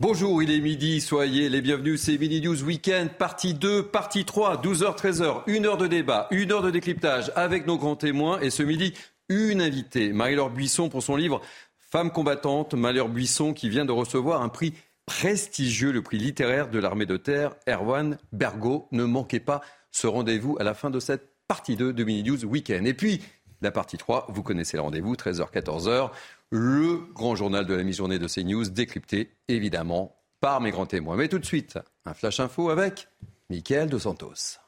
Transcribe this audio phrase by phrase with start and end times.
[0.00, 4.62] Bonjour, il est midi, soyez les bienvenus, c'est Mini News Weekend, partie 2, partie 3,
[4.62, 8.50] 12h, 13h, une heure de débat, une heure de décryptage avec nos grands témoins et
[8.50, 8.94] ce midi,
[9.28, 11.40] une invitée, Marie-Laure Buisson pour son livre
[11.76, 14.72] Femme combattante, Marie-Laure Buisson qui vient de recevoir un prix
[15.04, 18.86] prestigieux, le prix littéraire de l'armée de terre, Erwan Bergo.
[18.92, 22.44] Ne manquez pas ce rendez-vous à la fin de cette partie 2 de Mini News
[22.44, 22.86] Weekend.
[22.86, 23.20] Et puis,
[23.62, 26.10] la partie 3, vous connaissez le rendez-vous, 13h, 14h
[26.50, 31.16] le grand journal de la mi-journée de CNews, décrypté évidemment par mes grands témoins.
[31.16, 33.08] Mais tout de suite, un flash info avec
[33.50, 34.58] Mickaël Dos Santos.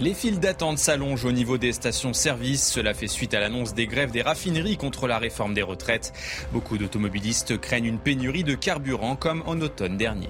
[0.00, 2.70] Les files d'attente s'allongent au niveau des stations-service.
[2.70, 6.12] Cela fait suite à l'annonce des grèves des raffineries contre la réforme des retraites.
[6.52, 10.28] Beaucoup d'automobilistes craignent une pénurie de carburant comme en automne dernier.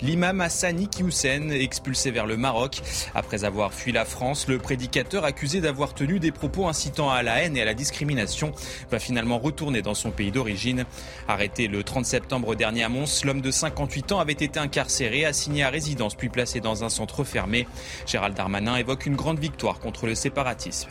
[0.00, 2.82] L'imam Hassani Houssen expulsé vers le Maroc.
[3.12, 7.42] Après avoir fui la France, le prédicateur accusé d'avoir tenu des propos incitant à la
[7.42, 8.52] haine et à la discrimination
[8.92, 10.84] va finalement retourner dans son pays d'origine.
[11.26, 15.64] Arrêté le 30 septembre dernier à Mons, l'homme de 58 ans avait été incarcéré, assigné
[15.64, 17.66] à résidence puis placé dans un centre fermé.
[18.06, 20.90] Gérald Darmanin évoque une grande victoire contre le séparatisme.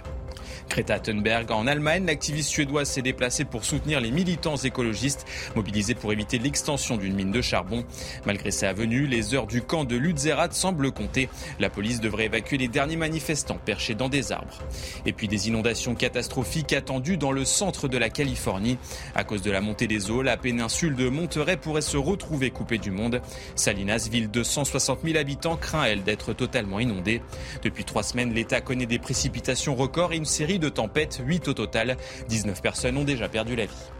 [0.69, 1.51] Greta Thunberg.
[1.51, 5.25] En Allemagne, l'activiste suédoise s'est déplacée pour soutenir les militants écologistes
[5.55, 7.83] mobilisés pour éviter l'extension d'une mine de charbon.
[8.25, 11.27] Malgré sa venue, les heures du camp de Lutzerat semblent compter.
[11.59, 14.59] La police devrait évacuer les derniers manifestants perchés dans des arbres.
[15.05, 18.77] Et puis des inondations catastrophiques attendues dans le centre de la Californie.
[19.15, 22.77] À cause de la montée des eaux, la péninsule de Monterey pourrait se retrouver coupée
[22.77, 23.21] du monde.
[23.55, 27.21] Salinas, ville de 160 000 habitants, craint elle d'être totalement inondée.
[27.63, 31.53] Depuis trois semaines, l'État connaît des précipitations records et une série de tempêtes, 8 au
[31.53, 31.97] total.
[32.27, 33.91] 19 personnes ont déjà perdu la vie.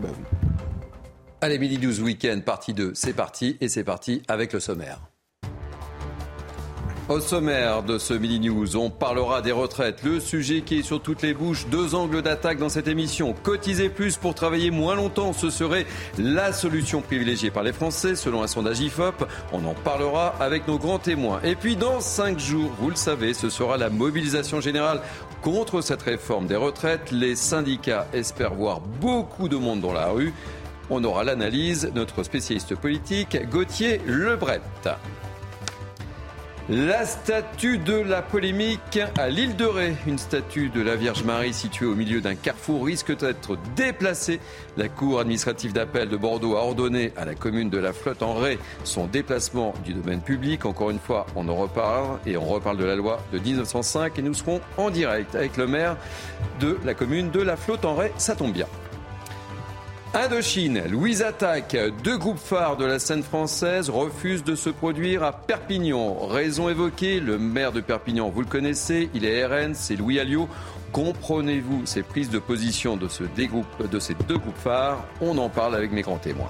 [0.00, 0.08] Bah
[1.40, 5.00] Allez, Midi 12 Week-end, partie 2, c'est parti, et c'est parti avec le sommaire.
[7.08, 11.00] Au sommaire de ce Midi News, on parlera des retraites, le sujet qui est sur
[11.00, 13.32] toutes les bouches, deux angles d'attaque dans cette émission.
[13.44, 15.86] Cotiser plus pour travailler moins longtemps, ce serait
[16.18, 19.24] la solution privilégiée par les Français, selon un sondage IFOP.
[19.52, 21.38] On en parlera avec nos grands témoins.
[21.44, 25.00] Et puis dans cinq jours, vous le savez, ce sera la mobilisation générale
[25.42, 27.12] contre cette réforme des retraites.
[27.12, 30.34] Les syndicats espèrent voir beaucoup de monde dans la rue.
[30.90, 34.60] On aura l'analyse, notre spécialiste politique, Gauthier Lebret.
[36.68, 39.94] La statue de la polémique à l'île de Ré.
[40.04, 44.40] Une statue de la Vierge Marie située au milieu d'un carrefour risque d'être déplacée.
[44.76, 48.34] La Cour administrative d'appel de Bordeaux a ordonné à la commune de la Flotte en
[48.34, 50.64] Ré son déplacement du domaine public.
[50.64, 54.22] Encore une fois, on en reparle et on reparle de la loi de 1905 et
[54.22, 55.96] nous serons en direct avec le maire
[56.58, 58.10] de la commune de la Flotte en Ré.
[58.16, 58.66] Ça tombe bien.
[60.16, 65.32] Indochine, Louise Attaque, deux groupes phares de la scène française refusent de se produire à
[65.32, 66.26] Perpignan.
[66.26, 70.48] Raison évoquée, le maire de Perpignan, vous le connaissez, il est RN, c'est Louis Alliot.
[70.92, 75.04] Comprenez-vous ces prises de position de, ce de ces deux groupes phares?
[75.20, 76.48] On en parle avec mes grands témoins.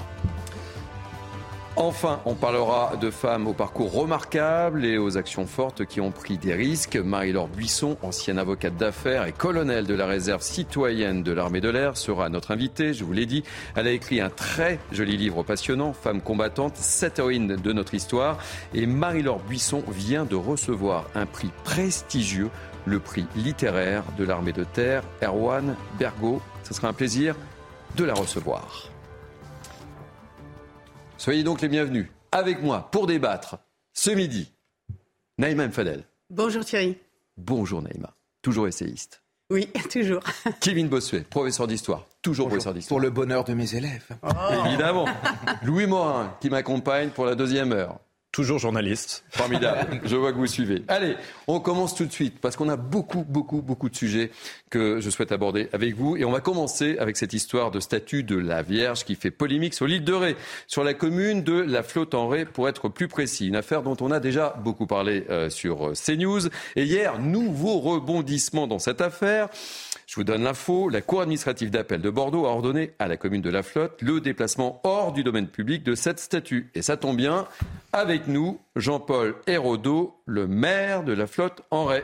[1.78, 6.38] Enfin, on parlera de femmes au parcours remarquable et aux actions fortes qui ont pris
[6.38, 6.96] des risques.
[6.96, 11.98] Marie-Laure Buisson, ancienne avocate d'affaires et colonel de la réserve citoyenne de l'armée de l'air,
[11.98, 12.94] sera notre invitée.
[12.94, 13.44] Je vous l'ai dit,
[13.74, 18.38] elle a écrit un très joli livre passionnant, Femmes combattantes, sept héroïnes de notre histoire.
[18.72, 22.48] Et Marie-Laure Buisson vient de recevoir un prix prestigieux,
[22.86, 26.40] le prix littéraire de l'armée de terre, Erwan Bergo.
[26.62, 27.36] Ce sera un plaisir
[27.96, 28.95] de la recevoir.
[31.18, 33.56] Soyez donc les bienvenus avec moi pour débattre
[33.92, 34.52] ce midi.
[35.38, 36.04] Naïma Mfadel.
[36.30, 36.98] Bonjour Thierry.
[37.36, 38.14] Bonjour Naïma.
[38.42, 39.22] Toujours essayiste.
[39.50, 40.22] Oui, toujours.
[40.60, 42.04] Kevin Bossuet, professeur d'histoire.
[42.22, 42.96] Toujours professeur d'histoire.
[42.96, 44.08] Pour le bonheur de mes élèves.
[44.66, 45.06] Évidemment.
[45.62, 47.98] Louis Morin, qui m'accompagne pour la deuxième heure.
[48.32, 49.24] Toujours journaliste.
[49.30, 50.00] Formidable.
[50.04, 50.84] Je vois que vous suivez.
[50.88, 51.16] Allez,
[51.46, 54.30] on commence tout de suite parce qu'on a beaucoup, beaucoup, beaucoup de sujets
[54.76, 56.18] que je souhaite aborder avec vous.
[56.18, 59.72] Et on va commencer avec cette histoire de statut de la Vierge qui fait polémique
[59.72, 63.08] sur l'île de Ré, sur la commune de la Flotte en Ré, pour être plus
[63.08, 63.48] précis.
[63.48, 66.48] Une affaire dont on a déjà beaucoup parlé euh, sur CNews.
[66.76, 69.48] Et hier, nouveau rebondissement dans cette affaire.
[70.06, 70.90] Je vous donne l'info.
[70.90, 74.20] La Cour administrative d'appel de Bordeaux a ordonné à la commune de La Flotte le
[74.20, 76.70] déplacement hors du domaine public de cette statue.
[76.74, 77.46] Et ça tombe bien,
[77.94, 82.02] avec nous, Jean-Paul Hérodeau, le maire de La Flotte en Ray.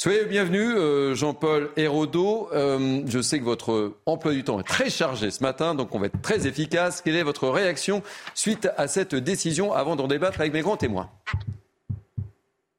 [0.00, 2.48] Soyez bienvenus, euh, Jean-Paul Hérodeau.
[2.52, 5.98] Euh, je sais que votre emploi du temps est très chargé ce matin, donc on
[5.98, 7.02] va être très efficace.
[7.02, 11.10] Quelle est votre réaction suite à cette décision avant d'en débattre avec mes grands témoins?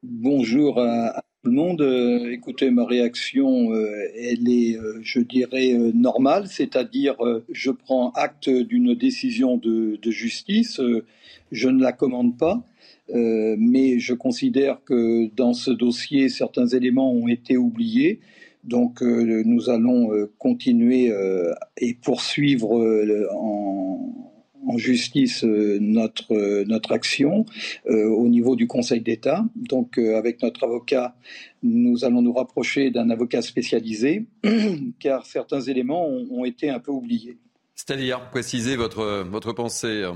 [0.01, 1.81] Bonjour à, tout le monde.
[1.81, 3.73] Euh, écoutez, ma réaction,
[4.15, 7.17] elle est, je dirais, normale, c'est-à-dire
[7.51, 10.79] je prends acte d'une décision de justice,
[11.51, 12.63] je ne la commande pas,
[13.13, 18.19] mais je considère que dans ce dossier, certains éléments ont été oubliés.
[18.63, 21.11] Donc nous allons continuer
[21.77, 22.71] et poursuivre
[23.31, 23.89] en
[24.69, 27.45] en justice euh, notre, euh, notre action
[27.89, 29.45] euh, au niveau du Conseil d'État.
[29.55, 31.15] Donc avec notre avocat,
[31.63, 34.27] nous allons nous rapprocher d'un avocat spécialisé,
[34.99, 37.37] car certains éléments ont, été un peu oubliés.
[37.75, 40.09] C'est-à-dire, précisez votre, votre pensée.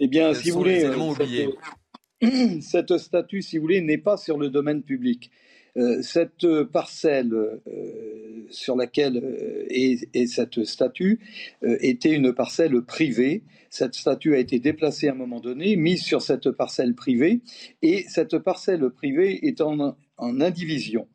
[0.00, 0.96] Eh bien, si vous voulez, cette,
[2.60, 5.30] cette, statut, si vous voulez, n'est pas sur le domaine public.
[6.02, 7.34] cette parcelle
[8.50, 9.16] sur laquelle
[9.70, 11.20] est, est, cette statue
[11.62, 13.42] était une parcelle privée
[13.72, 17.40] cette statue a été déplacée à un moment donné, mise sur cette parcelle privée,
[17.80, 21.08] et cette parcelle privée est en, indivision.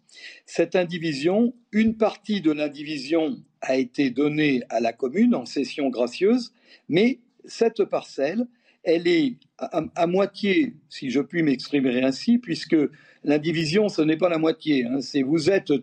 [0.48, 6.51] Cette indivision, une partie de l'indivision a été donnée à la commune en cession gracieuse,
[6.89, 8.48] mais cette parcelle,
[8.87, 12.77] elle est à, moitié, si je puis m'exprimer ainsi, puisque
[13.25, 14.85] l'indivision, ce n'est pas la moitié.
[14.85, 15.73] Hein, c'est vous êtes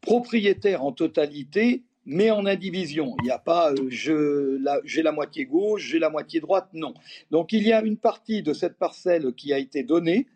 [0.00, 3.14] propriétaire en totalité mais en indivision.
[3.20, 6.92] Il n'y a pas euh, j'ai la moitié gauche, j'ai la moitié droite, non.
[7.30, 10.26] Donc il y a une partie de cette parcelle qui a été donnée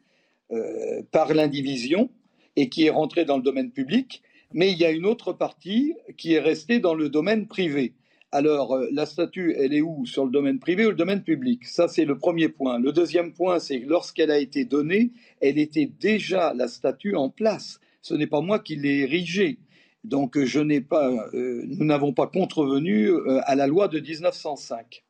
[0.52, 2.10] euh, par l'indivision
[2.54, 4.22] et qui est rentrée dans le domaine public,
[4.52, 7.94] mais il y a une autre partie qui est restée dans le domaine privé.
[8.34, 10.06] Alors, euh, la statue, elle est où?
[10.06, 11.64] Sur le domaine privé ou le domaine public?
[11.64, 12.80] Ça, c'est le premier point.
[12.80, 17.30] Le deuxième point, c'est que lorsqu'elle a été donnée, elle était déjà la statue en
[17.30, 17.78] place.
[18.02, 19.58] Ce n'est pas moi qui l'ai érigée.
[20.02, 25.04] Donc je n'ai pas, euh, nous n'avons pas contrevenu euh, à la loi de 1905.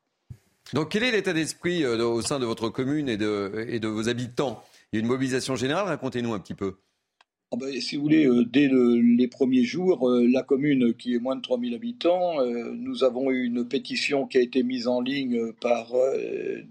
[0.72, 3.88] Donc quel est l'état d'esprit euh, au sein de votre commune et de, et de
[3.88, 4.62] vos habitants?
[4.92, 6.76] Il y a une mobilisation générale, racontez-nous un petit peu.
[7.54, 11.40] Ah ben, si vous voulez, dès les premiers jours, la commune qui est moins de
[11.40, 15.92] 3000 habitants, nous avons eu une pétition qui a été mise en ligne par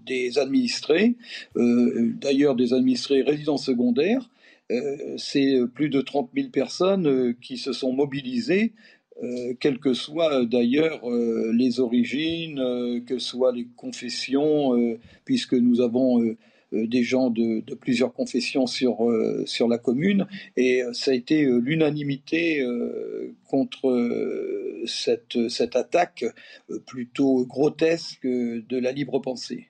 [0.06, 1.14] des administrés,
[1.56, 4.28] d'ailleurs des administrés résidents secondaires,
[4.72, 8.72] euh, c'est plus de 30 000 personnes euh, qui se sont mobilisées,
[9.22, 11.08] euh, quelles que soient d'ailleurs
[11.52, 14.72] les origines, que soient les confessions,
[15.24, 16.36] puisque nous avons
[16.74, 19.08] des gens de, plusieurs confessions sur,
[19.46, 20.26] sur la commune,
[20.56, 22.64] et ça a été l'unanimité
[23.46, 26.24] contre cette, cette attaque
[26.86, 29.68] plutôt grotesque de la libre pensée.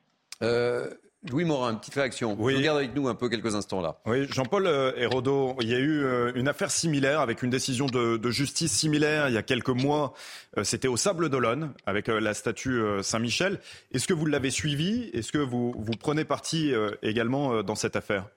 [1.30, 2.36] Louis Morin, une petite réaction.
[2.38, 2.54] Oui.
[2.54, 3.98] Regarde avec nous un peu quelques instants là.
[4.04, 7.86] Oui, Jean-Paul euh, Hérodo, il y a eu euh, une affaire similaire avec une décision
[7.86, 10.12] de, justice similaire il y a quelques mois.
[10.58, 13.60] Euh, c'était au Sable d'Olonne avec la statue Saint-Michel.
[13.92, 15.10] Est-ce que vous l'avez suivi?
[15.14, 16.72] Est-ce que vous, vous prenez parti
[17.02, 18.28] également dans cette affaire?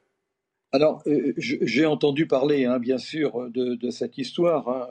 [0.71, 1.01] Alors,
[1.37, 4.67] j'ai entendu parler, hein, bien sûr, de, cette histoire.
[4.69, 4.87] Hein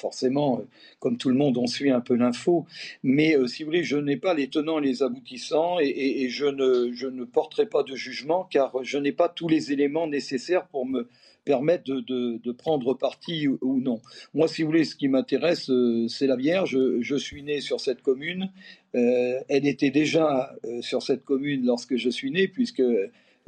[0.00, 0.64] forcément, euh,
[0.98, 2.66] comme tout le monde, on suit un peu l'info.
[3.02, 6.46] Mais euh, si vous voulez, je n'ai pas les tenants et les aboutissants et, je,
[6.46, 10.66] ne, je ne porterai pas de jugement car je n'ai pas tous les éléments nécessaires
[10.66, 11.08] pour me
[11.44, 14.00] permettre de, prendre parti ou, non.
[14.34, 16.76] Moi, si vous voulez, ce qui m'intéresse, euh, c'est la Vierge.
[17.00, 18.50] Je, suis né sur cette commune.
[18.92, 22.82] elle était déjà sur cette commune lorsque je suis né, puisque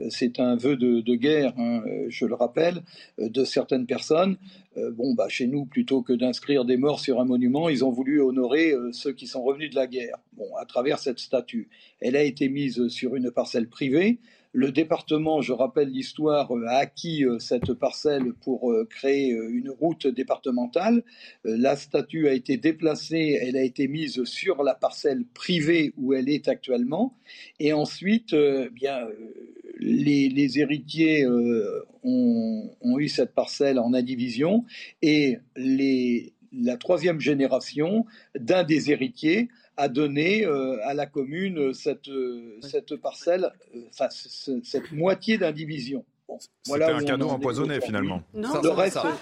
[0.08, 2.82] c'est un vœu de, guerre, hein, je le rappelle,
[3.18, 4.36] de certaines personnes.
[4.78, 7.90] Euh, bon, bah, chez nous, plutôt que d'inscrire des morts sur un monument, ils ont
[7.90, 10.16] voulu honorer euh, ceux qui sont revenus de la guerre.
[10.32, 11.68] Bon, à travers cette statue,
[12.00, 14.18] elle a été mise sur une parcelle privée.
[14.54, 21.02] Le département, je rappelle l'histoire, euh, a acquis cette parcelle pour créer une route départementale.
[21.44, 26.28] La statue a été déplacée, elle a été mise sur la parcelle privée où elle
[26.28, 27.14] est actuellement.
[27.61, 28.34] Et ensuite,
[28.72, 29.06] bien,
[29.79, 34.64] les, héritiers euh, ont, eu cette parcelle en indivision
[35.00, 38.05] et la troisième génération
[38.38, 42.11] d'un des héritiers a donné euh, à la commune cette,
[42.61, 44.09] cette parcelle, euh,
[44.62, 46.05] cette moitié d'indivision.
[46.62, 48.22] C'était un cadeau empoisonné finalement.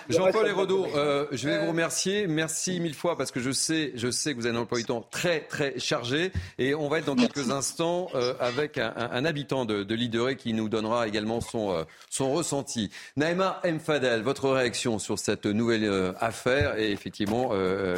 [0.08, 2.26] Jean-Paul Hérodo, euh, je vais vous remercier.
[2.26, 4.84] Merci mille fois parce que je sais, je sais que vous avez un emploi du
[4.84, 9.64] temps très très chargé et on va être dans quelques instants euh, avec un, habitant
[9.64, 12.90] de, de qui nous donnera également son, euh, son ressenti.
[13.16, 16.78] Naïma Mfadel, votre réaction sur cette nouvelle affaire?
[16.78, 17.52] Et effectivement,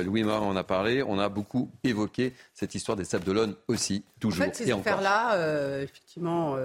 [0.04, 1.02] Louis Marin en a parlé.
[1.02, 4.42] On a beaucoup évoqué cette histoire des Sables d'Olonne aussi, toujours.
[4.42, 6.56] En fait, ces affaires-là, effectivement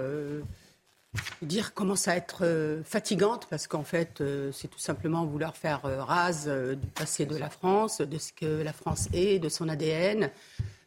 [1.42, 5.84] dire commence à être euh, fatigante parce qu'en fait, euh, c'est tout simplement vouloir faire
[5.84, 9.68] euh, rase du passé de la France, de ce que la France est, de son
[9.68, 10.30] ADN,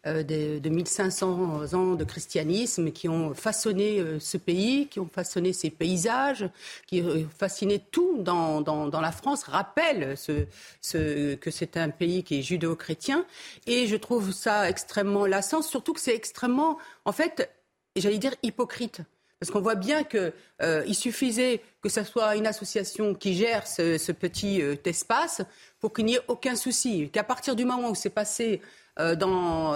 [0.03, 5.69] de, de, 1500 ans de christianisme qui ont façonné ce pays, qui ont façonné ses
[5.69, 6.49] paysages,
[6.87, 10.47] qui ont fasciné tout dans, dans, dans la France, rappelle ce,
[10.81, 13.25] ce, que c'est un pays qui est judéo-chrétien.
[13.67, 17.51] Et je trouve ça extrêmement lassant, surtout que c'est extrêmement, en fait,
[17.95, 19.03] j'allais dire hypocrite.
[19.41, 20.31] Parce qu'on voit bien qu'il
[20.61, 25.41] euh, suffisait que ce soit une association qui gère ce, petit euh, espace
[25.79, 27.09] pour qu'il n'y ait aucun souci.
[27.09, 28.61] Qu'à partir du moment où c'est passé
[28.97, 29.73] dans,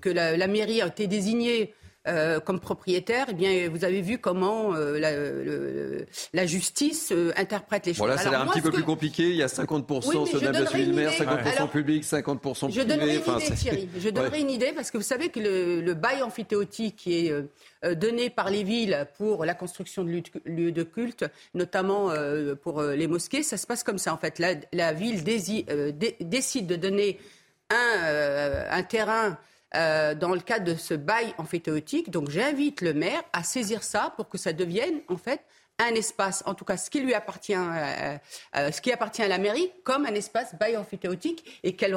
[0.00, 1.74] que la, mairie a été désignée
[2.08, 7.92] euh, comme propriétaire, eh bien, vous avez vu comment euh, la, justice euh, interprète les
[7.92, 7.98] choses.
[7.98, 9.24] Voilà, ça a l'air un petit peu plus compliqué.
[9.24, 12.72] Il y a 50% oui, sur le maire, 50% public, 50% privé.
[12.78, 13.88] Je donnerai une idée, Thierry.
[13.98, 18.30] Je donnerai une idée parce que vous savez que le, bail amphithéotique qui est donné
[18.30, 22.10] par les villes pour la construction de lieux de culte, notamment
[22.62, 24.14] pour les mosquées, ça se passe comme ça.
[24.14, 24.38] En fait,
[24.72, 27.18] la, ville décide de donner
[27.70, 29.38] un, un terrain
[29.76, 32.10] euh, dans le cadre de ce bail amphithéotique.
[32.10, 35.42] Donc j'invite le maire à saisir ça pour que ça devienne en fait
[35.78, 38.16] un espace, en tout cas ce qui lui appartient, euh,
[38.56, 41.96] euh, ce qui appartient à la mairie, comme un espace bail amphithéotique et qu'elle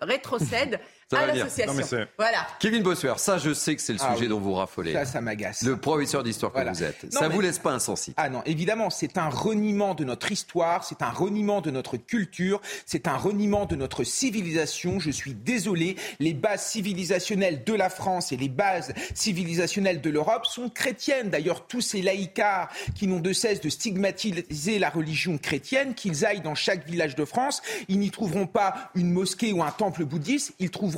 [0.00, 0.80] rétrocède
[1.12, 2.06] à l'association.
[2.18, 2.46] Voilà.
[2.58, 4.92] Kevin Bossuer, ça je sais que c'est le ah sujet dont vous raffolez.
[4.92, 5.62] Ça, ça m'agace.
[5.62, 7.12] Le professeur d'histoire que vous êtes.
[7.12, 8.14] ça ne vous laisse pas insensible.
[8.18, 12.60] Ah non, évidemment, c'est un reniement de notre histoire, c'est un reniement de notre culture,
[12.86, 14.98] c'est un reniement de notre civilisation.
[14.98, 20.46] Je suis désolé, les bases civilisationnelles de la France et les bases civilisationnelles de l'Europe
[20.46, 21.30] sont chrétiennes.
[21.30, 26.40] D'ailleurs, tous ces laïcars qui n'ont de cesse de stigmatiser la religion chrétienne, qu'ils aillent
[26.40, 30.54] dans chaque village de France, ils n'y trouveront pas une mosquée ou un temple bouddhiste,
[30.58, 30.95] ils trouveront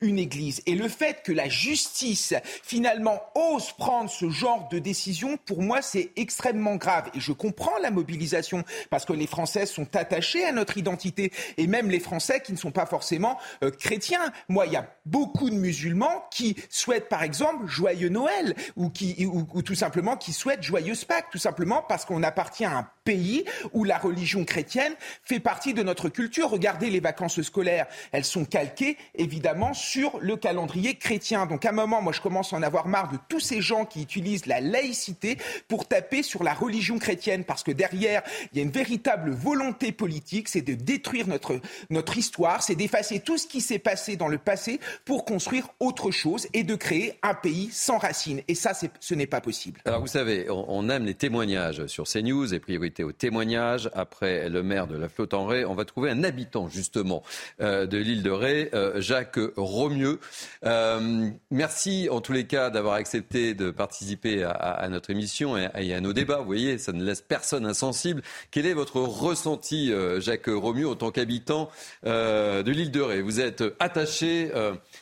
[0.00, 0.62] une église.
[0.66, 5.82] Et le fait que la justice, finalement, ose prendre ce genre de décision, pour moi,
[5.82, 7.10] c'est extrêmement grave.
[7.14, 11.66] Et je comprends la mobilisation, parce que les Français sont attachés à notre identité, et
[11.66, 14.32] même les Français qui ne sont pas forcément euh, chrétiens.
[14.48, 19.26] Moi, il y a beaucoup de musulmans qui souhaitent, par exemple, joyeux Noël, ou, qui,
[19.26, 23.44] ou, tout simplement qui souhaitent joyeuse Pâques, tout simplement parce qu'on appartient à un pays
[23.72, 26.50] où la religion chrétienne fait partie de notre culture.
[26.50, 29.39] Regardez les vacances scolaires, elles sont calquées, évidemment
[29.74, 31.46] sur le calendrier chrétien.
[31.46, 33.84] Donc à un moment, moi je commence à en avoir marre de tous ces gens
[33.84, 35.36] qui utilisent la laïcité
[35.68, 39.92] pour taper sur la religion chrétienne, parce que derrière, il y a une véritable volonté
[39.92, 44.28] politique, c'est de détruire notre, notre histoire, c'est d'effacer tout ce qui s'est passé dans
[44.28, 48.42] le passé pour construire autre chose et de créer un pays sans racines.
[48.48, 49.80] Et ça, ce n'est pas possible.
[49.84, 53.90] Alors vous savez, on aime les témoignages sur CNews et priorité aux témoignages.
[53.94, 57.22] Après le maire de la flotte en Ré, on va trouver un habitant justement
[57.60, 60.18] euh, de l'île de Ré, euh, Jacques que Romieux.
[60.64, 66.00] Euh, merci en tous les cas d'avoir accepté de participer à, notre émission et, à
[66.00, 66.38] nos débats.
[66.38, 68.22] Vous voyez, ça ne laisse personne insensible.
[68.50, 71.70] Quel est votre ressenti, euh, Jacques Romieux, en tant qu'habitant
[72.06, 73.22] euh, de l'île de Ré?
[73.22, 74.50] Vous êtes attaché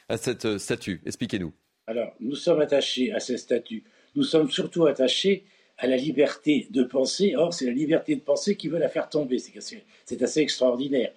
[0.08, 1.00] à cette statue.
[1.06, 1.52] Expliquez-nous.
[1.86, 3.82] Alors, nous sommes attachés à cette statue.
[4.14, 5.44] Nous sommes surtout attachés
[5.78, 7.34] à la liberté de penser.
[7.36, 9.38] Or, c'est la liberté de penser qui veut la faire tomber.
[9.38, 11.12] C'est assez, extraordinaire.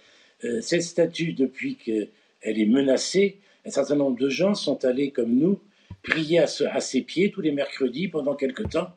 [0.62, 2.08] cette statue, depuis que
[2.42, 3.40] elle est menacée.
[3.66, 5.60] Un certain nombre de gens sont allés, comme nous,
[6.04, 8.90] prier à, ses pieds tous les mercredis pendant quelque temps.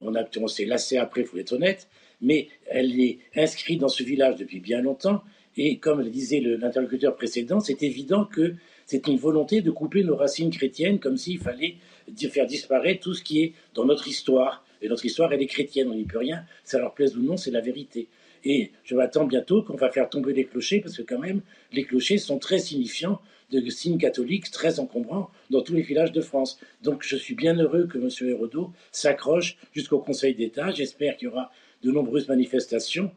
[0.00, 1.88] On, s'est lassé après, il faut être honnête,
[2.20, 5.22] mais elle est inscrite dans ce village depuis bien longtemps.
[5.56, 8.54] Et comme le disait l'interlocuteur précédent, c'est évident que
[8.86, 11.76] c'est une volonté de couper nos racines chrétiennes, comme s'il fallait
[12.30, 14.64] faire disparaître tout ce qui est dans notre histoire.
[14.80, 17.36] Et notre histoire, elle est chrétienne, on n'y peut rien, ça leur plaise ou non,
[17.36, 18.06] c'est la vérité.
[18.44, 21.42] Et je m'attends bientôt qu'on va faire tomber les clochers, parce que quand même,
[21.72, 26.20] les clochers sont très signifiants de signes catholiques très encombrants dans tous les villages de
[26.20, 26.60] France.
[26.82, 28.10] Donc je suis bien heureux que M.
[28.28, 30.70] Hérodo s'accroche jusqu'au Conseil d'État.
[30.70, 31.50] J'espère qu'il y aura
[31.82, 33.10] de nombreuses manifestations.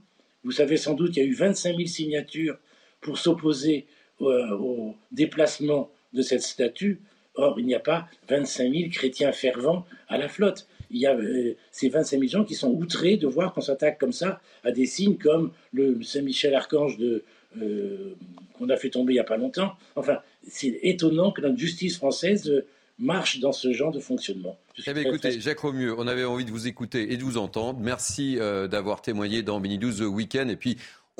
[0.43, 2.57] Vous savez sans doute qu'il y a eu 25 000 signatures
[3.01, 3.87] pour s'opposer
[4.19, 7.01] au déplacement de cette statue.
[7.35, 11.15] Or, il n'y a pas 25 000 chrétiens fervents à la flotte il y a
[11.15, 14.71] euh, ces 25 000 gens qui sont outrés de voir qu'on s'attaque comme ça à
[14.71, 18.15] des signes comme le Saint-Michel-Archange euh,
[18.57, 19.73] qu'on a fait tomber il n'y a pas longtemps.
[19.95, 22.65] Enfin, c'est étonnant que notre justice française euh,
[22.99, 24.57] marche dans ce genre de fonctionnement.
[24.85, 27.79] Eh écoutez, Jacques Romieux, on avait envie de vous écouter et de vous entendre.
[27.79, 28.37] Merci
[28.69, 30.47] d'avoir témoigné dans Mini 12 Week-end.
[30.49, 30.77] Et puis,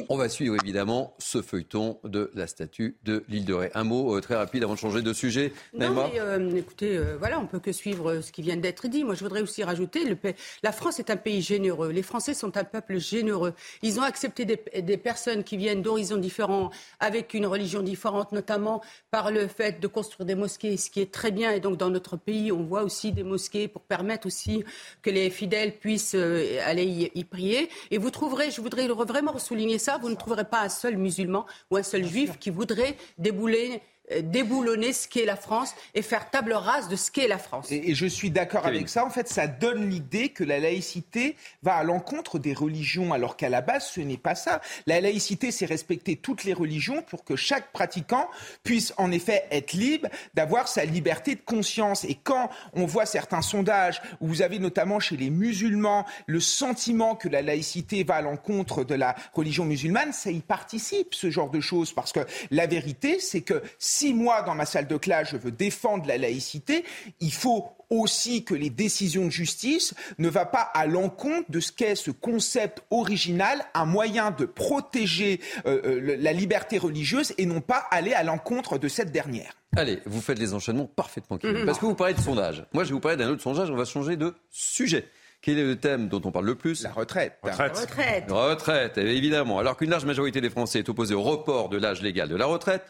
[0.10, 3.72] on va suivre évidemment ce feuilleton de la statue de l'île de Ré.
[3.74, 5.53] Un mot euh, très rapide avant de changer de sujet.
[5.74, 9.03] Non, mais, euh, écoutez, euh, voilà, on peut que suivre ce qui vient d'être dit.
[9.03, 10.17] Moi, je voudrais aussi rajouter, le
[10.63, 11.89] la France est un pays généreux.
[11.89, 13.53] Les Français sont un peuple généreux.
[13.81, 18.81] Ils ont accepté des, des personnes qui viennent d'horizons différents, avec une religion différente, notamment
[19.10, 21.51] par le fait de construire des mosquées, ce qui est très bien.
[21.51, 24.63] Et donc, dans notre pays, on voit aussi des mosquées pour permettre aussi
[25.01, 27.70] que les fidèles puissent aller y, y prier.
[27.89, 31.45] Et vous trouverez, je voudrais vraiment souligner ça, vous ne trouverez pas un seul musulman
[31.69, 33.81] ou un seul juif qui voudrait débouler
[34.20, 37.72] déboulonner ce qu'est la France et faire table rase de ce qu'est la France.
[37.72, 39.06] Et, je suis d'accord avec ça.
[39.06, 43.50] En fait, ça donne l'idée que la laïcité va à l'encontre des religions, alors qu'à
[43.50, 44.62] la base, ce n'est pas ça.
[44.88, 48.27] La laïcité, c'est respecter toutes les religions pour que chaque pratiquant
[48.63, 52.03] puisse en effet être libre d'avoir sa liberté de conscience.
[52.06, 57.15] Et quand on voit certains sondages où vous avez notamment chez les musulmans le sentiment
[57.15, 61.50] que la laïcité va à l'encontre de la religion musulmane, ça y participe, ce genre
[61.50, 61.94] de choses.
[61.94, 65.51] Parce que la vérité, c'est que si moi, dans ma salle de classe, je veux
[65.51, 66.84] défendre la laïcité,
[67.20, 71.72] il faut aussi que les décisions de justice ne va pas à l'encontre de ce
[71.72, 77.62] qu'est ce concept original, un moyen de protéger euh, euh, la liberté religieuse et non
[77.62, 79.53] pas aller à l'encontre de cette dernière.
[79.75, 81.65] Allez, vous faites les enchaînements parfaitement clairs.
[81.65, 82.65] Parce que vous parlez de sondage.
[82.74, 83.70] Moi, je vais vous parler d'un autre sondage.
[83.70, 85.08] On va changer de sujet.
[85.41, 86.84] Quel est le thème dont on parle le plus?
[86.84, 87.38] La retraite.
[87.41, 87.77] Retraite.
[87.77, 88.31] Retraite.
[88.31, 89.58] Retraite, évidemment.
[89.60, 92.46] Alors qu'une large majorité des Français est opposée au report de l'âge légal de la
[92.46, 92.86] retraite,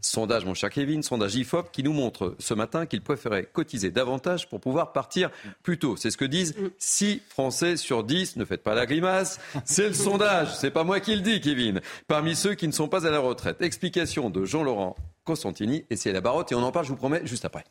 [0.00, 4.48] Sondage, mon cher Kevin, sondage IFOP qui nous montre ce matin qu'ils préféraient cotiser davantage
[4.48, 5.30] pour pouvoir partir
[5.62, 5.96] plus tôt.
[5.96, 8.36] C'est ce que disent 6 Français sur 10.
[8.36, 9.40] Ne faites pas la grimace.
[9.64, 10.54] C'est le sondage.
[10.56, 11.80] C'est pas moi qui le dis, Kevin.
[12.06, 13.60] Parmi ceux qui ne sont pas à la retraite.
[13.60, 17.26] Explication de Jean-Laurent Constantini et c'est la barotte et on en parle, je vous promets,
[17.26, 17.64] juste après.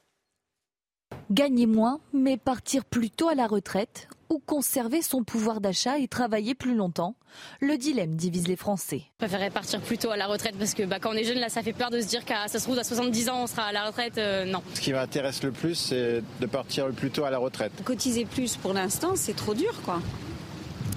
[1.32, 6.08] Gagner moins, mais partir plus tôt à la retraite ou conserver son pouvoir d'achat et
[6.08, 7.16] travailler plus longtemps
[7.60, 9.04] Le dilemme divise les Français.
[9.20, 11.40] Je préférerais partir plus tôt à la retraite parce que bah, quand on est jeune,
[11.40, 13.48] là, ça fait peur de se dire qu'à ça se trouve à 70 ans, on
[13.48, 14.18] sera à la retraite.
[14.18, 14.62] Euh, non.
[14.74, 17.72] Ce qui m'intéresse le plus, c'est de partir le plus tôt à la retraite.
[17.84, 20.02] Cotiser plus pour l'instant, c'est trop dur, quoi.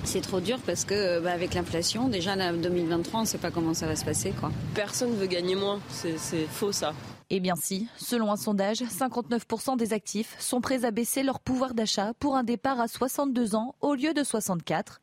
[0.04, 3.50] C'est trop dur parce que bah, avec l'inflation, déjà en 2023, on ne sait pas
[3.50, 4.32] comment ça va se passer.
[4.38, 4.50] Quoi.
[4.75, 6.16] Personne ne veut gagner moins, c'est
[6.49, 6.94] faux ça.
[7.32, 11.75] Eh bien si, selon un sondage, 59% des actifs sont prêts à baisser leur pouvoir
[11.75, 15.00] d'achat pour un départ à 62 ans au lieu de 64.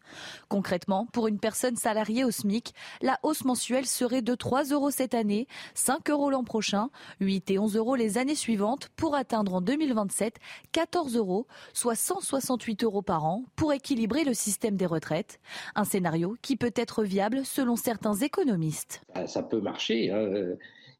[0.49, 5.13] Concrètement, pour une personne salariée au SMIC, la hausse mensuelle serait de 3 euros cette
[5.13, 6.89] année, 5 euros l'an prochain,
[7.21, 10.35] 8 et 11 euros les années suivantes pour atteindre en 2027
[10.73, 15.39] 14 euros, soit 168 euros par an pour équilibrer le système des retraites.
[15.75, 19.01] Un scénario qui peut être viable selon certains économistes.
[19.27, 20.11] Ça peut marcher.
[20.11, 20.57] Hein.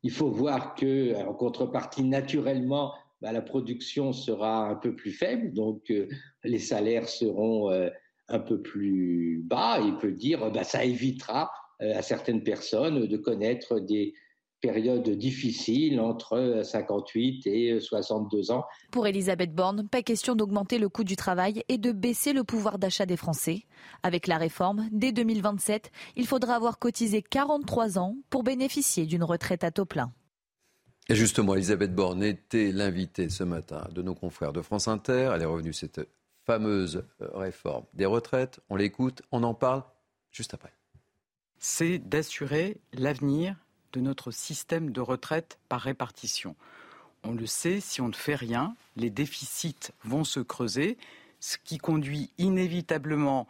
[0.08, 5.52] Il faut voir que, en contrepartie, naturellement, bah, la production sera un peu plus faible,
[5.52, 6.08] donc euh,
[6.46, 7.90] les salaires seront euh,
[8.30, 9.82] un peu plus bas.
[9.84, 14.14] Il peut dire, bah, ça évitera euh, à certaines personnes de connaître des
[14.62, 18.66] période difficile entre 58 et 62 ans.
[18.91, 22.80] Pour Elisabeth Borne, pas question d'augmenter le coût du travail et de baisser le pouvoir
[22.80, 23.63] d'achat des Français.
[24.04, 29.63] Avec la réforme, dès 2027, il faudra avoir cotisé 43 ans pour bénéficier d'une retraite
[29.63, 30.12] à taux plein.
[31.10, 35.32] Et justement, Elisabeth Borne était l'invitée ce matin de nos confrères de France Inter.
[35.34, 36.02] Elle est revenue cette
[36.46, 38.60] fameuse euh, réforme des retraites.
[38.70, 39.84] On l'écoute, on en parle
[40.32, 40.74] juste après.
[41.60, 43.56] C'est d'assurer l'avenir
[43.97, 46.55] de notre système de retraite par répartition.
[47.23, 50.97] On le sait, si on ne fait rien, les déficits vont se creuser,
[51.39, 53.47] ce qui conduit inévitablement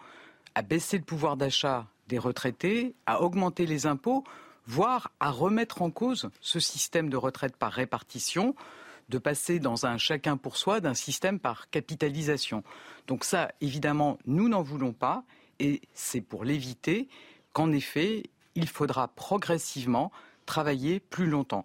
[0.55, 4.23] à baisser le pouvoir d'achat des retraités, à augmenter les impôts,
[4.65, 8.55] voire à remettre en cause ce système de retraite par répartition,
[9.10, 12.63] de passer dans un chacun pour soi d'un système par capitalisation.
[13.07, 15.23] Donc ça, évidemment, nous n'en voulons pas,
[15.60, 17.10] et c'est pour l'éviter
[17.51, 18.23] qu'en effet,
[18.55, 20.12] il faudra progressivement
[20.47, 21.63] travailler plus longtemps.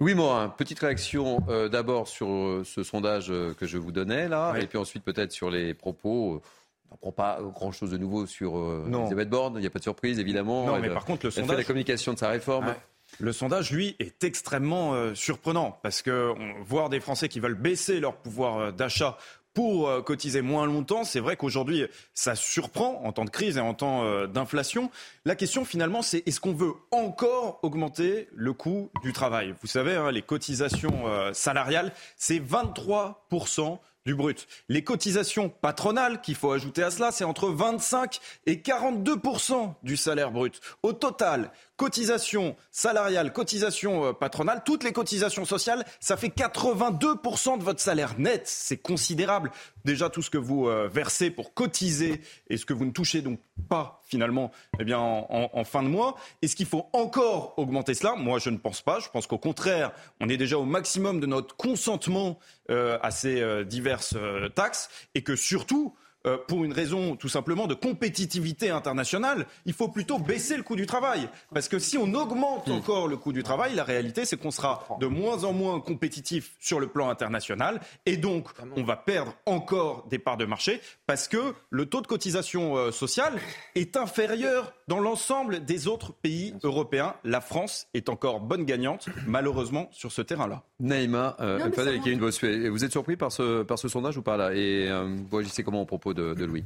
[0.00, 4.26] Oui, Morin, petite réaction euh, d'abord sur euh, ce sondage euh, que je vous donnais
[4.26, 6.42] là, et puis ensuite peut-être sur les propos.
[6.88, 10.18] On n'apprend pas grand-chose de nouveau sur Elisabeth Borne, il n'y a pas de surprise
[10.18, 10.66] évidemment.
[10.66, 11.50] Non, mais par contre, le sondage.
[11.50, 12.74] fait la communication de sa réforme.
[13.20, 18.16] Le sondage, lui, est extrêmement surprenant parce que voir des Français qui veulent baisser leur
[18.16, 19.16] pouvoir d'achat
[19.54, 21.04] pour euh, cotiser moins longtemps.
[21.04, 24.90] C'est vrai qu'aujourd'hui, ça surprend en temps de crise et en temps euh, d'inflation.
[25.24, 29.54] La question finalement, c'est est-ce qu'on veut encore augmenter le coût du travail?
[29.60, 34.48] Vous savez, hein, les cotisations euh, salariales, c'est 23% du brut.
[34.68, 40.32] Les cotisations patronales, qu'il faut ajouter à cela, c'est entre 25 et 42% du salaire
[40.32, 40.60] brut.
[40.82, 47.64] Au total, cotisations salariales, cotisations euh, patronales, toutes les cotisations sociales, ça fait 82% de
[47.64, 48.42] votre salaire net.
[48.46, 49.50] C'est considérable.
[49.84, 53.22] Déjà, tout ce que vous euh, versez pour cotiser et ce que vous ne touchez
[53.22, 56.16] donc pas finalement eh bien, en, fin de mois.
[56.42, 58.98] Est-ce qu'il faut encore augmenter cela Moi, je ne pense pas.
[59.00, 62.38] Je pense qu'au contraire, on est déjà au maximum de notre consentement
[62.70, 64.16] euh, à ces diverses
[64.54, 65.94] taxes et que surtout,
[66.26, 70.76] euh, pour une raison tout simplement de compétitivité internationale, il faut plutôt baisser le coût
[70.76, 71.28] du travail.
[71.52, 72.72] Parce que si on augmente Hmm.
[72.72, 76.52] encore le coût du travail, la réalité, c'est qu'on sera de moins en moins compétitif
[76.60, 77.80] sur le plan international.
[78.06, 82.06] Et donc, on va perdre encore des parts de marché parce que le taux de
[82.06, 83.34] cotisation euh, sociale
[83.74, 87.14] est inférieur dans l'ensemble des autres pays européens.
[87.24, 90.62] La France est encore bonne gagnante, malheureusement, sur ce terrain-là.
[90.80, 93.78] Naïma, euh, Non, mais Fadel ça et Kevin Bossuet, vous êtes surpris par ce, par
[93.78, 94.52] ce sondage ou pas là?
[94.52, 96.64] Et euh, vous agissez comment au propos de, Louis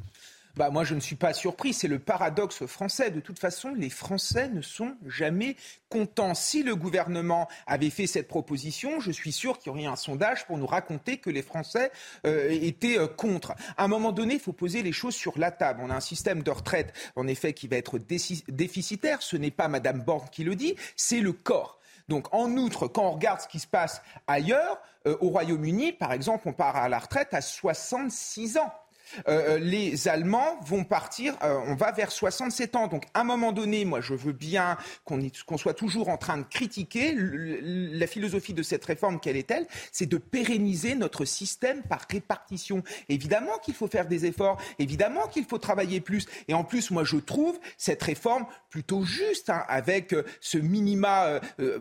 [0.57, 1.73] Bah, moi, je ne suis pas surpris.
[1.73, 3.11] C'est le paradoxe français.
[3.11, 5.57] De toute façon, les Français ne sont jamais
[5.89, 6.35] contents.
[6.35, 10.47] Si le gouvernement avait fait cette proposition, je suis sûr qu'il y aurait un sondage
[10.47, 11.91] pour nous raconter que les Français
[12.27, 13.55] euh, étaient euh, contre.
[13.77, 15.81] À un moment donné, il faut poser les choses sur la table.
[15.83, 19.23] On a un système de retraite, en effet, qui va être déficitaire.
[19.23, 21.81] Ce n'est pas Madame Borne qui le dit, c'est le corps.
[22.09, 26.13] Donc, en outre, quand on regarde ce qui se passe ailleurs, euh, au Royaume-Uni, par
[26.13, 28.73] exemple, on part à la retraite à 66 ans.
[29.29, 32.87] Euh, les Allemands vont partir, euh, on va vers 67 ans.
[32.89, 36.45] Donc, à un moment donné, moi, je veux bien qu'on soit toujours en train de
[36.45, 37.15] critiquer.
[37.17, 42.83] La philosophie de cette réforme, quelle est-elle C'est de pérenniser notre système par répartition.
[43.09, 46.27] Évidemment qu'il faut faire des efforts, évidemment qu'il faut travailler plus.
[46.49, 51.27] Et en plus, moi, je trouve cette réforme plutôt juste, hein, avec euh, ce minima.
[51.27, 51.79] euh, euh, euh,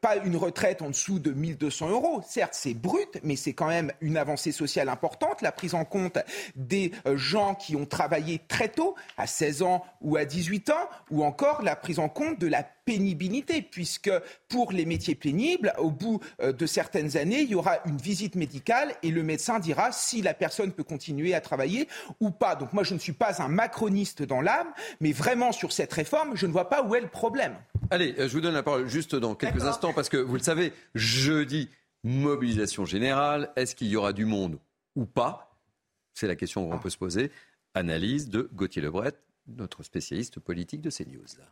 [0.00, 2.22] pas une retraite en dessous de 1200 euros.
[2.26, 5.42] Certes, c'est brut, mais c'est quand même une avancée sociale importante.
[5.42, 6.18] La prise en compte
[6.54, 10.88] des euh, gens qui ont travaillé très tôt, à 16 ans ou à 18 ans,
[11.10, 14.10] ou encore la prise en compte de la pénibilité, puisque
[14.48, 18.34] pour les métiers pénibles, au bout euh, de certaines années, il y aura une visite
[18.34, 21.88] médicale et le médecin dira si la personne peut continuer à travailler
[22.20, 22.54] ou pas.
[22.54, 24.68] Donc moi, je ne suis pas un macroniste dans l'âme,
[25.00, 27.56] mais vraiment sur cette réforme, je ne vois pas où est le problème.
[27.90, 30.40] Allez, euh, je vous donne la parole juste dans quelques instants parce que vous le
[30.40, 31.68] savez, jeudi,
[32.04, 33.52] mobilisation générale.
[33.56, 34.58] Est-ce qu'il y aura du monde
[34.94, 35.58] ou pas?
[36.14, 37.30] C'est la question qu'on peut se poser.
[37.74, 39.12] Analyse de Gauthier Lebret,
[39.46, 41.38] notre spécialiste politique de CNews.
[41.38, 41.44] Là.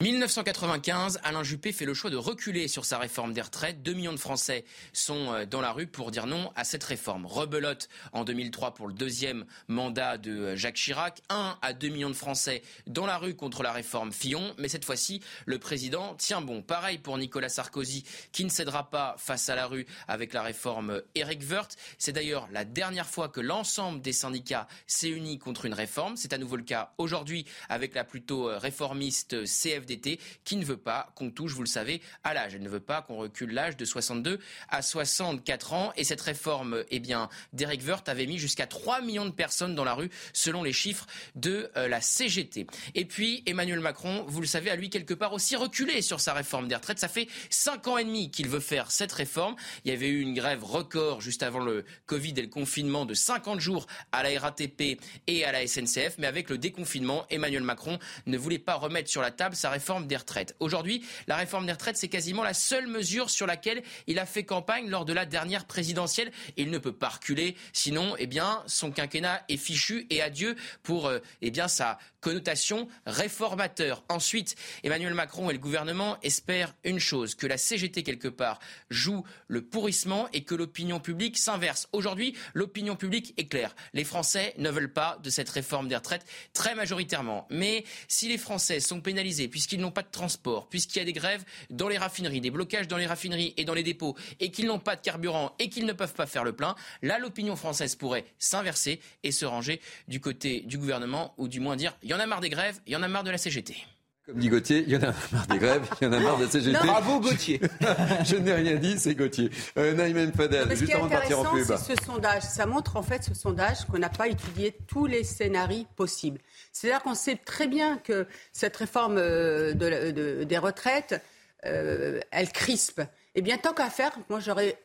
[0.00, 3.82] 1995, Alain Juppé fait le choix de reculer sur sa réforme des retraites.
[3.82, 7.26] 2 millions de Français sont euh, dans la rue pour dire non à cette réforme.
[7.26, 11.20] Rebelote en 2003 pour le deuxième mandat de euh, Jacques Chirac.
[11.30, 14.54] 1 à 2 millions de Français dans la rue contre la réforme Fillon.
[14.56, 16.62] Mais cette fois-ci, le président tient bon.
[16.62, 21.02] Pareil pour Nicolas Sarkozy qui ne cédera pas face à la rue avec la réforme
[21.16, 21.76] Eric Woerth.
[21.98, 26.16] C'est d'ailleurs la dernière fois que l'ensemble des syndicats s'est uni contre une réforme.
[26.16, 29.44] C'est à nouveau le cas aujourd'hui avec la plutôt euh, réformiste
[29.88, 32.54] CFDT qui ne veut pas qu'on touche, vous le savez, à l'âge.
[32.54, 35.92] Elle ne veut pas qu'on recule l'âge de 62 à 64 ans.
[35.96, 39.84] Et cette réforme, eh bien, d'Eric Woerth avait mis jusqu'à 3 millions de personnes dans
[39.84, 42.66] la rue, selon les chiffres de euh, la CGT.
[42.94, 46.34] Et puis, Emmanuel Macron, vous le savez, a lui quelque part aussi reculé sur sa
[46.34, 46.98] réforme des retraites.
[46.98, 49.56] Ça fait 5 ans et demi qu'il veut faire cette réforme.
[49.84, 53.14] Il y avait eu une grève record juste avant le Covid et le confinement de
[53.14, 56.16] 50 jours à la RATP et à la SNCF.
[56.18, 59.77] Mais avec le déconfinement, Emmanuel Macron ne voulait pas remettre sur la table sa réforme
[60.06, 60.54] des retraites.
[60.60, 64.44] Aujourd'hui, la réforme des retraites, c'est quasiment la seule mesure sur laquelle il a fait
[64.44, 66.30] campagne lors de la dernière présidentielle.
[66.56, 71.06] Il ne peut pas reculer, sinon, eh bien, son quinquennat est fichu et adieu pour,
[71.06, 74.04] euh, eh bien, sa connotation réformateur.
[74.08, 78.58] Ensuite, Emmanuel Macron et le gouvernement espèrent une chose, que la CGT quelque part
[78.90, 81.88] joue le pourrissement et que l'opinion publique s'inverse.
[81.92, 83.74] Aujourd'hui, l'opinion publique est claire.
[83.92, 87.46] Les Français ne veulent pas de cette réforme des retraites très majoritairement.
[87.50, 91.12] Mais si les Français sont pénalisés puisqu'ils n'ont pas de transport, puisqu'il y a des
[91.12, 94.66] grèves dans les raffineries, des blocages dans les raffineries et dans les dépôts et qu'ils
[94.66, 97.94] n'ont pas de carburant et qu'ils ne peuvent pas faire le plein, là l'opinion française
[97.96, 102.14] pourrait s'inverser et se ranger du côté du gouvernement ou du moins dire il y
[102.14, 103.76] en a marre des grèves, il y en a marre de la CGT.
[104.24, 106.38] Comme dit Gauthier, il y en a marre des grèves, il y en a marre
[106.38, 106.72] de la CGT.
[106.72, 106.84] Non.
[106.84, 107.60] Bravo Gauthier.
[108.24, 109.50] Je n'ai rien dit, c'est Gauthier.
[109.76, 111.78] Euh, Naïm Fadel, Mais ce qui juste est avant de partir en intéressant, pub.
[111.86, 112.42] c'est ce sondage.
[112.42, 116.40] Ça montre en fait ce sondage qu'on n'a pas étudié tous les scénarios possibles.
[116.72, 121.22] C'est-à-dire qu'on sait très bien que cette réforme euh, de la- de- des retraites,
[121.66, 123.02] euh, elle crispe.
[123.34, 124.78] Eh bien, tant qu'à faire, moi j'aurais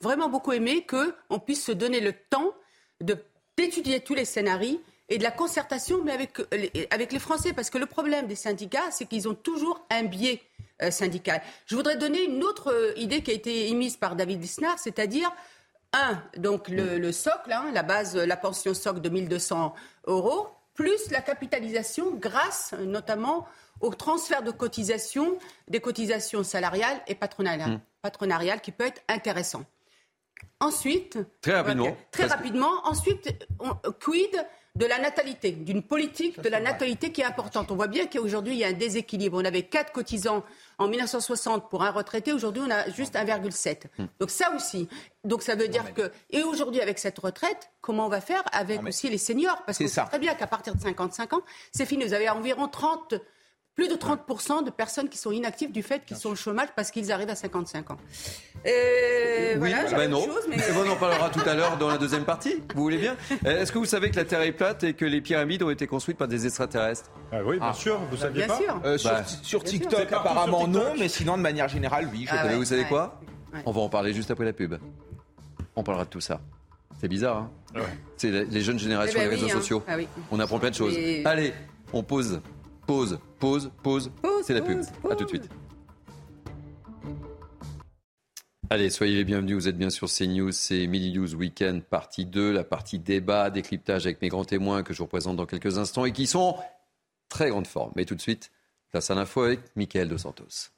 [0.00, 2.52] vraiment beaucoup aimé qu'on puisse se donner le temps
[3.56, 7.52] d'étudier tous les scénarios et de la concertation, mais avec les, avec les Français.
[7.52, 10.40] Parce que le problème des syndicats, c'est qu'ils ont toujours un biais
[10.82, 11.42] euh, syndical.
[11.66, 15.30] Je voudrais donner une autre euh, idée qui a été émise par David Lisnard, c'est-à-dire,
[15.92, 19.74] un, donc le, le socle, hein, la base, la pension socle de 1200
[20.06, 23.46] euros, plus la capitalisation grâce notamment
[23.80, 25.36] au transfert de cotisations,
[25.68, 27.80] des cotisations salariales et patronales, Mmh.
[28.00, 29.64] patronariales qui peut être intéressant.
[30.60, 32.70] Ensuite, Très rapidement, très rapidement.
[32.84, 34.30] Ensuite, on- quid
[34.74, 37.70] de la natalité, d'une politique de la natalité qui est importante.
[37.70, 39.38] On voit bien qu'aujourd'hui, il y a un déséquilibre.
[39.38, 40.44] On avait 4 cotisants
[40.78, 42.32] en 1960 pour un retraité.
[42.32, 43.82] Aujourd'hui, on a juste 1,7.
[43.98, 44.06] Hmm.
[44.18, 44.88] Donc ça aussi.
[45.24, 46.10] Donc ça veut dire que...
[46.30, 49.62] Et aujourd'hui, avec cette retraite, comment on va faire avec aussi les seniors?
[49.66, 52.04] Parce que c'est très bien qu'à partir de 55 ans, c'est fini.
[52.04, 53.14] Vous avez environ 30
[53.74, 56.90] plus de 30% de personnes qui sont inactives du fait qu'ils sont au chômage parce
[56.90, 57.96] qu'ils arrivent à 55 ans.
[58.66, 60.26] Et oui, voilà, ben non.
[60.48, 60.56] Mais...
[60.76, 62.62] on en parlera tout à l'heure dans la deuxième partie.
[62.74, 63.16] Vous voulez bien?
[63.46, 65.70] Euh, Est-ce que vous savez que la Terre est plate et que les pyramides ont
[65.70, 67.10] été construites par des extraterrestres?
[67.32, 67.74] Ah Oui, bien ah.
[67.74, 67.98] sûr.
[68.10, 68.58] Vous bah, saviez bien pas?
[68.58, 68.80] sûr.
[68.84, 68.98] Euh,
[69.42, 72.26] sur, TikTok, apparemment non, mais sinon de manière générale, oui.
[72.30, 73.20] Ah vous savez quoi?
[73.64, 74.74] On va en parler juste après la pub.
[75.76, 76.40] On parlera de tout ça.
[77.00, 77.50] C'est bizarre, hein?
[78.18, 79.60] C'est les jeunes générations, eh ben les réseaux hein.
[79.60, 79.82] sociaux.
[79.88, 79.96] Ah
[80.30, 80.94] on apprend plein de choses.
[81.24, 81.54] Allez,
[81.92, 82.40] on pose
[82.86, 84.12] Pause, pause, pause.
[84.44, 84.80] C'est la pub.
[85.10, 85.48] A tout de suite.
[88.70, 89.56] Allez, soyez les bienvenus.
[89.56, 90.52] Vous êtes bien sur CNews.
[90.52, 94.94] C'est Mini News Weekend, partie 2, la partie débat, décryptage avec mes grands témoins que
[94.94, 96.56] je vous représente dans quelques instants et qui sont
[97.28, 97.90] très grande forme.
[97.96, 98.52] Mais tout de suite,
[98.92, 100.70] place à l'info avec Mickaël Dos Santos.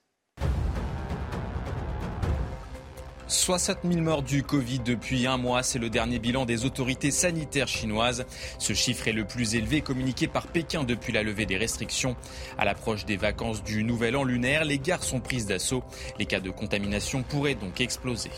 [3.35, 7.66] 60 000 morts du Covid depuis un mois, c'est le dernier bilan des autorités sanitaires
[7.66, 8.25] chinoises.
[8.59, 12.16] Ce chiffre est le plus élevé communiqué par Pékin depuis la levée des restrictions.
[12.59, 15.83] À l'approche des vacances du nouvel an lunaire, les gares sont prises d'assaut.
[16.18, 18.31] Les cas de contamination pourraient donc exploser.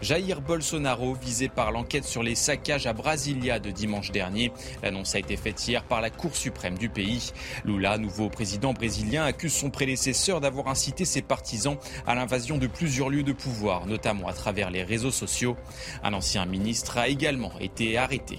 [0.00, 4.52] Jair Bolsonaro, visé par l'enquête sur les saccages à Brasilia de dimanche dernier.
[4.82, 7.32] L'annonce a été faite hier par la Cour suprême du pays.
[7.64, 13.10] Lula, nouveau président brésilien, accuse son prédécesseur d'avoir incité ses partisans à l'invasion de plusieurs
[13.10, 15.56] lieux de pouvoir, notamment à travers les réseaux sociaux.
[16.04, 18.36] Un ancien ministre a également été arrêté.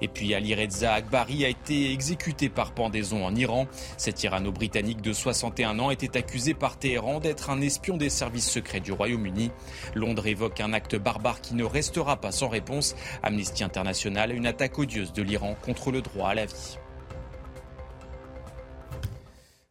[0.00, 3.66] Et puis Ali Reza Akbari a été exécuté par pendaison en Iran.
[3.96, 8.80] Cet Irano-Britannique de 61 ans était accusé par Téhéran d'être un espion des services secrets
[8.80, 9.50] du Royaume-Uni.
[9.94, 12.94] Londres évoque un acte barbare qui ne restera pas sans réponse.
[13.22, 16.78] Amnesty International, une attaque odieuse de l'Iran contre le droit à la vie.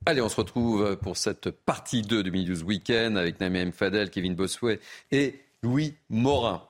[0.08, 4.34] Allez, on se retrouve pour cette partie 2 du News Weekend avec Naïm Fadel, Kevin
[4.34, 4.80] Bossuet
[5.12, 6.67] et Louis Morin.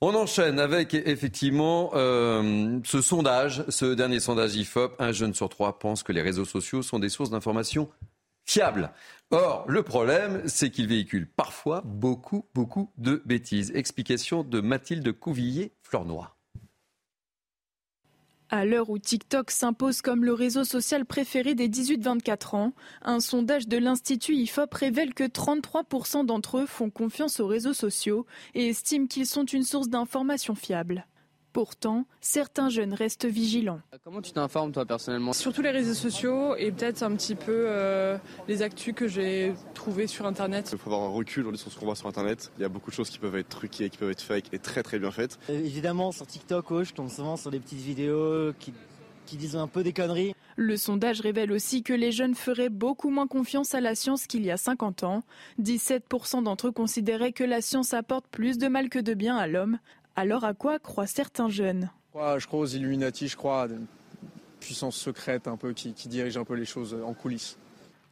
[0.00, 4.94] On enchaîne avec effectivement euh, ce sondage, ce dernier sondage IFOP.
[4.98, 7.88] Un jeune sur trois pense que les réseaux sociaux sont des sources d'information
[8.44, 8.90] fiables.
[9.30, 13.72] Or, le problème, c'est qu'ils véhiculent parfois beaucoup, beaucoup de bêtises.
[13.74, 16.33] Explication de Mathilde Couvillier-Flornois.
[18.56, 23.66] À l'heure où TikTok s'impose comme le réseau social préféré des 18-24 ans, un sondage
[23.66, 29.08] de l'Institut IFOP révèle que 33% d'entre eux font confiance aux réseaux sociaux et estiment
[29.08, 31.04] qu'ils sont une source d'information fiable.
[31.54, 33.80] Pourtant, certains jeunes restent vigilants.
[34.02, 35.32] Comment tu t'informes toi personnellement?
[35.32, 40.08] Surtout les réseaux sociaux et peut-être un petit peu euh, les actus que j'ai trouvées
[40.08, 40.70] sur Internet.
[40.72, 42.50] Il faut avoir un recul sur ce qu'on voit sur Internet.
[42.58, 44.58] Il y a beaucoup de choses qui peuvent être truquées, qui peuvent être fake et
[44.58, 45.38] très très bien faites.
[45.48, 48.74] Euh, évidemment, sur TikTok, oh, je tombe souvent sur des petites vidéos qui,
[49.24, 50.34] qui disent un peu des conneries.
[50.56, 54.44] Le sondage révèle aussi que les jeunes feraient beaucoup moins confiance à la science qu'il
[54.44, 55.22] y a 50 ans.
[55.62, 59.46] 17% d'entre eux considéraient que la science apporte plus de mal que de bien à
[59.46, 59.78] l'homme,
[60.16, 61.90] alors à quoi croient certains jeunes?
[62.14, 63.86] Je crois aux Illuminati, je crois à une
[64.60, 67.58] puissance secrète un peu qui, qui dirige un peu les choses en coulisses.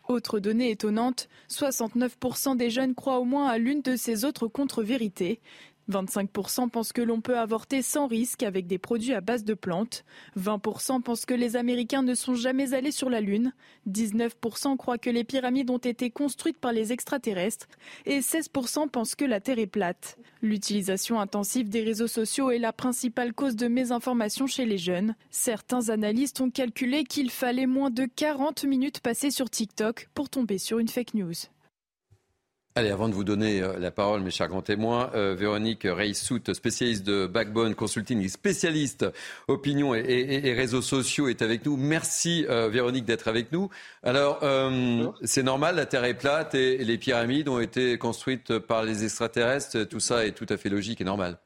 [0.08, 5.40] Autre donnée étonnante, 69% des jeunes croient au moins à l'une de ces autres contre-vérités.
[5.90, 10.04] 25% pensent que l'on peut avorter sans risque avec des produits à base de plantes.
[10.38, 13.52] 20% pensent que les Américains ne sont jamais allés sur la Lune.
[13.88, 17.68] 19% croient que les pyramides ont été construites par les extraterrestres.
[18.06, 20.18] Et 16% pensent que la Terre est plate.
[20.40, 25.14] L'utilisation intensive des réseaux sociaux est la principale cause de mésinformation chez les jeunes.
[25.30, 30.58] Certains analystes ont calculé qu'il fallait moins de 40 minutes passées sur TikTok pour tomber
[30.58, 31.32] sur une fake news.
[32.74, 36.40] Allez, avant de vous donner euh, la parole, mes chers grands témoins, euh, Véronique Reissout,
[36.54, 39.04] spécialiste de Backbone Consulting, spécialiste
[39.46, 41.76] opinion et, réseaux sociaux, est avec nous.
[41.76, 43.68] Merci euh, Véronique d'être avec nous.
[44.02, 44.40] Alors,
[45.22, 49.84] c'est normal, la Terre est plate et les pyramides ont été construites par les extraterrestres.
[49.84, 51.38] Tout ça est tout à fait logique et normal.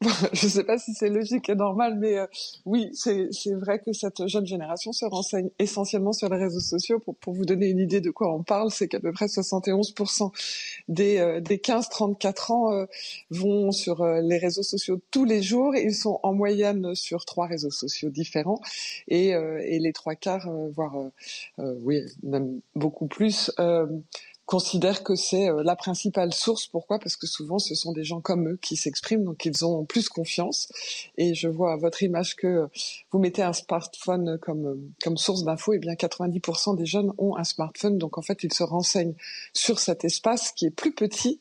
[0.32, 2.26] je ne sais pas si c'est logique et normal, mais euh,
[2.64, 7.00] oui, c'est vrai que cette jeune génération se renseigne essentiellement sur les réseaux sociaux.
[7.00, 10.30] Pour, pour vous donner une idée de quoi on parle, c'est qu'à peu près 71%
[10.86, 12.86] des, euh, des 15-34 ans euh,
[13.30, 15.74] vont sur les réseaux sociaux tous les jours.
[15.74, 18.60] Ils sont en moyenne sur trois réseaux sociaux différents
[19.08, 20.94] et, et les trois quarts, voire
[21.58, 23.50] oui, même beaucoup plus,
[24.48, 26.66] considèrent que c'est euh, la principale source.
[26.68, 26.98] Pourquoi?
[26.98, 30.08] Parce que souvent, ce sont des gens comme eux qui s'expriment, donc ils ont plus
[30.08, 30.72] confiance.
[31.18, 32.66] Et je vois à votre image que euh,
[33.12, 37.36] vous mettez un smartphone comme, euh, comme source d'info, et bien 90% des jeunes ont
[37.36, 39.14] un smartphone, donc en fait, ils se renseignent
[39.52, 41.40] sur cet espace qui est plus petit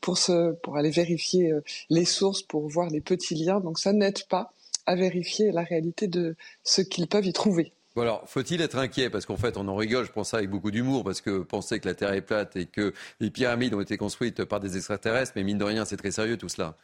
[0.00, 1.52] pour, se, pour aller vérifier
[1.90, 3.58] les sources, pour voir les petits liens.
[3.58, 4.52] Donc ça n'aide pas
[4.86, 7.72] à vérifier la réalité de ce qu'ils peuvent y trouver.
[8.00, 9.10] Alors, faut-il être inquiet?
[9.10, 11.80] Parce qu'en fait, on en rigole, je pense ça avec beaucoup d'humour, parce que penser
[11.80, 15.32] que la Terre est plate et que les pyramides ont été construites par des extraterrestres,
[15.36, 16.76] mais mine de rien, c'est très sérieux tout cela.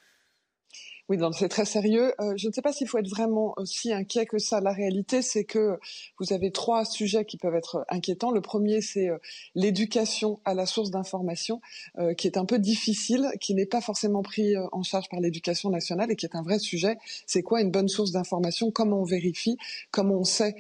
[1.11, 2.15] Oui, c'est très sérieux.
[2.19, 4.63] Euh, je ne sais pas s'il faut être vraiment aussi inquiet que ça.
[4.63, 5.79] La réalité, c'est que
[6.19, 8.31] vous avez trois sujets qui peuvent être inquiétants.
[8.31, 9.19] Le premier, c'est euh,
[9.55, 11.61] l'éducation à la source d'information,
[11.99, 15.69] euh, qui est un peu difficile, qui n'est pas forcément pris en charge par l'éducation
[15.69, 16.97] nationale et qui est un vrai sujet.
[17.27, 18.71] C'est quoi une bonne source d'information?
[18.71, 19.59] Comment on vérifie?
[19.91, 20.57] Comment on sait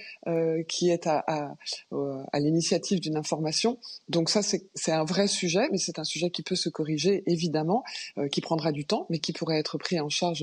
[0.68, 1.54] qui est à
[2.34, 3.78] l'initiative d'une information?
[4.10, 7.82] Donc ça, c'est un vrai sujet, mais c'est un sujet qui peut se corriger, évidemment,
[8.30, 10.33] qui prendra du temps, mais qui pourrait être pris en charge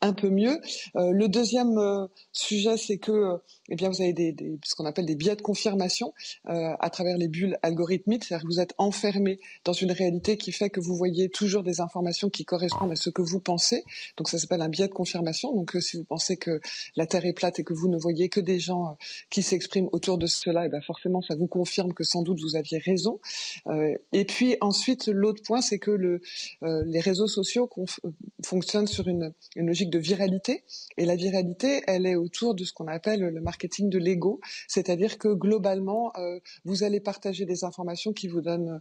[0.00, 0.60] un peu mieux.
[0.96, 4.86] Euh, le deuxième euh, sujet, c'est que eh bien, vous avez des, des ce qu'on
[4.86, 6.14] appelle des biais de confirmation
[6.48, 10.52] euh, à travers les bulles algorithmiques, c'est-à-dire que vous êtes enfermé dans une réalité qui
[10.52, 13.84] fait que vous voyez toujours des informations qui correspondent à ce que vous pensez.
[14.16, 15.54] Donc ça s'appelle un biais de confirmation.
[15.54, 16.60] Donc si vous pensez que
[16.96, 18.96] la Terre est plate et que vous ne voyez que des gens
[19.30, 22.56] qui s'expriment autour de cela, eh bien forcément ça vous confirme que sans doute vous
[22.56, 23.20] aviez raison.
[24.12, 26.20] et puis ensuite l'autre point, c'est que le,
[26.62, 27.68] les réseaux sociaux
[28.42, 30.64] fonctionnent sur une une logique de viralité.
[30.96, 33.57] Et la viralité, elle est autour de ce qu'on appelle le marketing
[33.90, 38.80] de l'ego, c'est-à-dire que globalement, euh, vous allez partager des informations qui vous donnent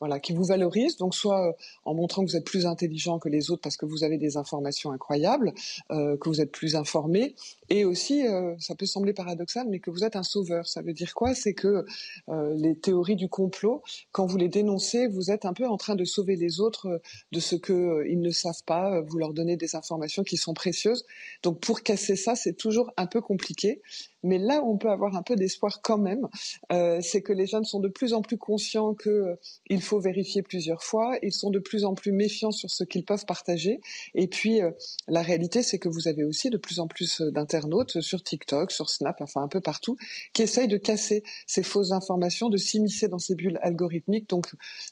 [0.00, 0.96] voilà, qui vous valorise.
[0.96, 1.52] Donc soit euh,
[1.84, 4.36] en montrant que vous êtes plus intelligent que les autres parce que vous avez des
[4.36, 5.52] informations incroyables,
[5.90, 7.34] euh, que vous êtes plus informé,
[7.70, 10.66] et aussi, euh, ça peut sembler paradoxal, mais que vous êtes un sauveur.
[10.66, 11.34] Ça veut dire quoi?
[11.34, 11.84] C'est que
[12.28, 16.04] les théories du complot, quand vous les dénoncez, vous êtes un peu en train de
[16.04, 17.00] sauver les autres
[17.32, 19.00] de ce qu'ils ils ne savent pas.
[19.02, 21.04] Vous leur donnez des informations qui sont précieuses.
[21.42, 23.82] Donc pour casser ça, c'est toujours un peu compliqué.
[24.22, 26.28] Mais là où on peut avoir un peu d'espoir quand même,
[26.70, 29.36] c'est que les jeunes sont de plus en plus conscients qu'il euh,
[29.84, 31.18] faut vérifier plusieurs fois.
[31.22, 33.80] Ils sont de plus en plus méfiants sur ce qu'ils peuvent partager.
[34.14, 34.70] Et puis, euh,
[35.08, 38.90] la réalité, c'est que vous avez aussi de plus en plus d'internautes sur TikTok, sur
[38.90, 39.96] Snap, enfin un peu partout,
[40.32, 44.28] qui essayent de casser ces fausses informations, de s'immiscer dans ces bulles algorithmiques.
[44.28, 44.46] Donc,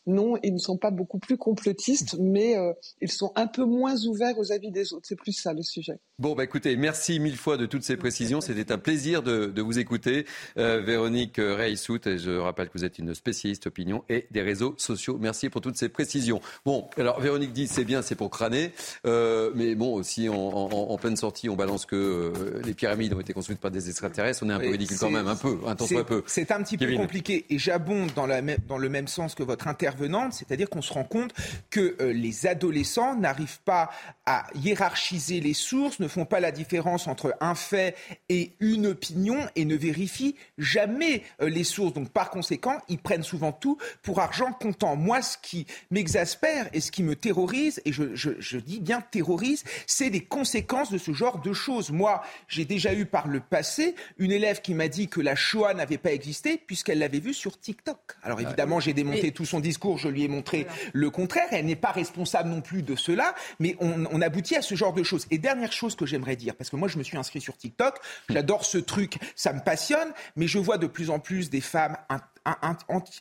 [0.07, 2.57] non, ils ne sont pas beaucoup plus complotistes, mais
[3.01, 5.07] ils sont un peu moins ouverts aux avis des autres.
[5.07, 5.99] C'est plus ça le sujet.
[6.19, 8.41] Bon, bah écoutez, merci mille fois de toutes ces précisions.
[8.41, 10.27] C'était un plaisir de, vous écouter.
[10.57, 14.75] Euh, Véronique Reissout, et je rappelle que vous êtes une spécialiste opinion et des réseaux
[14.83, 15.19] sociaux.
[15.21, 16.41] Merci pour toutes ces précisions.
[16.65, 18.73] Bon, alors Véronique dit c'est bien, c'est pour crâner.
[19.07, 23.33] Euh, mais bon, aussi en, pleine sortie, on balance que euh, les pyramides ont été
[23.33, 24.43] construites par des extraterrestres.
[24.45, 26.23] On est un peu ridicule quand même, un peu, un temps soit peu.
[26.27, 27.47] C'est un petit peu compliqué.
[27.51, 28.29] Et j'abonde dans,
[28.69, 31.33] dans le même sens que votre intervenante, c'est-à-dire qu'on se rend compte
[31.71, 33.91] que les adolescents n'arrivent pas
[34.27, 37.97] à hiérarchiser les sources, ne font pas la différence entre un fait
[38.29, 41.93] et une opinion et ne vérifient jamais euh, les sources.
[41.93, 44.72] Donc par conséquent, ils prennent souvent tout pour argent comptant.
[44.97, 50.09] Moi, ce qui m'exaspère et ce qui me terrorise, et je, dis bien terrorise, c'est
[50.09, 51.91] les conséquences de ce genre de choses.
[51.91, 55.75] Moi, j'ai déjà eu par le passé une élève qui m'a dit que la Shoah
[55.75, 57.99] n'avait pas existé puisqu'elle l'avait vue sur TikTok.
[58.23, 61.49] Alors évidemment, j'ai démonté tout son discours, je lui ai montré le contraire.
[61.51, 64.93] Elle n'est pas responsable non plus de cela, mais on, on aboutit à ce genre
[64.93, 65.27] de choses.
[65.31, 67.99] Et dernière chose que j'aimerais dire, parce que moi je me suis inscrit sur TikTok,
[68.29, 71.97] j'adore ce truc ça me passionne, mais je vois de plus en plus des femmes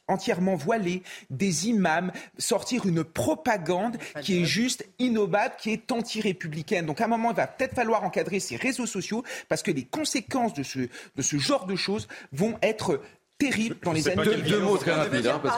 [0.08, 6.86] entièrement voilées, des imams sortir une propagande qui est juste innovable, qui est anti-républicaine.
[6.86, 9.86] Donc à un moment, il va peut-être falloir encadrer ces réseaux sociaux parce que les
[9.86, 13.02] conséquences de ce, de ce genre de choses vont être
[13.42, 14.24] terribles dans les années.
[14.24, 15.58] Deux, deux mots très rapides, hein, parce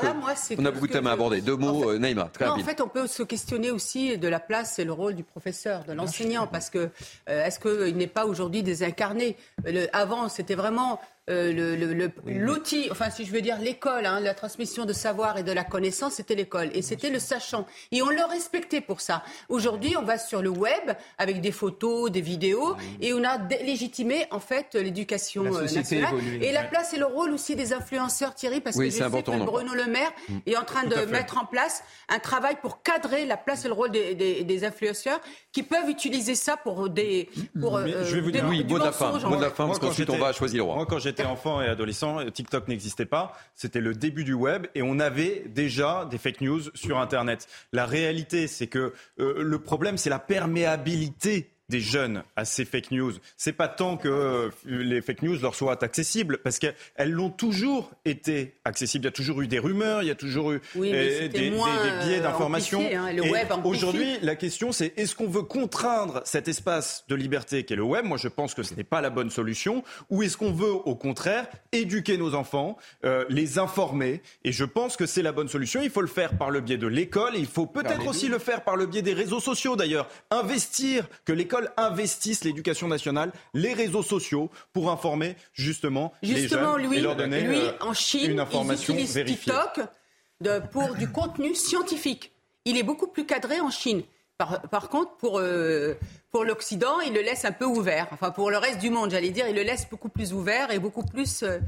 [0.55, 1.41] qu'on a beaucoup de thèmes à aborder.
[1.41, 4.79] Deux mots, euh, Neymar, très En fait, on peut se questionner aussi de la place
[4.79, 6.89] et le rôle du professeur, de l'enseignant, parce que
[7.29, 9.37] euh, est-ce qu'il n'est pas aujourd'hui désincarné?
[9.91, 14.91] Avant, c'était vraiment euh, l'outil, enfin si je veux dire l'école, hein, la transmission de
[14.91, 16.69] savoir et de la connaissance, c'était l'école.
[16.73, 17.65] Et c'était le sachant.
[17.93, 19.23] Et on le respectait pour ça.
[19.47, 24.25] Aujourd'hui, on va sur le web avec des photos, des vidéos, et on a légitimé
[24.31, 26.13] en fait l'éducation euh, nationale.
[26.41, 29.45] et la place et le rôle aussi des influenceurs, Thierry, parce que je sais que
[29.45, 30.11] Bruno Le Maire
[30.45, 33.73] est en train de mettre en place un travail pour cadrer la place et le
[33.73, 35.19] rôle des, des, influenceurs
[35.51, 37.29] qui peuvent utiliser ça pour des...
[37.59, 39.79] Pour, je vais vous dire, oui, mot de la fin, mot de la fin parce
[39.79, 43.33] qu'ensuite on va choisir le roi j'étais enfant et adolescent, TikTok n'existait pas.
[43.53, 47.47] C'était le début du web et on avait déjà des fake news sur Internet.
[47.71, 52.91] La réalité, c'est que euh, le problème, c'est la perméabilité des jeunes à ces fake
[52.91, 53.13] news.
[53.37, 57.91] C'est pas tant que euh, les fake news leur soient accessibles, parce qu'elles l'ont toujours
[58.05, 59.03] été accessibles.
[59.03, 61.49] Il y a toujours eu des rumeurs, il y a toujours eu euh, des, des,
[61.49, 62.81] biais d'information.
[62.81, 63.15] Hein,
[63.63, 68.05] aujourd'hui, la question, c'est est-ce qu'on veut contraindre cet espace de liberté qu'est le web?
[68.05, 69.83] Moi, je pense que ce n'est pas la bonne solution.
[70.09, 74.21] Ou est-ce qu'on veut, au contraire, éduquer nos enfants, euh, les informer?
[74.43, 75.81] Et je pense que c'est la bonne solution.
[75.81, 77.33] Il faut le faire par le biais de l'école.
[77.35, 80.09] Il faut peut-être aussi le faire par le biais des réseaux sociaux, d'ailleurs.
[80.29, 86.83] Investir que l'école écoles investissent l'éducation nationale, les réseaux sociaux, pour informer justement, Justement, les
[86.83, 89.53] jeunes lui, et leur donner lui euh, en Chine, une information ils vérifiée.
[89.53, 89.87] TikTok
[90.41, 92.31] de- pour du contenu scientifique.
[92.65, 94.03] Il est beaucoup plus cadré en Chine.
[94.37, 95.93] Par, par contre, pour, euh,
[96.31, 98.07] pour l'Occident, il le laisse un peu ouvert.
[98.11, 100.79] Enfin, pour le reste du monde, j'allais dire, il le laisse beaucoup plus ouvert et
[100.79, 101.59] beaucoup plus, euh,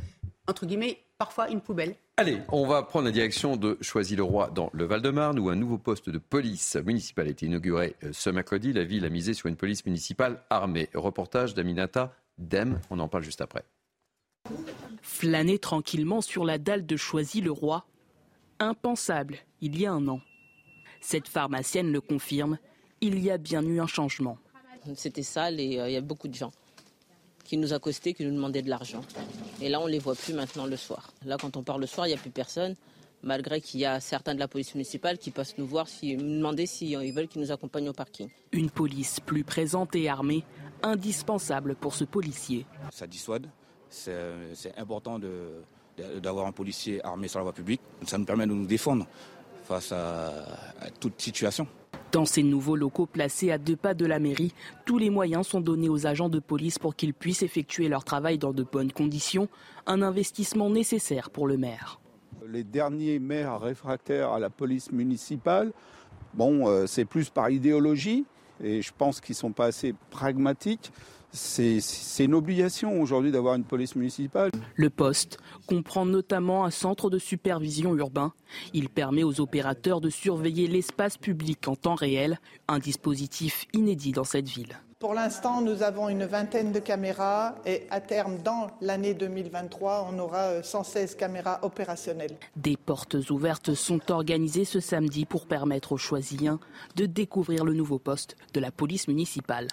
[0.47, 1.95] entre guillemets, parfois une poubelle.
[2.17, 6.09] Allez, on va prendre la direction de Choisy-le-Roi dans le Val-de-Marne où un nouveau poste
[6.09, 8.71] de police municipale a été inauguré euh, ce mercredi.
[8.73, 10.89] La ville a misé sur une police municipale armée.
[10.93, 13.65] Reportage d'Aminata Dem, on en parle juste après.
[15.01, 17.85] Flâner tranquillement sur la dalle de Choisy-le-Roi,
[18.59, 20.21] impensable il y a un an.
[21.01, 22.57] Cette pharmacienne le confirme,
[23.01, 24.37] il y a bien eu un changement.
[24.95, 26.51] C'était sale et euh, il y a beaucoup de gens
[27.45, 29.01] qui nous accostaient, qui nous demandaient de l'argent.
[29.61, 31.11] Et là, on ne les voit plus maintenant le soir.
[31.25, 32.75] Là, quand on part le soir, il n'y a plus personne,
[33.23, 36.37] malgré qu'il y a certains de la police municipale qui passent nous voir, si, nous
[36.37, 38.29] demander s'ils veulent qu'ils nous accompagnent au parking.
[38.51, 40.43] Une police plus présente et armée,
[40.83, 42.65] indispensable pour ce policier.
[42.91, 43.47] ça dissuade.
[43.89, 44.13] C'est
[44.53, 45.61] c'est important de-
[45.97, 47.79] de- d'avoir un policier armé sur la voie publique.
[48.05, 49.05] Ça nous permet de nous défendre
[49.65, 50.27] face à,
[50.79, 51.67] à toute situation.
[52.11, 54.53] Dans ces nouveaux locaux placés à deux pas de la mairie,
[54.85, 58.37] tous les moyens sont donnés aux agents de police pour qu'ils puissent effectuer leur travail
[58.37, 59.49] dans de bonnes conditions,
[59.85, 61.99] un investissement nécessaire pour le maire.
[62.47, 65.73] Les derniers maires réfractaires à la police municipale,
[66.33, 68.25] bon, euh, c'est plus par idéologie,
[68.63, 70.91] et je pense qu'ils ne sont pas assez pragmatiques.
[71.35, 74.51] C'est c'est une obligation aujourd'hui d'avoir une police municipale.
[74.75, 78.33] Le poste comprend notamment un centre de supervision urbain.
[78.73, 84.23] Il permet aux opérateurs de surveiller l'espace public en temps réel, un dispositif inédit dans
[84.23, 84.79] cette ville.
[84.99, 90.17] Pour l'instant, nous avons une vingtaine de caméras et à terme, dans l'année 2023, on
[90.19, 92.37] aura euh, 116 caméras opérationnelles.
[92.55, 96.59] Des portes ouvertes sont organisées ce samedi pour permettre aux choisiens
[96.95, 99.67] de découvrir le nouveau poste de la police municipale.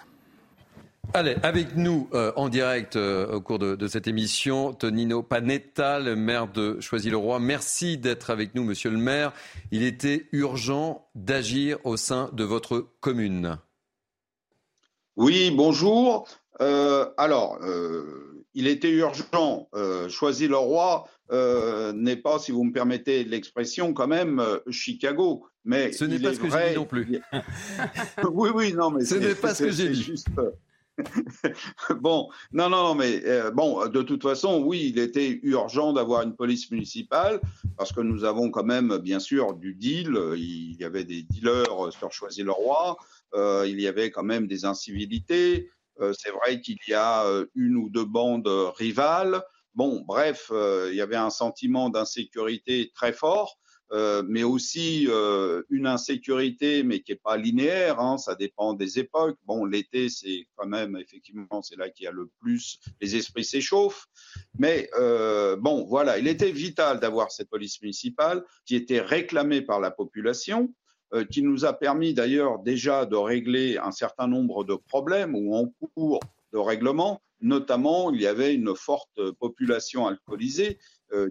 [1.11, 5.99] Allez, avec nous euh, en direct euh, au cours de, de cette émission, Tonino Panetta,
[5.99, 7.39] le maire de Choisy-le-Roi.
[7.39, 9.31] Merci d'être avec nous, monsieur le maire.
[9.71, 13.57] Il était urgent d'agir au sein de votre commune.
[15.15, 16.27] Oui, bonjour.
[16.61, 17.59] Euh, alors,
[18.55, 19.69] il était urgent.
[20.09, 24.41] Choisy le roi euh, n'est pas, si vous me permettez l'expression, quand même
[24.71, 25.45] Chicago.
[25.63, 27.21] Mais Ce n'est pas ce que j'ai vrai- dit non plus.
[28.31, 30.03] oui, oui, non, mais Ce c'est- n'est pas ce que c'est- j'ai c'est dit.
[30.03, 30.27] juste,
[32.01, 36.21] bon, non, non, non, mais euh, bon, de toute façon, oui, il était urgent d'avoir
[36.21, 37.41] une police municipale
[37.77, 40.17] parce que nous avons quand même, bien sûr, du deal.
[40.35, 42.97] Il y avait des dealers sur Choisy-le-Roi.
[43.33, 45.69] Euh, il y avait quand même des incivilités.
[45.99, 47.25] Euh, c'est vrai qu'il y a
[47.55, 49.41] une ou deux bandes rivales.
[49.75, 53.57] Bon, bref, il y avait un sentiment d'insécurité très fort.
[53.93, 57.99] Euh, mais aussi euh, une insécurité, mais qui n'est pas linéaire.
[57.99, 59.37] Hein, ça dépend des époques.
[59.45, 63.45] Bon, l'été, c'est quand même effectivement, c'est là qu'il y a le plus, les esprits
[63.45, 64.07] s'échauffent.
[64.57, 69.79] Mais euh, bon, voilà, il était vital d'avoir cette police municipale qui était réclamée par
[69.79, 70.73] la population,
[71.29, 75.67] qui nous a permis d'ailleurs déjà de régler un certain nombre de problèmes ou en
[75.67, 76.19] cours
[76.53, 77.21] de règlement.
[77.39, 80.79] Notamment, il y avait une forte population alcoolisée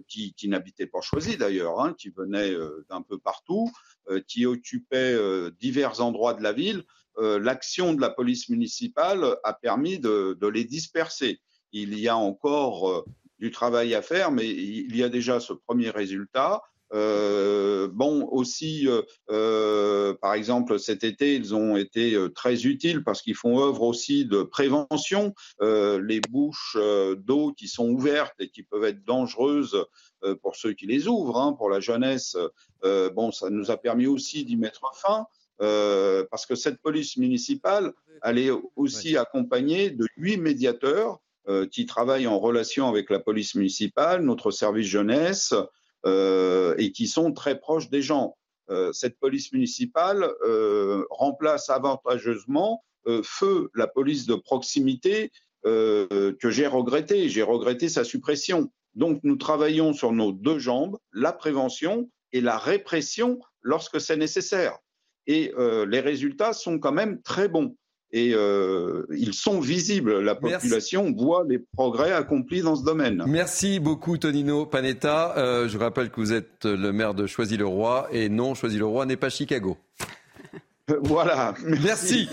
[0.07, 3.71] qui, qui n'habitait pas Choisy d'ailleurs, hein, qui venait euh, d'un peu partout,
[4.09, 6.83] euh, qui occupait euh, divers endroits de la ville.
[7.17, 11.39] Euh, L'action de la police municipale a permis de, les disperser.
[11.71, 13.05] Il y a encore euh,
[13.39, 16.61] du travail à faire, mais il y a déjà ce premier résultat.
[16.93, 23.03] Euh, bon, aussi, euh, euh, par exemple, cet été, ils ont été euh, très utiles
[23.03, 25.33] parce qu'ils font œuvre aussi de prévention.
[25.61, 26.77] Euh, les bouches
[27.17, 29.85] d'eau qui sont ouvertes et qui peuvent être dangereuses
[30.41, 32.37] pour ceux qui les ouvrent, hein, pour la jeunesse,
[32.85, 35.25] euh, bon, ça nous a permis aussi d'y mettre fin.
[35.61, 41.85] euh, parce que cette police municipale, elle est aussi accompagnée de huit médiateurs euh, qui
[41.85, 45.53] travaillent en relation avec la police municipale, notre service jeunesse,
[46.05, 48.35] et qui sont très proches des gens.
[48.69, 55.31] Euh, cette police municipale euh, remplace avantageusement euh, feu la police de proximité
[55.65, 57.27] euh, que j'ai regretté.
[57.27, 58.71] J'ai regretté sa suppression.
[58.95, 64.77] Donc nous travaillons sur nos deux jambes, la prévention et la répression lorsque c'est nécessaire.
[65.27, 67.75] Et euh, les résultats sont quand même très bons.
[68.15, 70.19] Et euh, ils sont visibles.
[70.19, 70.67] La Merci.
[70.67, 73.23] population voit les progrès accomplis dans ce domaine.
[73.27, 75.35] Merci beaucoup Tonino Panetta.
[75.37, 79.29] Euh, je rappelle que vous êtes le maire de Choisy-le-Roi et non, Choisy-le-Roi n'est pas
[79.29, 79.77] Chicago.
[81.01, 81.55] Voilà.
[81.65, 82.29] Merci.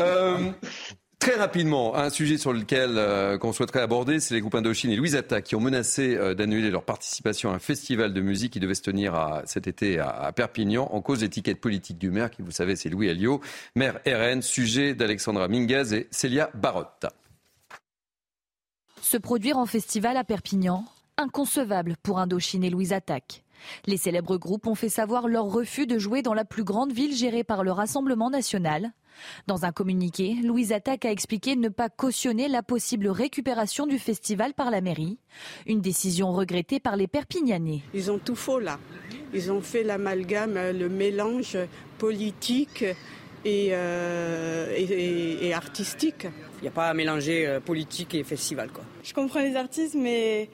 [0.00, 0.50] Euh,
[1.26, 4.96] Très rapidement, un sujet sur lequel euh, qu'on souhaiterait aborder, c'est les groupes Indochine et
[4.96, 8.60] Louise Attaque qui ont menacé euh, d'annuler leur participation à un festival de musique qui
[8.60, 12.52] devait se tenir cet été à, Perpignan en cause d'étiquette politique du maire, qui vous
[12.52, 13.40] savez c'est Louis Alliot,
[13.74, 17.06] maire RN, sujet d'Alexandra Minguez et Célia Barotte.
[19.02, 20.84] Se produire en festival à Perpignan,
[21.16, 23.42] inconcevable pour Indochine et Louise Attaque.
[23.86, 27.14] Les célèbres groupes ont fait savoir leur refus de jouer dans la plus grande ville
[27.14, 28.92] gérée par le Rassemblement national.
[29.46, 34.54] Dans un communiqué, Louise Attaque a expliqué ne pas cautionner la possible récupération du festival
[34.54, 35.18] par la mairie,
[35.66, 37.82] une décision regrettée par les Perpignanais.
[37.94, 38.78] Ils ont tout faux là.
[39.32, 41.56] Ils ont fait l'amalgame, le mélange
[41.98, 42.84] politique
[43.44, 46.26] et, euh, artistique.
[46.58, 48.70] Il n'y a pas à mélanger euh, politique et festival.
[48.70, 48.84] Quoi.
[49.02, 50.48] Je comprends les artistes, mais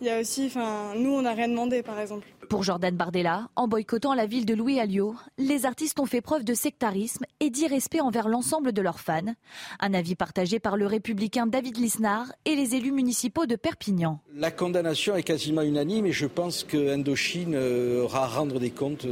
[0.00, 2.26] il y a aussi, enfin, nous, on n'a rien demandé, par exemple.
[2.48, 6.44] Pour Jordan Bardella, en boycottant la ville de Louis Alliot, les artistes ont fait preuve
[6.44, 9.34] de sectarisme et d'irrespect envers l'ensemble de leurs fans.
[9.80, 14.20] Un avis partagé par le républicain David Lisnard et les élus municipaux de Perpignan.
[14.34, 18.70] La condamnation est quasiment unanime et je pense que Indochine euh, aura à rendre des
[18.70, 19.06] comptes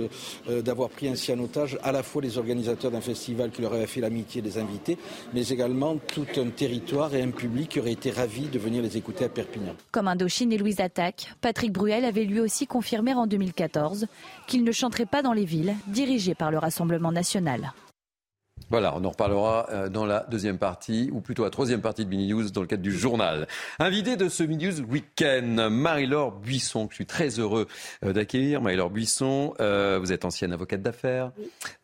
[0.48, 3.74] euh, d'avoir pris ainsi en otage à la fois les organisateurs d'un festival qui leur
[3.74, 4.96] avait fait l'amitié des invités,
[5.34, 8.96] mais également tout un territoire et un public qui aurait été ravi de venir les
[8.96, 9.74] écouter à Perpignan.
[9.92, 14.06] Comme Indochine et Louise Attaque, Patrick Bruel avait lui aussi confirmé en 2014
[14.46, 17.72] qu'il ne chanterait pas dans les villes dirigées par le Rassemblement national.
[18.70, 22.10] Voilà, on en reparlera euh, dans la deuxième partie, ou plutôt la troisième partie de
[22.10, 23.46] Mini News dans le cadre du journal.
[23.78, 27.68] Invité de ce Mini News Week-end, Marie-Laure Buisson, que je suis très heureux
[28.04, 28.60] euh, d'accueillir.
[28.60, 31.32] Marie-Laure Buisson, euh, vous êtes ancienne avocate d'affaires.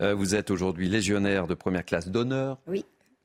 [0.00, 2.58] vous êtes aujourd'hui légionnaire de première classe d'honneur.
[2.66, 2.84] Oui.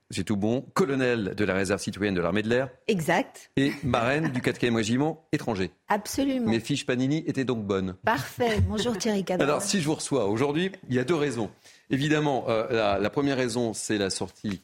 [0.09, 0.61] C'est tout bon.
[0.73, 2.69] Colonel de la réserve citoyenne de l'armée de l'air.
[2.87, 3.51] Exact.
[3.57, 5.71] Et marraine du 4e régiment étranger.
[5.89, 6.49] Absolument.
[6.49, 7.95] Mes fiches Panini étaient donc bonnes.
[8.05, 8.61] Parfait.
[8.61, 9.43] Bonjour Thierry Cadre.
[9.43, 11.51] Alors, si je vous reçois aujourd'hui, il y a deux raisons.
[11.89, 14.61] Évidemment, euh, la, première raison, c'est la sortie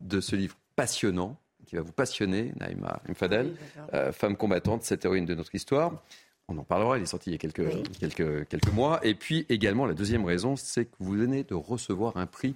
[0.00, 1.36] de ce livre passionnant,
[1.66, 3.56] qui va vous passionner, Naïma Mfadel,
[3.94, 6.04] euh, femme combattante, cette héroïne de notre histoire.
[6.46, 9.00] On en parlera, il est sorti il y a quelques, quelques, quelques mois.
[9.02, 12.54] Et puis également, la deuxième raison, c'est que vous venez de recevoir un prix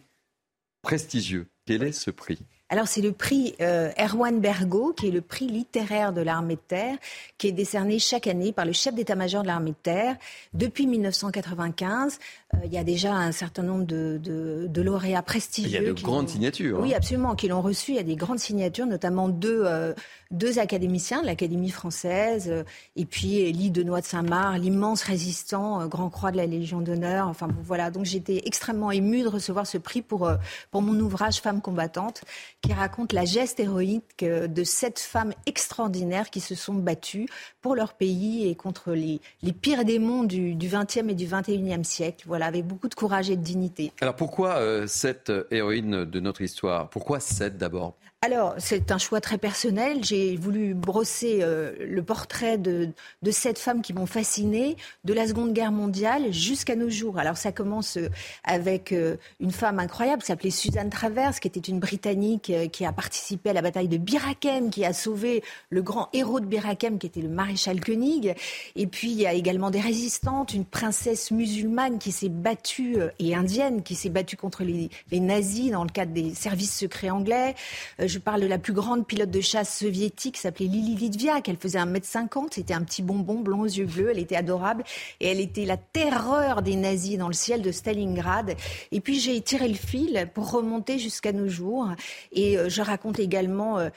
[0.83, 1.47] prestigieux.
[1.67, 2.39] Quel est ce prix?
[2.71, 6.61] Alors c'est le prix euh, Erwan Bergo, qui est le prix littéraire de l'armée de
[6.61, 6.99] terre,
[7.39, 10.17] qui est décerné chaque année par le chef d'état-major de l'armée de terre.
[10.53, 12.19] Depuis 1995,
[12.55, 15.81] euh, il y a déjà un certain nombre de, de, lauréats prestigieux.
[15.81, 16.79] Il y a de grandes signatures.
[16.81, 16.99] Oui, hein.
[16.99, 17.93] absolument, qui l'ont reçu.
[17.93, 19.95] Il y a des grandes signatures, notamment deux, euh,
[20.31, 22.65] deux académiciens de l'Académie française,
[22.97, 27.29] et puis Élie Denoy de Saint-Marc, l'immense résistant, Grand Croix de la Légion d'honneur.
[27.29, 30.31] Enfin voilà, donc j'étais extrêmement émue de recevoir ce prix pour,
[30.71, 32.23] pour mon ouvrage Femmes combattantes
[32.63, 37.29] qui raconte la geste héroïque de sept femmes extraordinaires qui se sont battues
[37.61, 41.85] pour leur pays et contre les, les pires démons du, du 20e et du 21e
[41.85, 43.93] siècle, voilà, avec beaucoup de courage et de dignité.
[44.01, 46.89] Alors pourquoi euh, cette héroïne de notre histoire?
[46.91, 47.97] Pourquoi sept d'abord?
[48.21, 50.03] Alors, c'est un choix très personnel.
[50.03, 52.89] J'ai voulu brosser euh, le portrait de,
[53.23, 57.21] de cette femme qui m'ont fascinée de la Seconde Guerre mondiale jusqu'à nos jours.
[57.21, 58.09] Alors, ça commence euh,
[58.43, 62.93] avec euh, une femme incroyable qui s'appelait Suzanne Travers, qui était une Britannique qui a
[62.93, 67.07] participé à la bataille de Birakem, qui a sauvé le grand héros de Birakem, qui
[67.07, 68.35] était le maréchal Koenig.
[68.75, 73.37] Et puis, il y a également des résistantes, une princesse musulmane qui s'est battue, et
[73.37, 77.55] indienne, qui s'est battue contre les, les nazis dans le cadre des services secrets anglais
[78.09, 81.49] je parle de la plus grande pilote de chasse soviétique, s'appelait Lili Litviak.
[81.49, 84.85] Elle faisait 1m50, c'était un petit bonbon blond aux yeux bleus, elle était adorable
[85.21, 88.55] et elle était la terreur des nazis dans le ciel de Stalingrad.
[88.93, 91.89] Et puis j'ai tiré le fil pour remonter jusqu'à nos jours
[92.33, 93.89] et euh, je raconte également euh,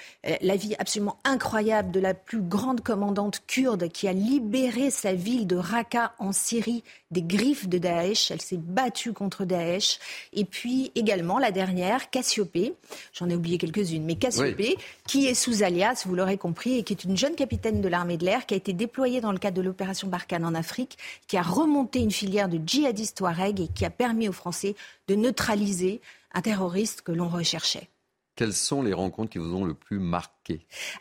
[0.41, 5.47] la vie absolument incroyable de la plus grande commandante kurde qui a libéré sa ville
[5.47, 8.31] de Raqqa en Syrie des griffes de Daesh.
[8.31, 9.99] Elle s'est battue contre Daesh.
[10.33, 12.73] Et puis également la dernière, Cassiopée.
[13.13, 16.93] J'en ai oublié quelques-unes, mais Cassiopée, qui est sous alias, vous l'aurez compris, et qui
[16.93, 19.57] est une jeune capitaine de l'armée de l'air qui a été déployée dans le cadre
[19.57, 20.97] de l'opération Barkhane en Afrique,
[21.27, 24.75] qui a remonté une filière de djihadistes Touareg et qui a permis aux Français
[25.07, 26.01] de neutraliser
[26.33, 27.89] un terroriste que l'on recherchait.
[28.35, 30.40] Quelles sont les rencontres qui vous ont le plus marqué?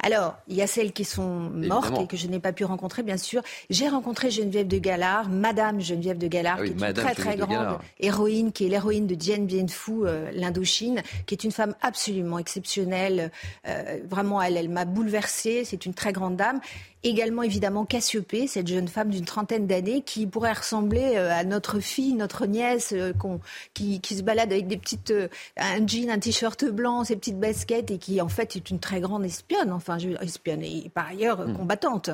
[0.02, 3.02] Alors, il y a celles qui sont mortes et que je n'ai pas pu rencontrer,
[3.02, 3.42] bien sûr.
[3.68, 7.36] J'ai rencontré Geneviève de Galard, Madame Geneviève de Galard, ah qui est une très très
[7.36, 11.74] grande héroïne, qui est l'héroïne de Dien Bien Phu, euh, l'Indochine, qui est une femme
[11.82, 13.30] absolument exceptionnelle.
[13.66, 15.64] Euh, vraiment, elle, elle m'a bouleversée.
[15.64, 16.60] C'est une très grande dame.
[17.02, 21.80] Également, évidemment, Cassiopée, cette jeune femme d'une trentaine d'années qui pourrait ressembler euh, à notre
[21.80, 23.12] fille, notre nièce, euh,
[23.72, 25.14] qui, se balade avec des petites,
[25.56, 29.00] un jean, un t-shirt blanc, ses petites baskets et qui, en fait, est une très
[29.00, 31.56] grande espionne, enfin, je, espionne et par ailleurs mm.
[31.56, 32.10] combattante.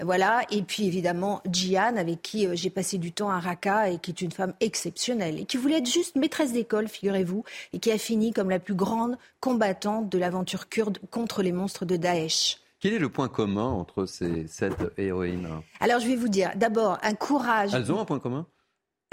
[0.00, 0.42] Voilà.
[0.50, 4.10] Et puis évidemment, Jian, avec qui euh, j'ai passé du temps à Raqqa et qui
[4.10, 7.98] est une femme exceptionnelle et qui voulait être juste maîtresse d'école, figurez-vous, et qui a
[7.98, 12.58] fini comme la plus grande combattante de l'aventure kurde contre les monstres de Daesh.
[12.80, 15.48] Quel est le point commun entre ces sept héroïnes?
[15.80, 17.74] Alors je vais vous dire, d'abord, un courage.
[17.74, 18.46] Elles ont un point commun?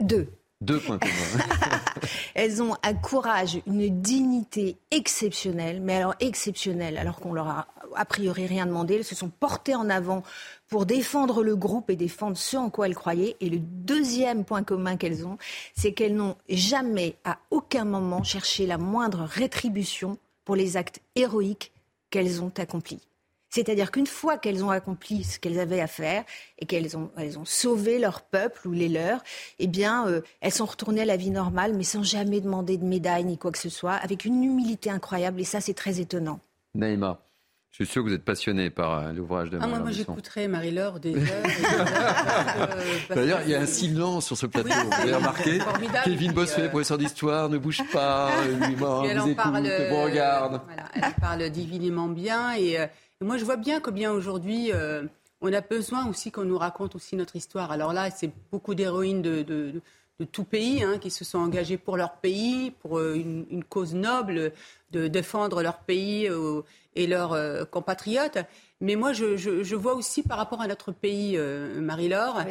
[0.01, 0.27] Deux.
[0.61, 1.45] Deux points communs.
[2.35, 8.05] Elles ont un courage, une dignité exceptionnelle, mais alors exceptionnelle, alors qu'on leur a a
[8.05, 8.95] priori rien demandé.
[8.95, 10.23] Elles se sont portées en avant
[10.67, 13.35] pour défendre le groupe et défendre ce en quoi elles croyaient.
[13.39, 15.37] Et le deuxième point commun qu'elles ont,
[15.75, 21.71] c'est qu'elles n'ont jamais, à aucun moment, cherché la moindre rétribution pour les actes héroïques
[22.09, 23.06] qu'elles ont accomplis.
[23.49, 26.23] C'est-à-dire qu'une fois qu'elles ont accompli ce qu'elles avaient à faire
[26.59, 29.23] et qu'elles ont, elles ont sauvé leur peuple ou les leurs,
[29.59, 32.85] eh bien, euh, elles sont retournées à la vie normale, mais sans jamais demander de
[32.85, 35.39] médaille ni quoi que ce soit, avec une humilité incroyable.
[35.39, 36.39] Et ça, c'est très étonnant.
[36.75, 37.19] Naïma.
[37.77, 40.47] Je suis sûr que vous êtes passionné par euh, l'ouvrage de ah, Moi, moi j'écouterai
[40.47, 41.43] Marie-Laure des heures.
[42.75, 44.69] Euh, D'ailleurs, il y a un silence sur ce plateau.
[44.69, 45.59] vous avez remarqué
[46.03, 50.61] Kevin Bossuet, professeur d'histoire, ne bouge pas, il, vous écoute, parle, vous regarde.
[50.65, 52.77] Voilà, elle parle divinement bien et
[53.21, 55.03] moi, je vois bien combien aujourd'hui, euh,
[55.41, 57.71] on a besoin aussi qu'on nous raconte aussi notre histoire.
[57.71, 59.81] Alors là, c'est beaucoup d'héroïnes de, de,
[60.31, 64.51] tout pays hein, qui se sont engagées pour leur pays, pour euh, une, cause noble,
[64.91, 66.61] de défendre leur pays euh,
[66.95, 67.35] et leurs
[67.69, 68.39] compatriotes.
[68.81, 72.41] Mais moi, je, vois aussi par rapport à notre pays, Marie-Laure,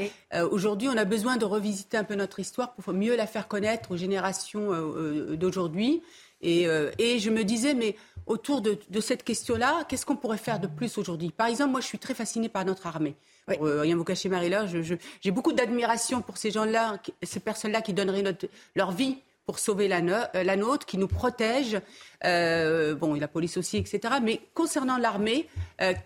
[0.52, 3.90] aujourd'hui, on a besoin de revisiter un peu notre histoire pour mieux la faire connaître
[3.92, 4.70] aux générations
[5.34, 6.02] d'aujourd'hui.
[6.46, 6.66] Et,
[6.98, 9.84] et, je me disais, mais autour de, cette question-là.
[9.88, 11.30] Qu'est-ce qu'on pourrait faire de plus aujourd'hui?
[11.30, 13.14] Par exemple, moi, je suis très fascinée par notre armée.
[13.48, 18.24] Euh, rien vous cacher, Marie-Laure, j'ai beaucoup d'admiration pour ces gens-là, ces personnes-là qui donneraient
[18.74, 21.80] leur vie pour sauver la, euh, nôtre, qui nous protègent.
[22.24, 24.14] Euh, bon, et la police aussi, etc.
[24.20, 25.48] Mais concernant l'armée,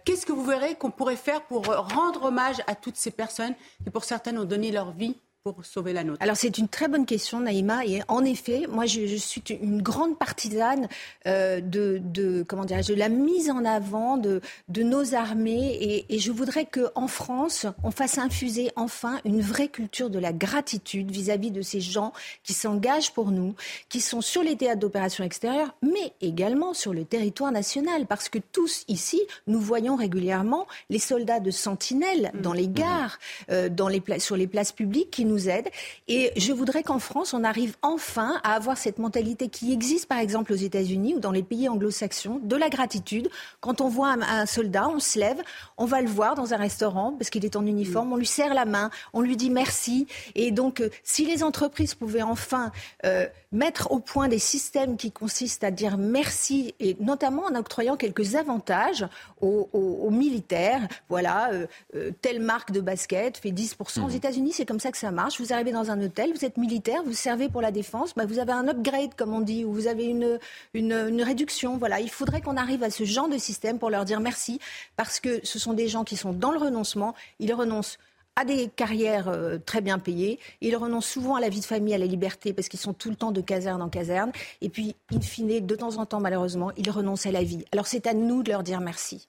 [0.05, 3.91] qu'est-ce que vous verrez qu'on pourrait faire pour rendre hommage à toutes ces personnes qui,
[3.91, 7.07] pour certaines, ont donné leur vie pour sauver la nôtre Alors c'est une très bonne
[7.07, 7.87] question, Naïma.
[7.87, 10.87] Et en effet, moi je, suis une grande partisane
[11.27, 15.79] euh, de, de, comment de la mise en avant de, de nos armées.
[15.81, 20.35] Et, et je voudrais qu'en France, on fasse infuser enfin une vraie culture de la
[20.35, 22.13] gratitude vis-à-vis de ces gens
[22.43, 23.55] qui s'engagent pour nous,
[23.89, 28.07] qui sont sur les théâtres d'opérations extérieures, mais également sur le territoire national.
[28.07, 32.75] Parce que tous ici, nous voyons régulièrement les soldats de sentinelle dans les mmh.
[32.75, 33.19] gares,
[33.51, 35.69] euh, dans les, sur les places publiques qui nous aide.
[36.09, 40.19] Et je voudrais qu'en France, on arrive enfin à avoir cette mentalité qui existe, par
[40.19, 43.31] exemple, aux États-Unis ou dans les pays anglo-saxons, de la gratitude.
[43.61, 45.41] Quand on voit un, soldat, on se lève,
[45.79, 48.55] on va le voir dans un restaurant parce qu'il est en uniforme, on lui serre
[48.55, 50.07] la main, on lui dit merci.
[50.35, 52.73] Et donc, euh, si les entreprises pouvaient enfin
[53.05, 57.97] euh, mettre au point des systèmes qui consistent à dire merci, et notamment en octroyant
[57.97, 59.07] quelques avantages
[59.41, 61.51] aux, militaires, voilà,
[61.95, 64.03] euh, telle marque de basket fait 10%.
[64.03, 64.15] Aux mmh.
[64.15, 65.20] États-Unis, c'est comme ça que ça marche.
[65.39, 68.39] Vous arrivez dans un hôtel, vous êtes militaire, vous servez pour la défense, bah, vous
[68.39, 71.79] avez un upgrade, comme on dit, ou vous avez une, réduction.
[72.01, 74.59] Il faudrait qu'on arrive à ce genre de système pour leur dire merci,
[74.97, 77.15] parce que ce sont des gens qui sont dans le renoncement.
[77.39, 77.99] Ils renoncent
[78.37, 80.39] à des carrières euh, très bien payées.
[80.61, 83.11] Ils renoncent souvent à la vie de famille, à la liberté, parce qu'ils sont tout
[83.11, 84.33] le temps de caserne en caserne.
[84.61, 87.65] Et puis, in fine, de temps en temps, malheureusement, ils renoncent à la vie.
[87.73, 89.29] Alors c'est à nous de leur dire merci.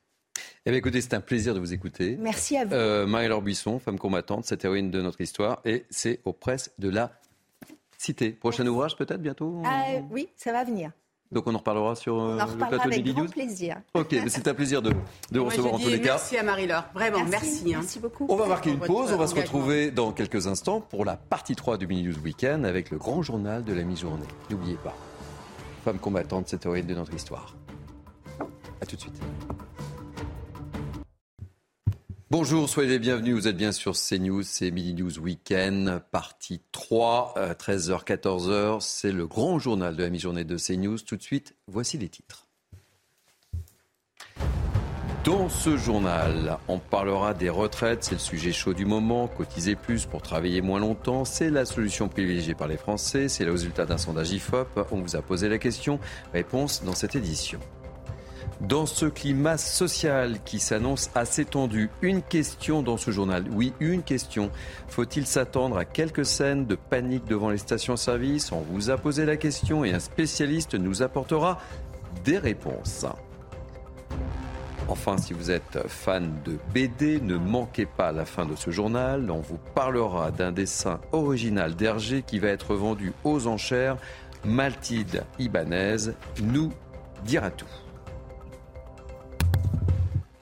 [0.66, 2.18] Eh bien, écoutez, c'est un plaisir de vous écouter.
[2.20, 2.74] Merci à vous.
[2.74, 6.90] Euh, Marie-Laure Buisson, femme combattante, cette héroïne de notre histoire, et c'est aux presses de
[6.90, 7.12] la
[8.02, 8.32] Cité.
[8.32, 10.90] Prochain ouvrage peut-être bientôt euh, Oui, ça va venir.
[11.32, 13.78] Donc on en reparlera sur euh, le plateau avec de grand plaisir.
[13.94, 14.92] Ok, c'est un plaisir de,
[15.32, 16.14] de recevoir en tous les cas.
[16.14, 17.62] Merci à Marie-Laure, vraiment, merci.
[17.68, 17.80] Hein.
[17.80, 18.26] Merci, beaucoup.
[18.28, 21.56] On va marquer une pause, on va se retrouver dans quelques instants pour la partie
[21.56, 24.26] 3 du Mini News Weekend avec le grand journal de la mi-journée.
[24.50, 24.96] N'oubliez pas,
[25.86, 27.56] femme combattante, cette héroïne de notre histoire.
[28.82, 29.22] A tout de suite.
[32.32, 33.36] Bonjour, soyez les bienvenus.
[33.36, 38.78] Vous êtes bien sur CNews, c'est Mini News Weekend, partie 3, 13h, euh, 14h.
[38.80, 41.00] C'est le grand journal de la mi-journée de CNews.
[41.00, 42.48] Tout de suite, voici les titres.
[45.26, 49.28] Dans ce journal, on parlera des retraites, c'est le sujet chaud du moment.
[49.28, 53.28] Cotiser plus pour travailler moins longtemps, c'est la solution privilégiée par les Français.
[53.28, 54.88] C'est le résultat d'un sondage IFOP.
[54.92, 56.00] On vous a posé la question.
[56.32, 57.60] Réponse dans cette édition.
[58.68, 63.44] Dans ce climat social qui s'annonce assez tendu, une question dans ce journal.
[63.52, 64.52] Oui, une question.
[64.88, 68.52] Faut-il s'attendre à quelques scènes de panique devant les stations-service?
[68.52, 71.58] On vous a posé la question et un spécialiste nous apportera
[72.24, 73.08] des réponses.
[74.88, 79.32] Enfin, si vous êtes fan de BD, ne manquez pas la fin de ce journal.
[79.32, 83.98] On vous parlera d'un dessin original d'Hergé qui va être vendu aux enchères.
[84.46, 86.12] Maltide Ibanez
[86.44, 86.72] nous
[87.26, 87.66] dira tout.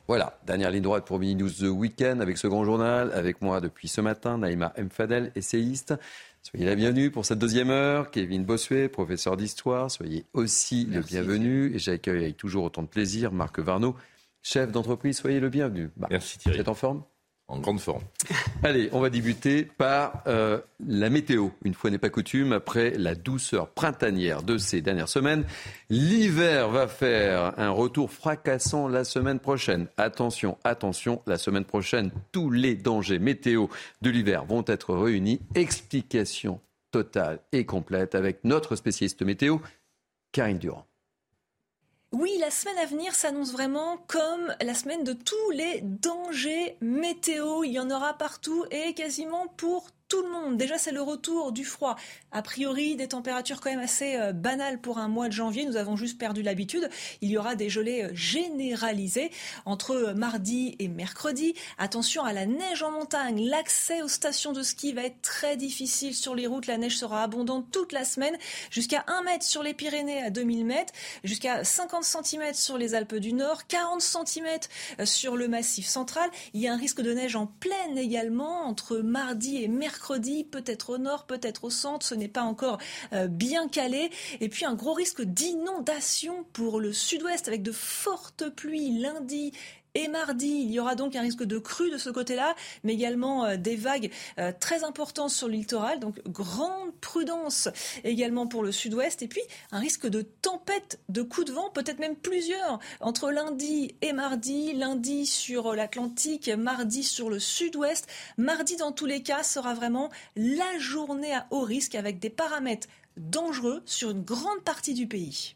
[0.09, 3.11] Voilà, dernière ligne droite pour Mini News The Weekend avec ce grand journal.
[3.13, 5.93] Avec moi depuis ce matin, Naïma Mfadel, essayiste.
[6.41, 8.09] Soyez la bienvenue pour cette deuxième heure.
[8.09, 9.91] Kevin Bossuet, professeur d'histoire.
[9.91, 11.75] Soyez aussi le bienvenu.
[11.75, 13.95] Et j'accueille avec toujours autant de plaisir Marc Varno,
[14.41, 15.15] chef d'entreprise.
[15.15, 15.91] Soyez le bienvenu.
[16.09, 16.57] Merci Thierry.
[16.57, 17.03] Vous êtes en forme?
[17.49, 18.03] En grande forme.
[18.63, 21.49] Allez, on va débuter par euh, la météo.
[21.65, 25.43] Une fois n'est pas coutume, après la douceur printanière de ces dernières semaines,
[25.89, 29.87] l'hiver va faire un retour fracassant la semaine prochaine.
[29.97, 33.67] Attention, attention, la semaine prochaine, tous les dangers météo
[34.01, 35.41] de l'hiver vont être réunis.
[35.55, 39.57] Explication totale et complète avec notre spécialiste météo,
[40.31, 40.88] Karine Durand.
[42.11, 47.63] Oui, la semaine à venir s'annonce vraiment comme la semaine de tous les dangers météo.
[47.63, 50.57] Il y en aura partout et quasiment pour tout le monde.
[50.57, 51.95] Déjà, c'est le retour du froid.
[52.31, 55.65] A priori, des températures quand même assez euh, banales pour un mois de janvier.
[55.65, 56.89] Nous avons juste perdu l'habitude.
[57.21, 59.29] Il y aura des gelées euh, généralisées
[59.65, 61.53] entre euh, mardi et mercredi.
[61.77, 63.47] Attention à la neige en montagne.
[63.47, 66.65] L'accès aux stations de ski va être très difficile sur les routes.
[66.65, 68.35] La neige sera abondante toute la semaine.
[68.71, 70.93] Jusqu'à 1 mètre sur les Pyrénées à 2000 mètres.
[71.23, 73.67] Jusqu'à 50 cm sur les Alpes du Nord.
[73.67, 74.47] 40 cm
[75.05, 76.31] sur le massif central.
[76.55, 80.45] Il y a un risque de neige en pleine également entre mardi et mercredi mercredi,
[80.45, 82.77] peut-être au nord, peut-être au centre, ce n'est pas encore
[83.11, 84.09] euh, bien calé.
[84.39, 89.51] Et puis un gros risque d'inondation pour le sud-ouest avec de fortes pluies lundi
[89.95, 93.45] et mardi, il y aura donc un risque de crue de ce côté-là, mais également
[93.45, 95.99] euh, des vagues euh, très importantes sur le littoral.
[95.99, 97.69] Donc grande prudence
[98.03, 99.21] également pour le sud-ouest.
[99.21, 103.95] Et puis un risque de tempête, de coups de vent, peut-être même plusieurs, entre lundi
[104.01, 104.73] et mardi.
[104.73, 108.07] Lundi sur l'Atlantique, mardi sur le sud-ouest.
[108.37, 112.87] Mardi, dans tous les cas, sera vraiment la journée à haut risque avec des paramètres
[113.17, 115.55] dangereux sur une grande partie du pays.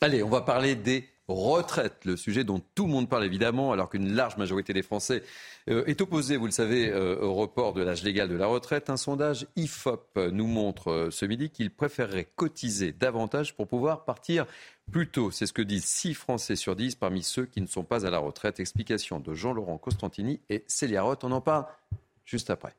[0.00, 3.88] Allez, on va parler des retraite, le sujet dont tout le monde parle évidemment, alors
[3.88, 5.22] qu'une large majorité des Français
[5.70, 8.90] euh, est opposée, vous le savez, euh, au report de l'âge légal de la retraite.
[8.90, 14.46] Un sondage IFOP nous montre euh, ce midi qu'il préférerait cotiser davantage pour pouvoir partir
[14.90, 15.30] plus tôt.
[15.30, 18.10] C'est ce que disent 6 Français sur 10 parmi ceux qui ne sont pas à
[18.10, 18.60] la retraite.
[18.60, 21.24] Explication de Jean-Laurent Costantini et Célia Roth.
[21.24, 21.64] On en parle
[22.26, 22.74] juste après.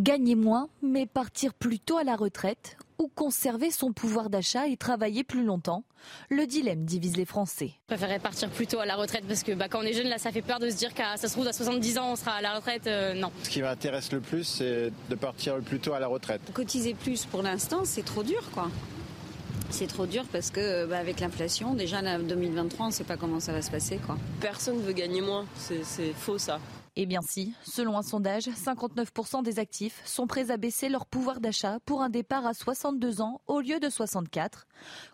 [0.00, 4.76] Gagner moins, mais partir plus tôt à la retraite ou conserver son pouvoir d'achat et
[4.76, 5.84] travailler plus longtemps
[6.28, 7.72] Le dilemme divise les Français.
[7.88, 10.08] Je préférerais partir plus tôt à la retraite parce que bah, quand on est jeune,
[10.08, 12.16] là, ça fait peur de se dire qu'à ça se trouve à 70 ans, on
[12.16, 12.86] sera à la retraite.
[12.86, 13.32] Euh, non.
[13.42, 16.42] Ce qui m'intéresse le plus, c'est de partir plus tôt à la retraite.
[16.52, 18.70] Cotiser plus pour l'instant, c'est trop dur, quoi.
[19.70, 23.16] C'est trop dur parce que bah, avec l'inflation, déjà en 2023, on ne sait pas
[23.16, 23.98] comment ça va se passer.
[24.04, 24.18] Quoi.
[24.40, 26.58] Personne ne veut gagner moins, c'est faux ça.
[26.96, 31.40] Eh bien si, selon un sondage, 59% des actifs sont prêts à baisser leur pouvoir
[31.40, 34.66] d'achat pour un départ à 62 ans au lieu de 64.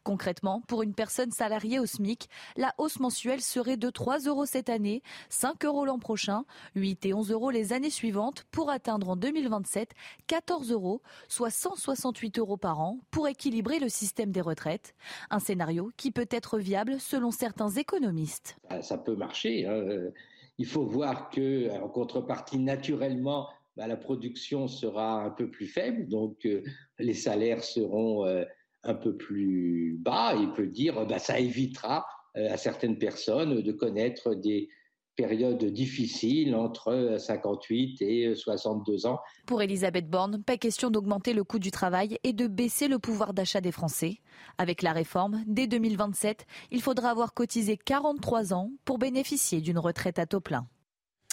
[0.02, 4.70] Concrètement, pour une personne salariée au SMIC, la hausse mensuelle serait de 3 euros cette
[4.70, 6.44] année, 5 euros l'an prochain,
[6.76, 9.90] 8 et 11 euros les années suivantes pour atteindre en 2027
[10.28, 14.94] 14 euros, soit 168 euros par an pour équilibrer le système des retraites.
[15.28, 18.56] Un scénario qui peut être viable selon certains économistes.
[18.80, 19.66] Ça peut marcher.
[19.66, 20.10] Hein
[20.58, 26.08] il faut voir que, en contrepartie, naturellement, bah, la production sera un peu plus faible,
[26.08, 26.62] donc euh,
[26.98, 28.44] les salaires seront euh,
[28.82, 30.34] un peu plus bas.
[30.34, 34.68] Il peut dire, bah, ça évitera euh, à certaines personnes de connaître des
[35.16, 39.20] période difficile entre 58 et 62 ans.
[39.46, 43.34] Pour Elisabeth Borne, pas question d'augmenter le coût du travail et de baisser le pouvoir
[43.34, 44.18] d'achat des Français.
[44.58, 50.18] Avec la réforme, dès 2027, il faudra avoir cotisé 43 ans pour bénéficier d'une retraite
[50.18, 50.68] à taux plein.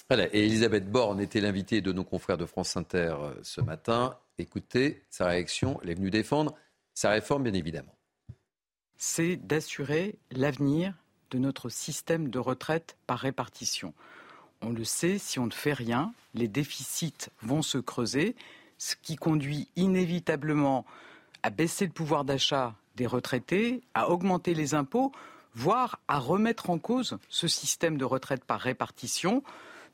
[0.09, 4.17] Voilà, et Elisabeth Borne était l'invitée de nos confrères de France Inter euh, ce matin.
[4.37, 6.53] Écoutez sa réaction, elle est venue défendre
[6.93, 7.95] sa réforme, bien évidemment.
[8.95, 11.02] C'est d'assurer l'avenir
[11.33, 13.93] de notre système de retraite par répartition.
[14.61, 18.35] On le sait, si on ne fait rien, les déficits vont se creuser,
[18.77, 20.85] ce qui conduit inévitablement
[21.41, 25.11] à baisser le pouvoir d'achat des retraités, à augmenter les impôts,
[25.55, 29.43] voire à remettre en cause ce système de retraite par répartition,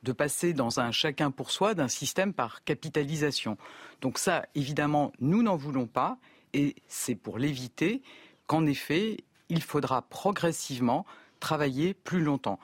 [0.03, 3.57] de passer dans un chacun pour soi d'un système par capitalisation.
[4.01, 6.17] Donc ça, évidemment, nous n'en voulons pas,
[6.53, 8.01] et c'est pour l'éviter
[8.45, 9.17] qu'en effet,
[9.49, 11.05] il faudra progressivement
[11.39, 12.59] travailler plus longtemps.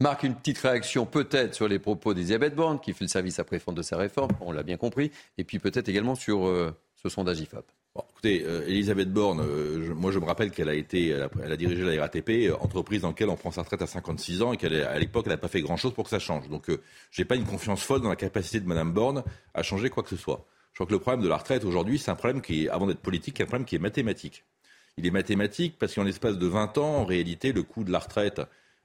[0.00, 3.72] Marc, une petite réaction peut-être sur les propos d'Elisabeth Borne, qui fait le service après-fond
[3.72, 7.40] de sa réforme, on l'a bien compris, et puis peut-être également sur euh, ce sondage
[7.40, 7.64] IFOP.
[8.10, 11.82] écoutez, euh, Elisabeth Borne, euh, moi je me rappelle qu'elle a été, elle a, dirigé
[11.82, 15.24] la RATP, entreprise dans laquelle on prend sa retraite à 56 ans, et qu'à l'époque
[15.28, 16.50] elle n'a pas fait grand-chose pour que ça change.
[16.50, 19.88] Donc je n'ai pas une confiance folle dans la capacité de Mme Borne à changer
[19.88, 20.46] quoi que ce soit.
[20.72, 23.00] Je crois que le problème de la retraite aujourd'hui, c'est un problème qui, avant d'être
[23.00, 24.44] politique, un problème qui est mathématique
[24.96, 27.98] il est mathématique parce qu'en l'espace de 20 ans, en réalité, le coût de la
[27.98, 28.40] retraite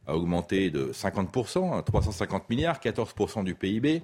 [0.07, 4.01] a augmenté de 50%, 350 hein, milliards, 14% du PIB.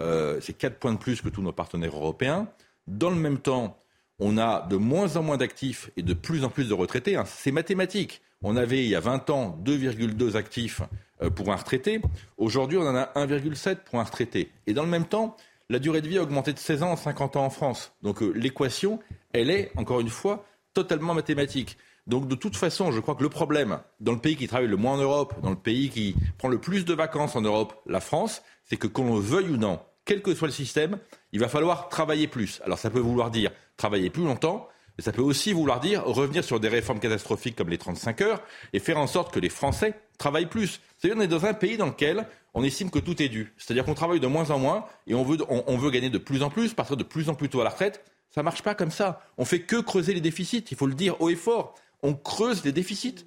[0.00, 2.48] Euh, c'est 4 points de plus que tous nos partenaires européens.
[2.86, 3.76] Dans le même temps,
[4.20, 7.16] on a de moins en moins d'actifs et de plus en plus de retraités.
[7.16, 7.24] Hein.
[7.26, 8.22] C'est mathématique.
[8.42, 10.82] On avait il y a 20 ans 2,2 actifs
[11.22, 12.00] euh, pour un retraité.
[12.36, 14.50] Aujourd'hui, on en a 1,7 pour un retraité.
[14.66, 15.36] Et dans le même temps,
[15.70, 17.92] la durée de vie a augmenté de 16 ans à 50 ans en France.
[18.02, 19.00] Donc euh, l'équation,
[19.32, 20.44] elle est, encore une fois,
[20.78, 21.76] totalement mathématique.
[22.06, 24.76] Donc de toute façon, je crois que le problème dans le pays qui travaille le
[24.76, 28.00] moins en Europe, dans le pays qui prend le plus de vacances en Europe, la
[28.00, 30.98] France, c'est que qu'on le veuille ou non, quel que soit le système,
[31.32, 32.60] il va falloir travailler plus.
[32.64, 36.44] Alors ça peut vouloir dire travailler plus longtemps, mais ça peut aussi vouloir dire revenir
[36.44, 39.94] sur des réformes catastrophiques comme les 35 heures et faire en sorte que les Français
[40.16, 40.80] travaillent plus.
[40.96, 43.52] C'est-à-dire qu'on est dans un pays dans lequel on estime que tout est dû.
[43.58, 46.42] C'est-à-dire qu'on travaille de moins en moins et on veut, on, veut gagner de plus
[46.42, 48.04] en plus, partir de plus en plus tôt à la retraite.
[48.30, 49.20] Ça marche pas comme ça.
[49.38, 50.64] On fait que creuser les déficits.
[50.70, 51.74] Il faut le dire haut et fort.
[52.02, 53.26] On creuse les déficits.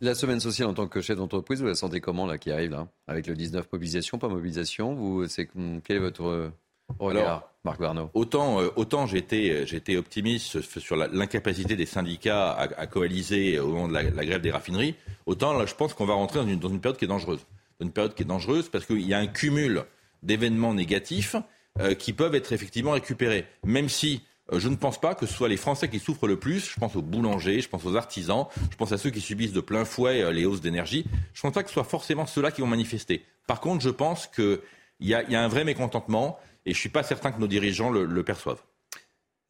[0.00, 2.70] La semaine sociale en tant que chef d'entreprise, vous la sentez comment là qui arrive
[2.70, 5.48] là Avec le 19 mobilisation, pas mobilisation vous, c'est,
[5.84, 6.52] Quel est votre
[6.98, 13.58] regard, Marc Barneau Autant, euh, autant j'étais, j'étais optimiste sur l'incapacité des syndicats à, coaliser
[13.58, 16.46] au moment de la, grève des raffineries, autant là je pense qu'on va rentrer dans
[16.46, 17.46] une, dans une période qui est dangereuse.
[17.80, 19.84] Une période qui est dangereuse parce qu'il y a un cumul
[20.22, 21.36] d'événements négatifs
[21.80, 23.46] euh, qui peuvent être effectivement récupérés.
[23.64, 24.22] Même si
[24.52, 26.70] euh, je ne pense pas que ce soit les Français qui souffrent le plus.
[26.70, 29.60] Je pense aux boulangers, je pense aux artisans, je pense à ceux qui subissent de
[29.60, 31.04] plein fouet euh, les hausses d'énergie.
[31.32, 33.24] Je ne pense pas que ce soit forcément ceux-là qui vont manifester.
[33.46, 34.60] Par contre, je pense qu'il
[35.00, 38.22] y, a, un vrai mécontentement et je ne suis pas certain que nos dirigeants le,
[38.22, 38.62] perçoivent.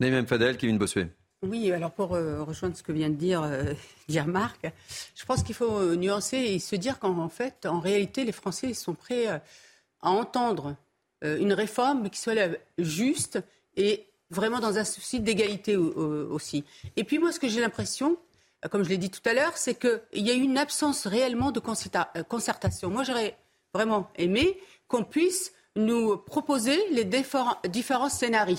[0.01, 1.09] Naïm Fadel, Kevin Bossuet.
[1.43, 3.43] Oui, alors pour euh, rejoindre ce que vient de dire,
[4.09, 4.67] dire Marc,
[5.15, 8.95] je pense qu'il faut nuancer et se dire qu'en fait, en réalité, les Français sont
[8.95, 9.43] prêts à
[10.11, 10.77] entendre
[11.39, 12.35] une réforme qui soit
[12.79, 13.39] juste
[13.77, 16.65] et vraiment dans un souci d'égalité aussi.
[16.97, 18.17] Et puis moi, ce que j'ai l'impression,
[18.71, 21.53] comme je l'ai dit tout à l'heure, c'est qu'il y a eu une absence réellement
[21.53, 22.91] de euh, concertation.
[22.91, 23.37] Moi, j'aurais
[23.75, 24.59] vraiment aimé
[24.89, 28.57] qu'on puisse nous proposer les différents scénarios.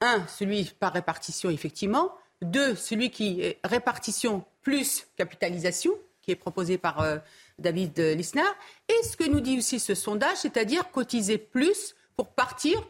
[0.00, 2.12] Un, celui par répartition, effectivement.
[2.42, 7.18] Deux, celui qui est répartition plus capitalisation, qui est proposé par euh,
[7.58, 8.54] David Lisnard.
[8.88, 12.82] Et ce que nous dit aussi ce sondage, c'est-à-dire cotiser plus pour partir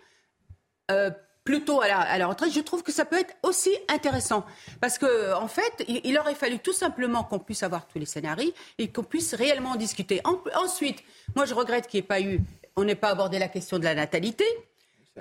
[0.91, 1.11] euh,
[1.45, 4.47] plutôt à la, retraite, je trouve que ça peut être aussi intéressant.
[4.81, 8.53] Parce que, en fait, il, aurait fallu tout simplement qu'on puisse avoir tous les scénarios
[8.79, 10.23] et qu'on puisse réellement en discuter.
[10.55, 11.03] ensuite,
[11.37, 12.41] moi, je regrette qu'il n'y pas eu,
[12.77, 14.47] on n'ait pas abordé la question de la natalité.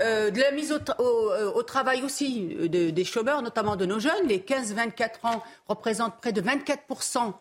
[0.01, 4.27] Euh, de la mise au, euh, travail aussi euh, des chômeurs, notamment de nos jeunes.
[4.27, 7.33] Les 15-24 ans représentent près de 24%,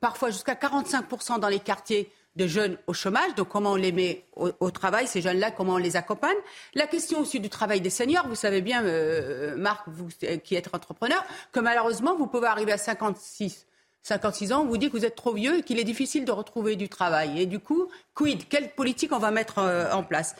[0.00, 3.34] parfois jusqu'à 45% dans les quartiers de jeunes au chômage.
[3.34, 6.36] Donc comment on les met au, travail, ces jeunes-là, comment on les accompagne?
[6.74, 8.26] La question aussi du travail des seniors.
[8.28, 10.08] Vous savez bien, euh, Marc, vous
[10.44, 11.22] qui êtes entrepreneur,
[11.52, 13.66] que malheureusement, vous pouvez arriver à 56.
[14.02, 16.32] 56 ans, on vous dit que vous êtes trop vieux et qu'il est difficile de
[16.32, 17.42] retrouver du travail.
[17.42, 20.36] Et du coup, quid Quelle politique on va mettre euh, en place?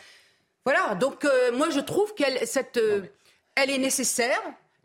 [0.64, 2.78] Voilà, donc euh, moi je trouve qu'elle cette,
[3.56, 4.40] elle est nécessaire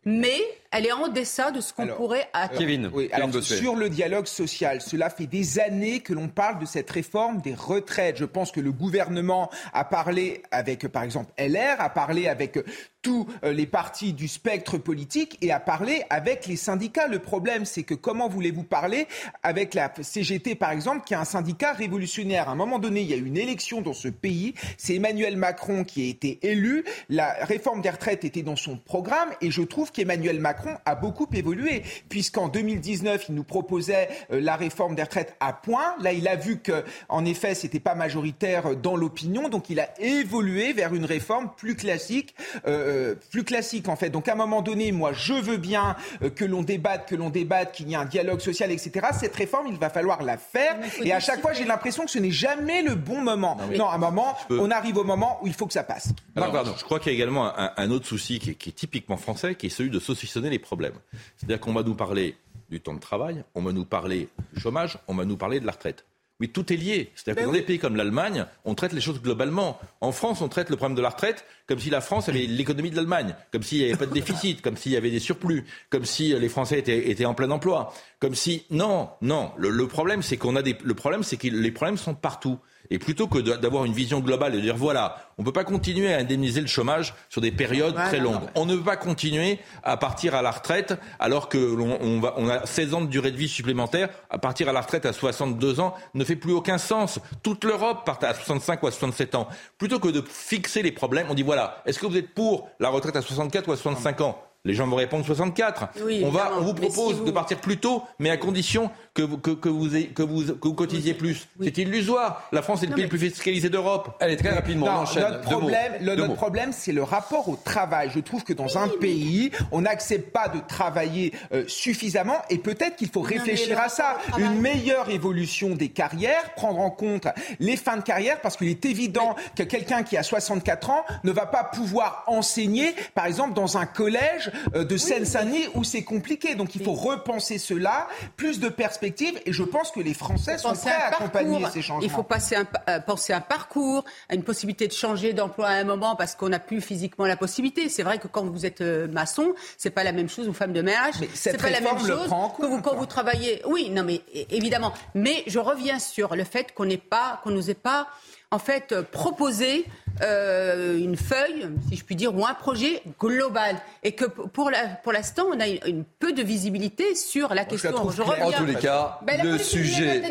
[0.05, 0.41] mais
[0.73, 2.59] elle est en deçà de ce qu'on pourrait attendre.
[2.59, 3.09] Kevin, oui,
[3.41, 7.53] sur le dialogue social, cela fait des années que l'on parle de cette réforme des
[7.53, 8.17] retraites.
[8.17, 12.57] Je pense que le gouvernement a parlé avec, par exemple, LR, a parlé avec
[13.03, 17.07] tous euh, les partis du spectre politique et à parler avec les syndicats.
[17.07, 19.07] Le problème, c'est que comment voulez-vous parler
[19.43, 22.49] avec la CGT, par exemple, qui est un syndicat révolutionnaire?
[22.49, 24.55] À un moment donné, il y a eu une élection dans ce pays.
[24.77, 26.85] C'est Emmanuel Macron qui a été élu.
[27.09, 31.27] La réforme des retraites était dans son programme et je trouve qu'Emmanuel Macron a beaucoup
[31.33, 35.95] évolué, puisqu'en 2019, il nous proposait euh, la réforme des retraites à point.
[35.99, 39.89] Là, il a vu que, en effet, c'était pas majoritaire dans l'opinion, donc il a
[39.99, 42.35] évolué vers une réforme plus classique.
[42.67, 44.09] Euh, euh, plus classique en fait.
[44.09, 45.95] Donc à un moment donné, moi je veux bien
[46.35, 49.07] que l'on débatte, que l'on débatte, qu'il y ait un dialogue social, etc.
[49.19, 50.77] Cette réforme, il va falloir la faire.
[51.01, 53.57] Et à chaque fois, j'ai l'impression que ce n'est jamais le bon moment.
[53.77, 56.09] Non, à un moment, on arrive au moment où il faut que ça passe.
[56.35, 59.69] je crois qu'il y a également un, autre souci qui est, typiquement français, qui est
[59.69, 60.95] celui de saucissonner les problèmes.
[61.37, 62.35] C'est-à-dire qu'on va nous parler
[62.69, 65.65] du temps de travail, on va nous parler du chômage, on va nous parler de
[65.65, 66.05] la retraite.
[66.39, 67.11] Mais tout est lié.
[67.15, 69.79] C'est-à-dire que ben dans des pays comme l'Allemagne, on traite les choses globalement.
[70.01, 72.89] En France, on traite le problème de la retraite comme si la France avait l'économie
[72.89, 75.63] de l'Allemagne, comme s'il n'y avait pas de déficit, comme s'il y avait des surplus,
[75.89, 79.51] comme si les Français étaient, en plein emploi, comme si non, non.
[79.57, 80.75] Le, problème, c'est qu'on a des.
[80.83, 82.59] Le problème, c'est que les problèmes sont partout.
[82.89, 85.63] Et plutôt que d'avoir une vision globale et de dire voilà, on ne peut pas
[85.63, 88.41] continuer à indemniser le chômage sur des périodes très longues.
[88.55, 92.49] On ne peut pas continuer à partir à la retraite alors que on, va, on
[92.49, 94.09] a 16 ans de durée de vie supplémentaire.
[94.29, 97.19] À partir à la retraite à 62 ans ne fait plus aucun sens.
[97.41, 99.47] Toute l'Europe part à 65 ou à 67 ans.
[99.77, 102.89] Plutôt que de fixer les problèmes, on dit voilà, est-ce que vous êtes pour la
[102.89, 104.52] retraite à 64 ou à 65 ans?
[104.65, 105.89] Les gens vont répondre 64.
[106.05, 108.89] Oui, on, va, on vous propose si vous- de partir plus tôt, mais à condition
[109.13, 111.49] que vous, que, que vous, ayez- que vous, que vous cotisiez plus.
[111.61, 112.47] C'est illusoire.
[112.53, 114.15] La France est le Non, pays mais- le plus fiscalisé d'Europe.
[114.21, 115.23] Allez, très rapidement, on Non, enchaîne.
[115.23, 118.09] notre problème, le- notre problème, c'est le rapport au travail.
[118.15, 122.95] Je trouve que dans un pays, on n'accepte pas de travailler euh, suffisamment et peut-être
[122.95, 124.17] qu'il faut réfléchir à ça.
[124.37, 127.27] Une meilleure évolution des carrières, prendre en compte
[127.59, 131.33] les fins de carrière, parce qu'il est évident que quelqu'un qui a 64 ans ne
[131.33, 136.55] va pas pouvoir enseigner, par exemple, dans un collège de Seine-Saint-Denis où c'est compliqué.
[136.55, 140.73] Donc il faut repenser cela, plus de perspectives, et je pense que les Français sont
[140.73, 141.69] prêts à accompagner parcours.
[141.73, 142.01] ces changements.
[142.05, 145.67] Il faut passer un, pa- euh, penser un parcours, à une possibilité de changer d'emploi
[145.67, 147.89] à un moment parce qu'on n'a plus physiquement la possibilité.
[147.89, 150.73] C'est vrai que quand vous êtes euh, maçon, c'est pas la même chose ou femme
[150.73, 151.15] de ménage.
[151.33, 152.29] C'est pas la même chose
[152.59, 153.61] que vous, quand vous travaillez.
[153.65, 154.93] Oui, non, mais évidemment.
[155.15, 158.07] Mais je reviens sur le fait qu'on n'ait pas, qu'on nous ait pas
[158.53, 159.85] en fait euh, proposé
[160.21, 164.87] euh, une feuille, si je puis dire, ou un projet global, et que pour la-
[165.03, 168.09] pour l'instant, on a une, une peu de visibilité sur la je la question.
[168.11, 168.45] Je reviens.
[168.45, 170.21] En tous les cas, Ben, le sujet.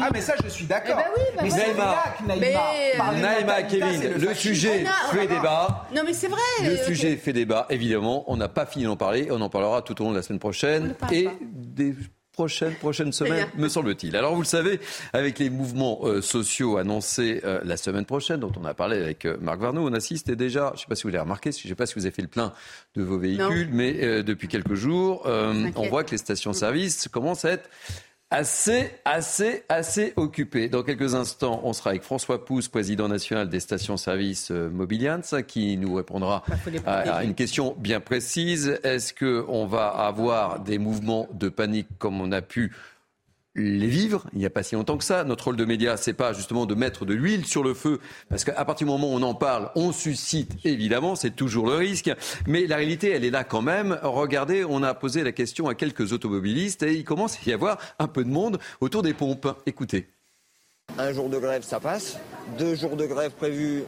[0.00, 0.96] Ah, mais ça, je suis d'accord.
[0.98, 3.12] Eh ben oui, ben mais Naïma.
[3.14, 5.86] que Naïma Kevin, le sujet a- fait débat.
[5.94, 6.40] Non, mais c'est vrai.
[6.62, 8.24] Le euh, sujet fait débat, évidemment.
[8.28, 9.28] On n'a pas fini d'en parler.
[9.30, 11.32] On en parlera tout au long de la semaine prochaine parle et pas.
[11.52, 11.94] des
[12.32, 14.16] prochaines, prochaines semaines, me semble-t-il.
[14.16, 14.80] Alors, vous le savez,
[15.12, 19.26] avec les mouvements euh, sociaux annoncés euh, la semaine prochaine, dont on a parlé avec
[19.26, 21.52] euh, Marc Varnaud, on assiste et déjà, je ne sais pas si vous l'avez remarqué,
[21.52, 22.52] je ne sais pas si vous avez fait le plein
[22.96, 27.44] de vos véhicules, mais euh, depuis quelques jours, euh, on voit que les stations-service commencent
[27.44, 27.68] à être
[28.32, 30.68] assez, assez, assez occupé.
[30.68, 35.76] Dans quelques instants, on sera avec François Pousse, président national des stations-service euh, Mobilians, qui
[35.76, 36.42] nous répondra
[36.86, 38.80] à, une question bien précise.
[38.82, 42.72] Est-ce qu'on va avoir des mouvements de panique comme on a pu
[43.54, 45.24] les vivre il n'y a pas si longtemps que ça.
[45.24, 48.44] Notre rôle de média, c'est pas justement de mettre de l'huile sur le feu, parce
[48.44, 52.10] qu'à partir du moment où on en parle, on suscite évidemment, c'est toujours le risque.
[52.46, 53.98] Mais la réalité, elle est là quand même.
[54.02, 57.78] Regardez, on a posé la question à quelques automobilistes et il commence à y avoir
[57.98, 59.48] un peu de monde autour des pompes.
[59.66, 60.08] Écoutez.
[60.98, 62.18] Un jour de grève, ça passe.
[62.58, 63.84] Deux jours de grève prévus,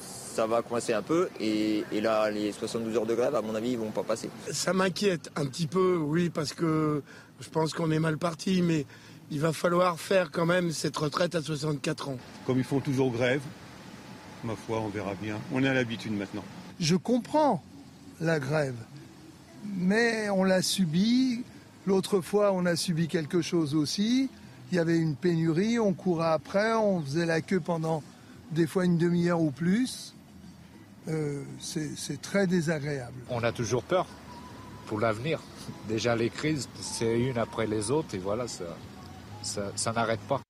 [0.00, 1.28] ça va coincer un peu.
[1.40, 4.30] Et, et là, les 72 heures de grève, à mon avis, ils vont pas passer.
[4.50, 7.02] Ça m'inquiète un petit peu, oui, parce que
[7.44, 8.86] je pense qu'on est mal parti, mais
[9.30, 12.16] il va falloir faire quand même cette retraite à 64 ans.
[12.46, 13.42] Comme ils font toujours grève,
[14.44, 15.38] ma foi, on verra bien.
[15.52, 16.44] On a l'habitude maintenant.
[16.80, 17.62] Je comprends
[18.20, 18.76] la grève,
[19.76, 21.44] mais on l'a subi.
[21.86, 24.30] L'autre fois, on a subi quelque chose aussi.
[24.72, 28.02] Il y avait une pénurie, on courait après, on faisait la queue pendant
[28.52, 30.14] des fois une demi-heure ou plus.
[31.08, 33.18] Euh, c'est très désagréable.
[33.28, 34.06] On a toujours peur
[34.86, 35.40] pour l'avenir.
[35.88, 38.64] Déjà les crises, c'est une après les autres et voilà, ça,
[39.42, 40.40] ça, n'arrête pas.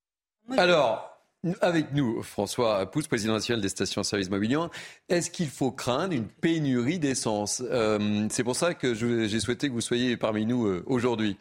[0.57, 1.19] Alors,
[1.61, 4.71] avec nous, François Pousse, président national des stations-service Mobilian,
[5.09, 7.63] est-ce qu'il faut craindre une pénurie d'essence?
[7.71, 11.37] Euh, C'est pour ça que j'ai souhaité que vous soyez parmi nous euh, aujourd'hui.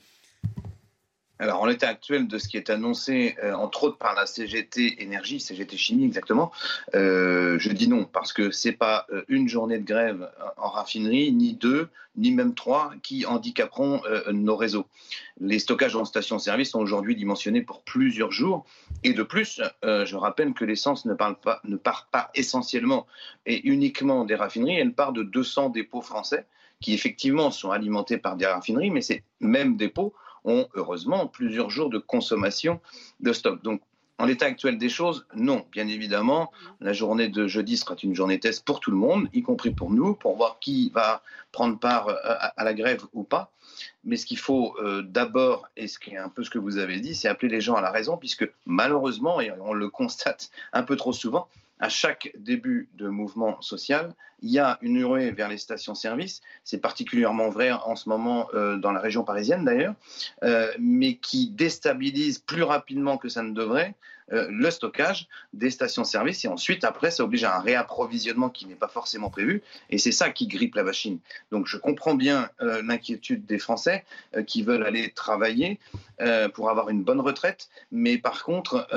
[1.40, 5.02] Alors, en l'état actuel de ce qui est annoncé, euh, entre autres par la CGT
[5.02, 6.52] Énergie, CGT Chimie exactement,
[6.94, 11.32] euh, je dis non, parce que c'est pas euh, une journée de grève en raffinerie,
[11.32, 14.86] ni deux, ni même trois, qui handicaperont nos réseaux.
[15.40, 18.66] Les stockages en station-service sont aujourd'hui dimensionnés pour plusieurs jours.
[19.04, 21.16] Et de plus, je rappelle que l'essence ne,
[21.64, 23.08] ne part pas essentiellement
[23.48, 26.46] et uniquement des raffineries, elle part de 200 dépôts français
[26.82, 30.14] qui effectivement sont alimentés par des raffineries, mais ces mêmes dépôts
[30.46, 32.80] ont heureusement plusieurs jours de consommation
[33.20, 33.62] de stock.
[33.64, 33.82] Donc,
[34.20, 35.66] en l'état actuel des choses, non.
[35.72, 39.42] Bien évidemment, la journée de jeudi sera une journée test pour tout le monde, y
[39.42, 43.52] compris pour nous, pour voir qui va prendre part euh, à, la grève ou pas.
[44.04, 46.78] Mais ce qu'il faut euh, d'abord, et ce qui est un peu ce que vous
[46.78, 50.52] avez dit, c'est appeler les gens à la raison, puisque malheureusement, et on le constate
[50.74, 51.48] un peu trop souvent,
[51.80, 54.14] à chaque début de mouvement social,
[54.44, 56.42] il y a une ruée vers les stations-service.
[56.64, 59.96] C'est particulièrement vrai en ce moment euh, dans la région parisienne d'ailleurs,
[60.44, 63.96] euh, mais qui déstabilise plus rapidement que ça ne devrait
[64.34, 66.44] euh, le stockage des stations-service.
[66.44, 69.62] Et ensuite, après, ça oblige à un réapprovisionnement qui n'est pas forcément prévu.
[69.90, 71.20] Et c'est ça qui grippe la machine.
[71.52, 74.06] Donc je comprends bien l'inquiétude des Français
[74.48, 75.80] qui veulent aller travailler
[76.54, 77.70] pour avoir une bonne retraite.
[77.92, 78.88] Mais par contre,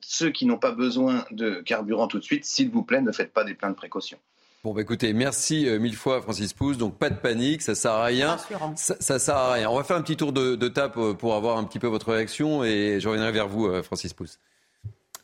[0.00, 3.32] ceux qui n'ont pas besoin de carburant tout de suite, s'il vous plaît, ne faites
[3.32, 4.18] pas des pleins de précautions.
[4.64, 6.78] Bon, bah écoutez, merci euh, mille fois, Francis Pousse.
[6.78, 8.30] Donc, pas de panique, ça sert à rien.
[8.30, 8.74] Rassurant.
[8.76, 9.70] Ça, ça sert à rien.
[9.70, 11.86] On va faire un petit tour de, de table euh, pour avoir un petit peu
[11.86, 14.40] votre réaction et je reviendrai vers vous, euh, Francis Pousse.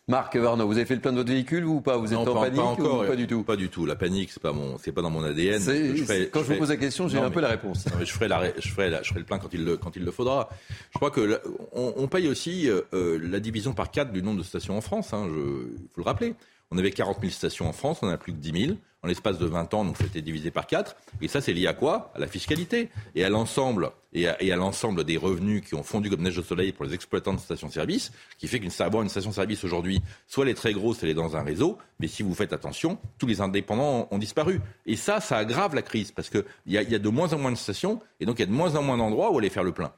[0.07, 1.97] Marc Varno, vous avez fait le plein de votre véhicule vous ou pas?
[1.97, 3.05] Vous êtes Non, en pas, panique pas encore.
[3.05, 3.43] ou pas du tout?
[3.43, 3.87] Pas du tout.
[3.87, 5.59] La panique, c'est pas mon, c'est pas dans mon ADN.
[5.63, 7.87] Je ferai- quand je vous ferai- pose la question, j'ai un peu la réponse.
[7.87, 9.79] non, mais je ferai la, je ferai la- je ferai le plein quand il le,
[9.79, 10.51] quand il le faudra.
[10.93, 11.41] Je crois que la-
[11.73, 14.83] on, on paye aussi euh, euh, la division par quatre du nombre de stations en
[14.83, 15.13] France.
[15.15, 16.35] Il faut le rappeler.
[16.75, 19.07] On avait 40 000 stations en France, on en a plus que 10 000 en
[19.07, 20.97] l'espace de 20 ans, donc été divisé par 4.
[21.23, 22.11] Et ça, c'est lié à quoi?
[22.17, 26.23] À la fiscalité et à l'ensemble et à, l'ensemble des revenus qui ont fondu comme
[26.23, 30.45] neige au soleil pour les exploitants de stations-service, qui fait qu'une une station-service aujourd'hui, soit
[30.45, 33.27] elle est très grosse, elle est dans un réseau, mais si vous faites attention, tous
[33.27, 34.61] les indépendants ont, disparu.
[34.87, 37.53] Et ça, ça aggrave la crise parce qu'il y, y a de moins en moins
[37.53, 39.65] de stations et donc il y a de moins en moins d'endroits où aller faire
[39.65, 39.93] le plein.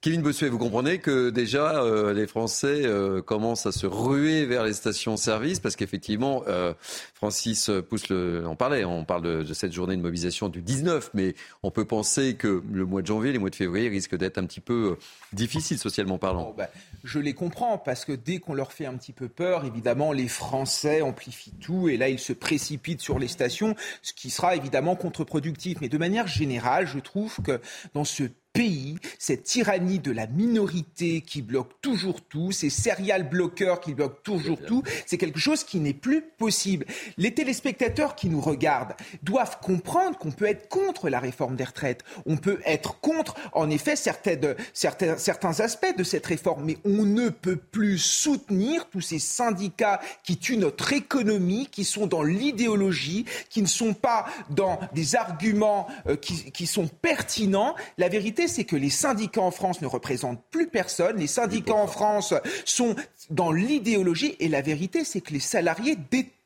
[0.00, 4.62] Kevin Bossuet, vous comprenez que déjà euh, les Français euh, commencent à se ruer vers
[4.62, 6.72] les stations-service parce qu'effectivement, euh,
[7.14, 11.34] Francis pousse le, on parlait, on parle de, cette journée de mobilisation du 19, mais
[11.64, 14.46] on peut penser que le mois de janvier, les mois de février risquent d'être un
[14.46, 14.96] petit peu
[15.32, 16.50] difficiles socialement parlant.
[16.50, 16.70] Oh, bah,
[17.02, 20.28] je les comprends parce que dès qu'on leur fait un petit peu peur, évidemment, les
[20.28, 24.94] Français amplifient tout et là ils se précipitent sur les stations, ce qui sera évidemment
[24.94, 25.78] contre-productif.
[25.80, 27.60] Mais de manière générale, je trouve que
[27.94, 28.24] dans ce
[28.58, 34.18] pays, cette tyrannie de la minorité qui bloque toujours tout, ces serial bloqueurs qui bloquent
[34.24, 36.84] toujours tout, c'est quelque chose qui n'est plus possible.
[37.18, 42.02] Les téléspectateurs qui nous regardent doivent comprendre qu'on peut être contre la réforme des retraites.
[42.26, 47.04] On peut être contre, en effet, certaines, certains, certains aspects de cette réforme, mais on
[47.04, 53.24] ne peut plus soutenir tous ces syndicats qui tuent notre économie, qui sont dans l'idéologie,
[53.50, 57.76] qui ne sont pas dans des arguments euh, qui, qui sont pertinents.
[57.98, 61.16] La vérité, c'est que les syndicats en France ne représentent plus personne.
[61.18, 62.34] Les syndicats en France
[62.64, 62.96] sont
[63.30, 65.96] dans l'idéologie et la vérité, c'est que les salariés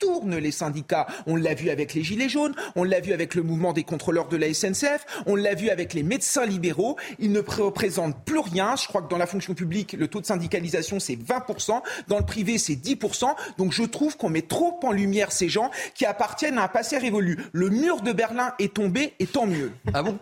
[0.03, 1.07] détournent les syndicats.
[1.27, 4.29] On l'a vu avec les Gilets jaunes, on l'a vu avec le mouvement des contrôleurs
[4.29, 6.97] de la SNCF, on l'a vu avec les médecins libéraux.
[7.19, 8.75] Ils ne représentent plus rien.
[8.77, 11.81] Je crois que dans la fonction publique, le taux de syndicalisation, c'est 20%.
[12.09, 13.35] Dans le privé, c'est 10%.
[13.59, 16.99] Donc je trouve qu'on met trop en lumière ces gens qui appartiennent à un passé
[16.99, 17.39] révolu.
[17.53, 19.73] Le mur de Berlin est tombé et tant mieux.
[19.95, 20.19] Ah bon?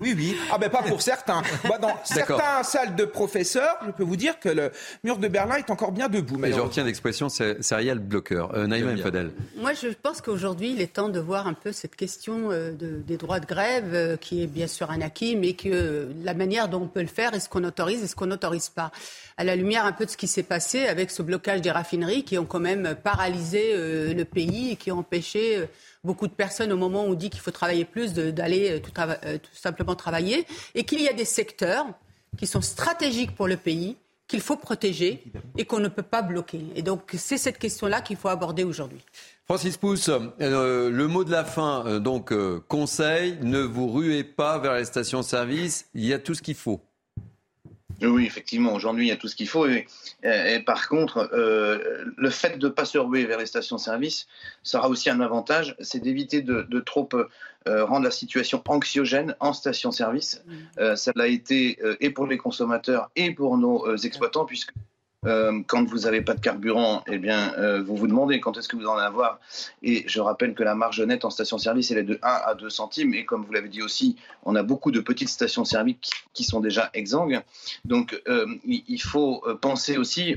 [0.00, 0.36] Oui, oui.
[0.50, 1.42] Ah ben pas pour certains.
[1.80, 4.70] dans certains salles de professeurs, je peux vous dire que le
[5.04, 6.38] mur de Berlin est encore bien debout.
[6.38, 8.54] Mais je retiens l'expression serial bloqueur.
[8.54, 8.92] Euh, Naïma
[9.56, 13.16] Moi, je pense qu'aujourd'hui, il est temps de voir un peu cette question euh, des
[13.16, 16.82] droits de grève, euh, qui est bien sûr un acquis, mais que la manière dont
[16.82, 18.90] on peut le faire, est-ce qu'on autorise, est-ce qu'on n'autorise pas?
[19.36, 22.24] À la lumière un peu de ce qui s'est passé avec ce blocage des raffineries
[22.24, 25.66] qui ont quand même paralysé le pays et qui ont empêché
[26.04, 29.54] beaucoup de personnes au moment où on dit qu'il faut travailler plus d'aller tout, tout,
[29.54, 31.86] simplement travailler et qu'il y a des secteurs
[32.36, 33.96] qui sont stratégiques pour le pays
[34.32, 35.22] qu'il faut protéger
[35.58, 36.64] et qu'on ne peut pas bloquer.
[36.74, 39.04] Et donc, c'est cette question-là qu'il faut aborder aujourd'hui.
[39.44, 44.24] Francis Pousse, euh, le mot de la fin, euh, donc euh, conseil, ne vous ruez
[44.24, 46.80] pas vers les stations-service, il y a tout ce qu'il faut.
[48.02, 49.66] Oui, effectivement, aujourd'hui, il y a tout ce qu'il faut.
[49.66, 49.86] Et,
[50.66, 54.26] par contre, le fait de ne pas se ruer vers les stations-service
[54.62, 57.08] sera aussi un avantage, c'est d'éviter de, de, trop
[57.68, 60.42] euh, rendre la situation anxiogène en station-service.
[60.44, 60.52] Mm.
[60.78, 64.72] Euh, ça l'a été euh, et pour les consommateurs et pour nos exploitants, puisque
[65.24, 68.86] quand vous n'avez pas de carburant, eh bien, vous vous demandez quand est-ce que vous
[68.86, 69.38] en allez avoir.
[69.82, 72.68] Et je rappelle que la marge nette en station-service, elle est de 1 à 2
[72.68, 73.14] centimes.
[73.14, 75.96] Et comme vous l'avez dit aussi, on a beaucoup de petites stations-service
[76.32, 77.40] qui, sont déjà exsangues.
[77.84, 78.20] Donc,
[78.64, 80.36] il faut penser aussi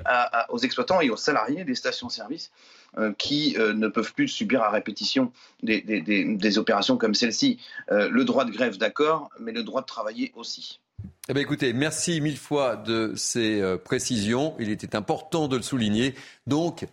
[0.49, 2.51] aux exploitants et aux salariés des stations-service
[2.97, 5.33] euh, qui euh, ne peuvent plus subir à répétition
[5.63, 7.59] des, opérations comme celle-ci.
[7.91, 10.79] Euh, le droit de grève, d'accord, mais le droit de travailler aussi.
[11.29, 14.55] Eh bien, écoutez, merci mille fois de ces précisions.
[14.59, 16.15] Il était important de le souligner.
[16.47, 16.85] Donc,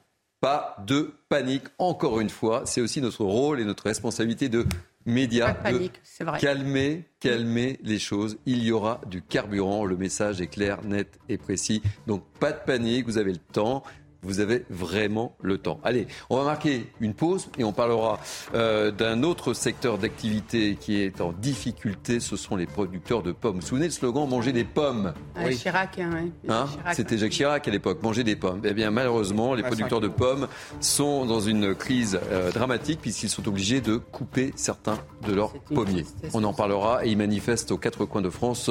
[0.43, 1.65] pas de panique.
[1.79, 4.67] Encore une fois, c'est aussi notre rôle et notre responsabilité de
[5.07, 5.91] médias de,
[6.25, 6.39] vrai.
[6.41, 8.39] calmer, calmer les choses.
[8.45, 9.85] Il y aura du carburant.
[9.85, 11.81] Le message est clair, net et précis.
[12.09, 13.07] Donc, pas de panique.
[13.07, 13.85] Vous avez le temps.
[14.25, 15.81] Vous avez vraiment le temps.
[15.83, 18.21] Allez, on va marquer une pause et on parlera
[18.55, 22.21] euh, d'un autre secteur d'activité qui est en difficulté.
[22.21, 23.57] Ce sont les producteurs de pommes.
[23.57, 25.13] Vous vous souvenez le slogan Manger des pommes?
[25.35, 26.67] Ah, Chirac, hein, hein?
[26.93, 28.01] C'était Jacques Chirac à l'époque.
[28.03, 28.61] Manger des pommes.
[28.65, 30.47] Eh bien, malheureusement, les producteurs de pommes
[30.81, 36.07] sont dans une crise euh, dramatique puisqu'ils sont obligés de couper certains de leurs pommiers.
[36.33, 38.71] On en parlera et ils manifestent aux quatre coins de France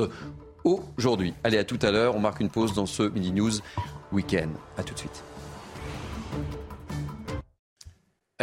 [0.63, 1.33] aujourd'hui.
[1.43, 2.15] Allez, à tout à l'heure.
[2.15, 3.51] On marque une pause dans ce mini news
[4.13, 4.49] week-end.
[4.77, 5.23] À tout de suite.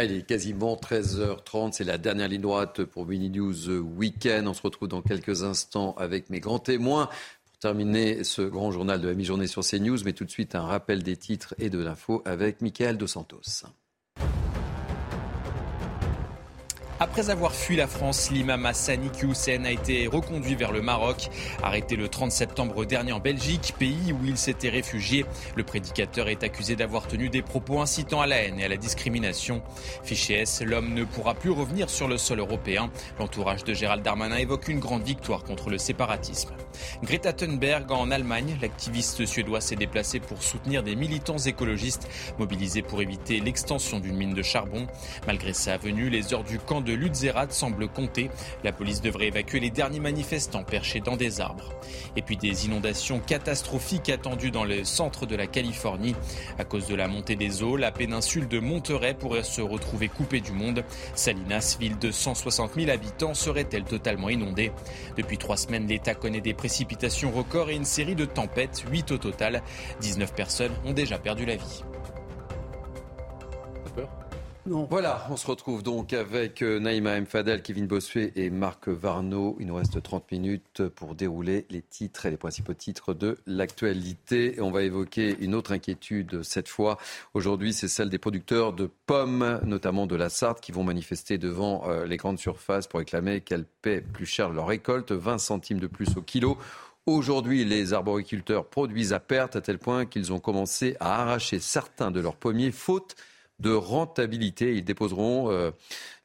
[0.03, 4.47] Il est quasiment 13h30, c'est la dernière ligne droite pour Mini News Weekend.
[4.47, 7.09] On se retrouve dans quelques instants avec mes grands témoins
[7.45, 9.97] pour terminer ce grand journal de la mi-journée sur CNews.
[10.05, 13.65] Mais tout de suite, un rappel des titres et de l'info avec Michael Dos Santos.
[17.01, 21.29] Après avoir fui la France, l'imam Hassani Hussein a été reconduit vers le Maroc.
[21.63, 25.25] Arrêté le 30 septembre dernier en Belgique, pays où il s'était réfugié,
[25.55, 28.75] le prédicateur est accusé d'avoir tenu des propos incitant à la haine et à la
[28.75, 29.61] discrimination.
[30.03, 32.91] Fiché S, l'homme ne pourra plus revenir sur le sol européen.
[33.17, 36.49] L'entourage de Gérald Darmanin évoque une grande victoire contre le séparatisme.
[37.01, 43.01] Greta Thunberg en Allemagne, l'activiste suédois s'est déplacé pour soutenir des militants écologistes mobilisés pour
[43.01, 44.85] éviter l'extension d'une mine de charbon.
[45.27, 48.29] Malgré sa venue, les heures du camp de Lutzerat semblent compter.
[48.63, 51.73] La police devrait évacuer les derniers manifestants perchés dans des arbres.
[52.15, 56.15] Et puis des inondations catastrophiques attendues dans le centre de la Californie.
[56.57, 60.41] À cause de la montée des eaux, la péninsule de Monterey pourrait se retrouver coupée
[60.41, 60.83] du monde.
[61.15, 64.71] Salinas, ville de 160 000 habitants, serait-elle totalement inondée?
[65.17, 69.17] Depuis trois semaines, l'État connaît des précipitations records et une série de tempêtes, 8 au
[69.17, 69.61] total.
[70.01, 71.83] 19 personnes ont déjà perdu la vie.
[74.71, 77.25] Voilà, on se retrouve donc avec euh, Naïma M.
[77.25, 79.57] Fadel, Kevin Bossuet et Marc Varno.
[79.59, 84.57] Il nous reste 30 minutes pour dérouler les titres et les principaux titres de l'actualité.
[84.61, 86.99] On va évoquer une autre inquiétude cette fois.
[87.33, 91.87] Aujourd'hui, c'est celle des producteurs de pommes, notamment de la Sarthe, qui vont manifester devant
[91.87, 95.87] euh, les grandes surfaces pour réclamer qu'elles paient plus cher leur récolte, 20 centimes de
[95.87, 96.59] plus au kilo.
[97.07, 102.11] Aujourd'hui, les arboriculteurs produisent à perte à tel point qu'ils ont commencé à arracher certains
[102.11, 103.15] de leurs pommiers faute
[103.59, 104.75] de rentabilité.
[104.75, 105.71] Ils déposeront euh,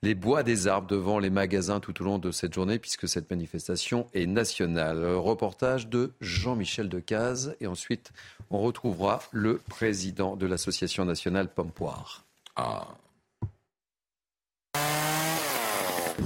[0.03, 3.31] les bois des arbres devant les magasins tout au long de cette journée puisque cette
[3.31, 5.05] manifestation est nationale.
[5.17, 8.13] Reportage de Jean-Michel Decaze et ensuite
[8.51, 12.25] on retrouvera le président de l'association nationale Pompoire.
[12.57, 12.89] Ah.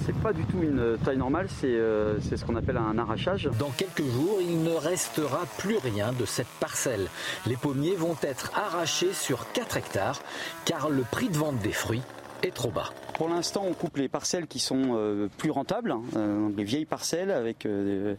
[0.09, 3.51] C'est pas du tout une taille normale, euh, c'est ce qu'on appelle un arrachage.
[3.59, 7.11] Dans quelques jours, il ne restera plus rien de cette parcelle.
[7.45, 10.23] Les pommiers vont être arrachés sur 4 hectares
[10.65, 12.01] car le prix de vente des fruits
[12.43, 12.89] est trop bas.
[13.19, 16.85] Pour l'instant, on coupe les parcelles qui sont euh, plus rentables, hein, euh, les vieilles
[16.85, 18.15] parcelles avec euh,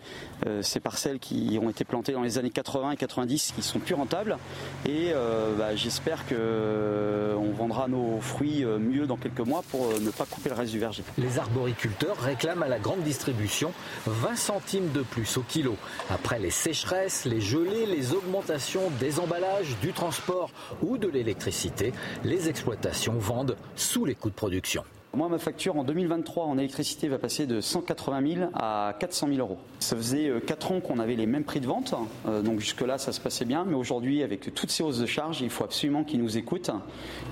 [0.62, 3.96] ces parcelles qui ont été plantées dans les années 80 et 90 qui sont plus
[3.96, 4.38] rentables.
[4.86, 5.14] Et
[5.58, 10.56] bah, j'espère qu'on vendra nos fruits mieux dans quelques mois pour ne pas couper le
[10.56, 11.04] reste du verger.
[11.18, 13.72] Les arboriculteurs réclament à la grande distribution
[14.06, 15.76] 20 centimes de plus au kilo.
[16.10, 20.52] Après les sécheresses, les gelées, les augmentations des emballages, du transport
[20.82, 21.94] ou de l'électricité,
[22.24, 24.84] les exploitations vendent sous les coûts de production.
[25.16, 29.40] Moi, ma facture en 2023 en électricité va passer de 180 000 à 400 000
[29.40, 29.58] euros.
[29.80, 31.96] Ça faisait 4 euh, ans qu'on avait les mêmes prix de vente,
[32.28, 33.66] euh, donc jusque-là, ça se passait bien.
[33.66, 36.70] Mais aujourd'hui, avec toutes ces hausses de charges, il faut absolument qu'ils nous écoutent,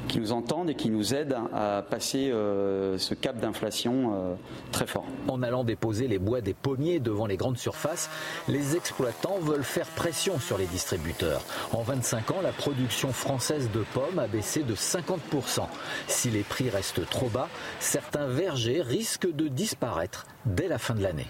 [0.07, 4.37] qu'ils nous entendent et qu'ils nous aident à passer euh, ce cap d'inflation
[4.71, 5.05] très fort.
[5.27, 8.09] En allant déposer les bois des pommiers devant les grandes surfaces,
[8.47, 11.43] les exploitants veulent faire pression sur les distributeurs.
[11.73, 15.67] En 25 ans, la production française de pommes a baissé de 50%.
[16.07, 17.49] Si les prix restent trop bas,
[17.79, 21.27] certains vergers risquent de disparaître dès la fin de l'année.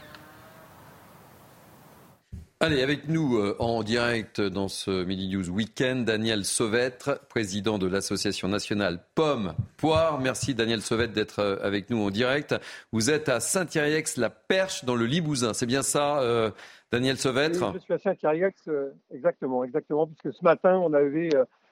[2.59, 7.85] Allez, avec nous euh, en direct dans ce Midi News Weekend, Daniel Sauvêtre, président de
[7.85, 10.19] l'Association nationale Pommes Poire.
[10.19, 12.55] Merci Daniel Sauvêtre d'être euh, avec nous en direct.
[12.91, 16.49] Vous êtes à Saint-Thierry-Ex-la-Perche dans le Limousin, c'est bien ça euh,
[16.91, 18.67] Daniel Sauvêtre Je suis à Saint-Thierry-Ex,
[19.13, 21.29] exactement, exactement, puisque ce matin on avait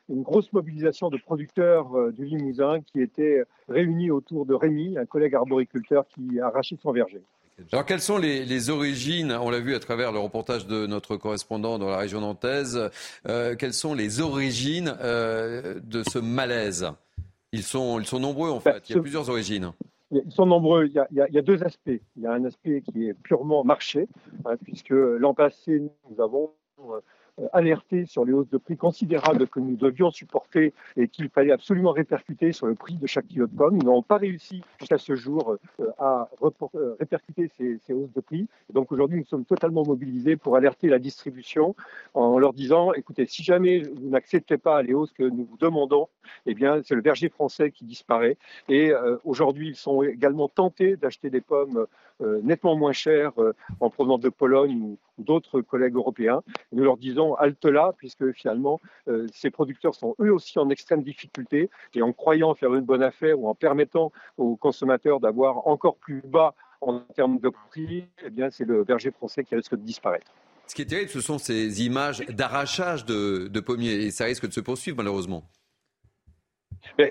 [0.09, 5.05] une grosse mobilisation de producteurs euh, du Limousin qui étaient réunis autour de Rémi, un
[5.05, 7.21] collègue arboriculteur qui a arraché son verger.
[7.71, 11.79] Alors, quelles sont les, origines On l'a vu à travers le reportage de notre correspondant
[11.79, 12.89] dans la région nantaise.
[13.27, 16.91] Euh, quelles sont les origines euh, de ce malaise?
[17.53, 18.89] Ils sont, ils sont nombreux en fait.
[18.89, 19.71] Il y a plusieurs origines.
[20.11, 20.87] Ils sont nombreux.
[20.87, 22.01] Il y, a, il y a, deux aspects.
[22.17, 24.07] Il y a un aspect qui est purement marché,
[24.43, 26.51] hein, puisque l'an passé, nous avons
[27.53, 31.91] alerté sur les hausses de prix considérables que nous devions supporter et qu'il fallait absolument
[31.91, 33.75] répercuter sur le prix de chaque kilo de pommes.
[33.77, 38.47] Nous n'avons pas réussi jusqu'à ce jour euh, à euh, répercuter ces, hausses de prix.
[38.73, 41.75] donc aujourd'hui, nous sommes totalement mobilisés pour alerter la distribution
[42.13, 46.07] en leur disant, écoutez, si jamais vous n'acceptez pas les hausses que nous vous demandons,
[46.45, 48.37] eh bien, c'est le verger français qui disparaît.
[48.69, 48.91] Et
[49.23, 51.85] aujourd'hui, ils sont également tentés d'acheter des pommes
[52.19, 53.33] nettement moins chères
[53.79, 56.41] en provenance de Pologne d'autres collègues européens.
[56.71, 61.03] Nous leur disons halte là, puisque finalement, euh, ces producteurs sont eux aussi en extrême
[61.03, 65.97] difficulté et en croyant faire une bonne affaire ou en permettant aux consommateurs d'avoir encore
[65.97, 69.81] plus bas en termes de prix, eh bien, c'est le berger français qui risque de
[69.81, 70.31] disparaître.
[70.67, 74.47] Ce qui est terrible, ce sont ces images d'arrachage de, de pommiers et ça risque
[74.47, 75.43] de se poursuivre malheureusement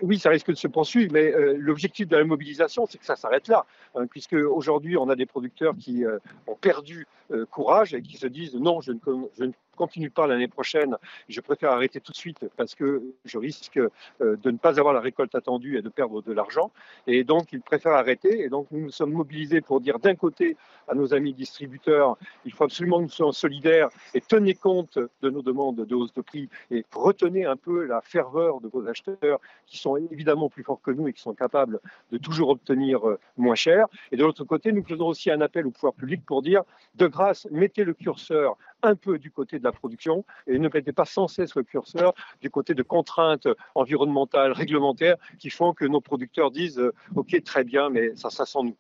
[0.03, 3.17] oui, ça risque de se poursuivre, mais euh, l'objectif de la mobilisation, c'est que ça
[3.17, 7.95] s'arrête là, hein, puisque aujourd'hui, on a des producteurs qui euh, ont perdu euh, courage
[7.95, 10.97] et qui se disent non, je ne, continue pas l'année prochaine,
[11.29, 14.95] je préfère arrêter tout de suite parce que je risque euh, de ne pas avoir
[14.95, 16.71] la récolte attendue et de perdre de l'argent.
[17.07, 18.43] Et donc, ils préfèrent arrêter.
[18.43, 20.57] Et donc, nous nous sommes mobilisés pour dire d'un côté
[20.89, 25.31] à nos amis distributeurs, il faut absolument que nous soyons solidaires et tenez compte de
[25.31, 29.41] nos demandes de hausse de prix et retenez un peu la ferveur de vos acheteurs
[29.67, 31.81] qui sont évidemment plus forts que nous et qui sont capables
[32.13, 33.87] de toujours obtenir euh, moins cher.
[34.13, 36.63] Et de l'autre côté, nous faisons aussi un appel au pouvoir public pour dire,
[36.95, 40.93] de grâce, mettez le curseur un peu du côté de la production et ne mettez
[40.93, 46.01] pas sans cesse le curseur du côté de contraintes environnementales, réglementaires qui font que nos
[46.01, 48.77] producteurs disent euh, OK, très bien, mais ça, ça sent nous.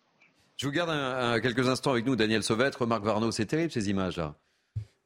[0.56, 3.32] Je vous garde quelques instants avec nous, Daniel Sauvêtre, Marc Varno.
[3.32, 4.36] C'est terrible ces images-là.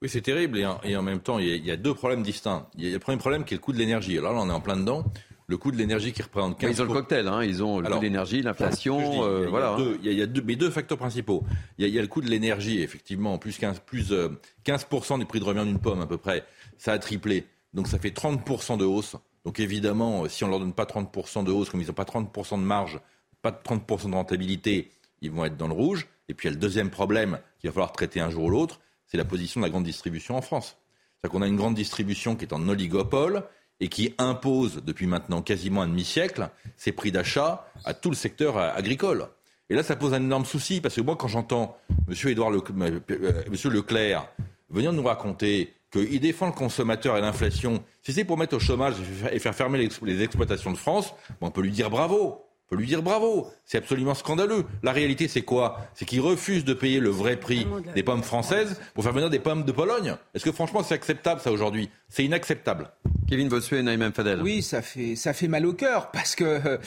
[0.02, 0.58] Oui, c'est terrible.
[0.84, 2.68] Et en, même temps, il y, a, deux problèmes distincts.
[2.76, 4.18] Il y a le premier problème qui est le coût de l'énergie.
[4.18, 5.04] Alors là, on est en plein dedans
[5.48, 7.88] le coût de l'énergie qui représente 15 Ils ont le cocktail, hein, ils ont le
[7.88, 9.76] coût de l'énergie, l'inflation, euh, voilà.
[10.02, 11.42] Il y, a, deux, mais deux facteurs principaux.
[11.78, 15.40] Il y a, le coût de l'énergie, effectivement, plus 15, plus, 15% euh, du prix
[15.40, 16.44] de revient d'une pomme à peu près,
[16.76, 17.46] ça a triplé.
[17.72, 19.16] Donc ça fait 30% de hausse.
[19.44, 22.58] Donc évidemment, si on leur donne pas 30% de hausse, comme ils n'ont pas 30%
[22.58, 23.00] de marge,
[23.40, 24.90] pas de 30% de rentabilité,
[25.22, 26.08] ils vont être dans le rouge.
[26.28, 28.50] Et puis il y a le deuxième problème qu'il va falloir traiter un jour ou
[28.50, 30.76] l'autre, c'est la position de la grande distribution en France.
[31.20, 33.44] C'est-à-dire qu'on a une grande distribution qui est en oligopole,
[33.80, 38.58] et qui impose depuis maintenant quasiment un demi-siècle ses prix d'achat à tout le secteur
[38.58, 39.28] agricole.
[39.70, 41.76] Et là, ça pose un énorme souci, parce que moi, quand j'entends
[42.08, 42.14] M.
[42.26, 44.26] Édouard euh, Monsieur Leclerc
[44.70, 48.96] venir nous raconter qu'il défend le consommateur et l'inflation, si c'est pour mettre au chômage
[49.30, 52.47] et faire fermer les exploitations de France, on peut lui dire bravo.
[52.70, 53.50] On peut lui dire bravo.
[53.64, 54.66] C'est absolument scandaleux.
[54.82, 55.88] La réalité, c'est quoi?
[55.94, 59.38] C'est qu'il refuse de payer le vrai prix des pommes françaises pour faire venir des
[59.38, 60.16] pommes de Pologne.
[60.34, 61.88] Est-ce que franchement, c'est acceptable ça aujourd'hui?
[62.10, 62.90] C'est inacceptable.
[63.26, 64.42] Kevin Bossuet et Naïm Fadel.
[64.42, 66.78] Oui, ça fait, ça fait mal au cœur parce que euh,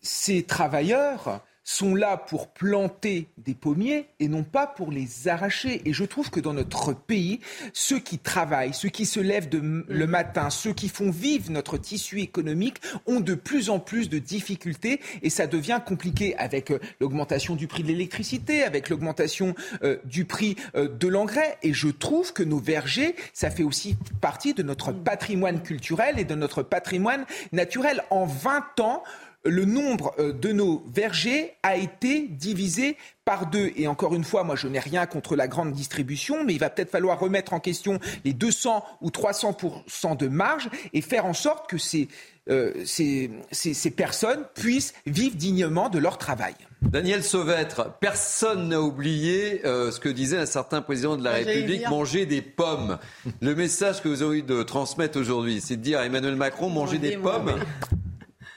[0.00, 5.82] ces travailleurs sont là pour planter des pommiers et non pas pour les arracher.
[5.84, 7.38] Et je trouve que dans notre pays,
[7.72, 12.20] ceux qui travaillent, ceux qui se lèvent le matin, ceux qui font vivre notre tissu
[12.20, 17.54] économique ont de plus en plus de difficultés et ça devient compliqué avec euh, l'augmentation
[17.54, 21.56] du prix de l'électricité, avec l'augmentation euh, du prix euh, de l'engrais.
[21.62, 26.24] Et je trouve que nos vergers, ça fait aussi partie de notre patrimoine culturel et
[26.24, 28.02] de notre patrimoine naturel.
[28.10, 29.04] En 20 ans,
[29.44, 33.72] le nombre euh, de nos vergers a été divisé par deux.
[33.76, 36.70] Et encore une fois, moi, je n'ai rien contre la grande distribution, mais il va
[36.70, 41.70] peut-être falloir remettre en question les 200 ou 300% de marge et faire en sorte
[41.70, 42.08] que ces,
[42.50, 46.54] euh, ces, ces, personnes puissent vivre dignement de leur travail.
[46.82, 51.88] Daniel Sauvêtre, personne n'a oublié euh, ce que disait un certain président de la République,
[51.88, 52.98] manger des pommes.
[53.40, 56.68] Le message que vous avez eu de transmettre aujourd'hui, c'est de dire à Emmanuel Macron,
[56.68, 57.54] manger des pommes.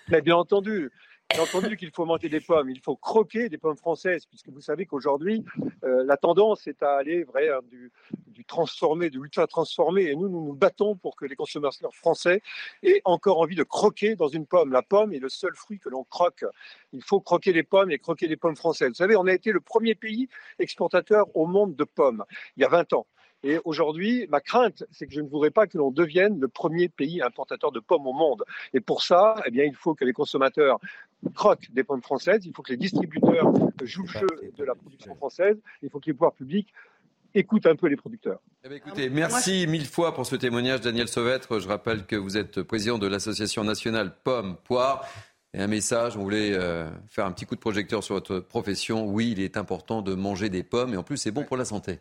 [0.10, 0.92] Mais bien entendu,
[1.30, 2.70] bien entendu qu'il faut manger des pommes.
[2.70, 5.44] Il faut croquer des pommes françaises, puisque vous savez qu'aujourd'hui,
[5.84, 7.92] euh, la tendance est à aller hein, du,
[8.28, 10.04] du transformé, du ultra transformé.
[10.04, 12.42] Et nous, nous nous battons pour que les consommateurs français
[12.82, 14.72] aient encore envie de croquer dans une pomme.
[14.74, 16.46] La pomme est le seul fruit que l'on croque.
[16.92, 18.90] Il faut croquer les pommes et croquer les pommes françaises.
[18.90, 20.28] Vous savez, on a été le premier pays
[20.60, 22.26] exportateur au monde de pommes
[22.58, 23.08] il y a 20 ans.
[23.44, 26.88] Et aujourd'hui, ma crainte, c'est que je ne voudrais pas que l'on devienne le premier
[26.88, 28.44] pays importateur de pommes au monde.
[28.74, 30.80] Et pour ça, eh bien, il faut que les consommateurs
[31.36, 33.52] croquent des pommes françaises, il faut que les distributeurs
[33.84, 36.74] jouent le jeu de la production française, il faut que les pouvoirs publics
[37.36, 38.40] écoutent un peu les producteurs.
[38.64, 41.60] Eh bien, écoutez, merci mille fois pour ce témoignage, Daniel Sauvêtre.
[41.60, 45.06] Je rappelle que vous êtes président de l'association nationale Pommes Poires.
[45.56, 49.06] Et un message, on voulait euh, faire un petit coup de projecteur sur votre profession.
[49.06, 51.66] Oui, il est important de manger des pommes et en plus c'est bon pour la
[51.66, 52.00] santé.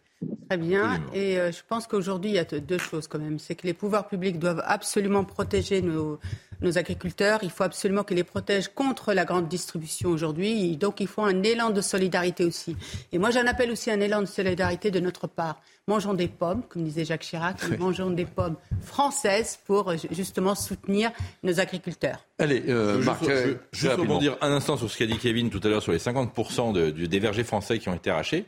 [0.49, 1.03] Très bien.
[1.13, 3.39] Et euh, je pense qu'aujourd'hui, il y a deux choses quand même.
[3.39, 6.19] C'est que les pouvoirs publics doivent absolument protéger nos,
[6.63, 7.41] nos agriculteurs.
[7.43, 10.77] Il faut absolument qu'ils les protègent contre la grande distribution aujourd'hui.
[10.77, 12.77] Donc il faut un élan de solidarité aussi.
[13.13, 15.61] Et moi, j'en appelle aussi un élan de solidarité de notre part.
[15.89, 21.11] Mangeons des pommes, comme disait Jacques Chirac, mangeons des pommes françaises pour euh, justement soutenir
[21.43, 22.25] nos agriculteurs.
[22.39, 25.61] Allez, euh, Marc, je, je, juste rebondir un instant sur ce qu'a dit Kevin tout
[25.65, 28.47] à l'heure sur les 50% de, des vergers français qui ont été arrachés.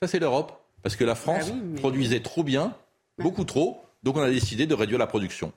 [0.00, 0.56] Ça, c'est l'Europe.
[0.82, 2.74] Parce que la France ah produisait trop bien,
[3.18, 5.52] beaucoup trop, donc on a décidé de réduire la production.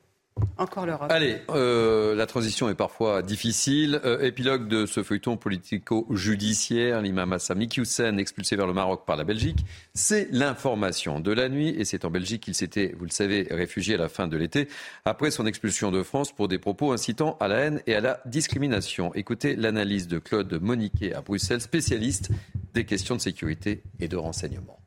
[0.58, 1.12] Encore l'Europe.
[1.12, 4.00] Allez, euh, la transition est parfois difficile.
[4.06, 7.02] Euh, épilogue de ce feuilleton politico-judiciaire.
[7.02, 9.66] L'imam Hassan Hussein expulsé vers le Maroc par la Belgique.
[9.94, 13.96] C'est l'information de la nuit et c'est en Belgique qu'il s'était, vous le savez, réfugié
[13.96, 14.68] à la fin de l'été
[15.06, 18.20] après son expulsion de France pour des propos incitant à la haine et à la
[18.26, 19.14] discrimination.
[19.16, 22.30] Écoutez l'analyse de Claude Moniquet à Bruxelles, spécialiste
[22.74, 24.83] des questions de sécurité et de renseignement.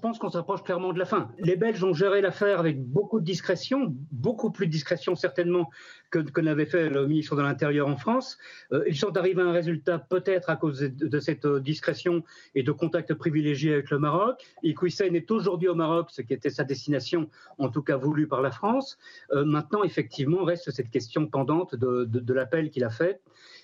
[0.00, 1.30] Pense qu'on s'approche clairement de la fin.
[1.38, 5.70] Les Belges ont géré l'affaire avec beaucoup de discrétion, beaucoup plus de discrétion certainement
[6.10, 8.38] que, que n'avait fait le ministre de l'Intérieur en France.
[8.72, 12.24] Euh, ils sont arrivés à un résultat peut-être à cause de, cette euh, discrétion
[12.54, 14.44] et de contacts privilégiés avec le Maroc.
[14.62, 18.42] Iqwisen est aujourd'hui au Maroc, ce qui était sa destination, en tout cas voulue par
[18.42, 18.98] la France.
[19.32, 23.20] Euh, maintenant, effectivement, reste cette question pendante de, l'appel qu'il a fait.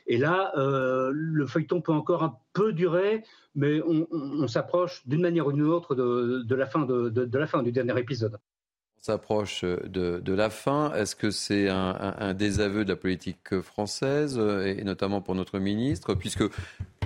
[0.08, 3.24] Et là, le feuilleton peut encore un peu durer,
[3.54, 6.66] mais on, s'approche d'une manière ou d'une autre de, la
[7.46, 8.38] fin du dernier épisode
[9.06, 10.92] s'approche de, de, la fin.
[10.94, 16.44] Est-ce que c'est un, désaveu de la politique française, et notamment pour notre ministre, puisque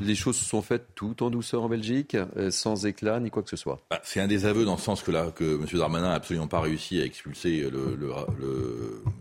[0.01, 2.17] les choses se sont faites tout en douceur en Belgique,
[2.51, 3.81] sans éclat ni quoi que ce soit?
[3.91, 5.67] Bah, C'est un désaveu dans le sens que, là, que M.
[5.75, 7.71] Darmanin n'a absolument pas réussi à expulser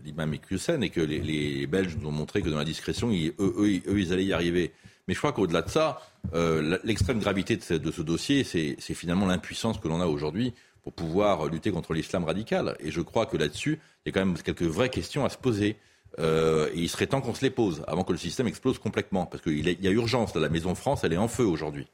[0.04, 3.98] l'imam Ekusen et que les, Belges nous ont montré que dans la discrétion, ils, eux,
[3.98, 4.72] ils allaient y arriver.
[5.06, 6.00] Mais je crois qu'au-delà de ça,
[6.34, 11.46] euh, l'extrême gravité de ce dossier, c'est finalement l'impuissance que l'on a aujourd'hui pour pouvoir
[11.46, 12.76] lutter contre l'islam radical.
[12.80, 15.38] Et je crois que là-dessus, il y a quand même quelques vraies questions à se
[15.38, 15.76] poser.
[16.18, 19.26] Euh, et il serait temps qu'on se les pose avant que le système explose complètement.
[19.26, 20.34] Parce qu'il y a urgence.
[20.34, 21.86] La Maison France, elle est en feu aujourd'hui.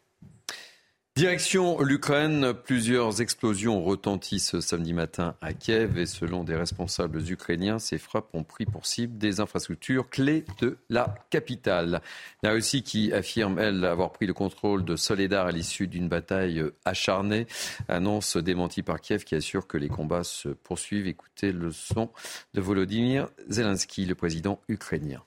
[1.16, 7.97] Direction l'Ukraine, plusieurs explosions retentissent samedi matin à Kiev et selon des responsables ukrainiens, ces
[7.97, 12.02] frappes ont pris pour cible des infrastructures clés de la capitale.
[12.43, 16.62] La Russie qui affirme, elle, avoir pris le contrôle de Soledar à l'issue d'une bataille
[16.84, 17.47] acharnée,
[17.88, 21.06] annonce démentie par Kiev qui assure que les combats se poursuivent.
[21.06, 22.10] Écoutez le son
[22.52, 25.24] de Volodymyr Zelensky, le président ukrainien.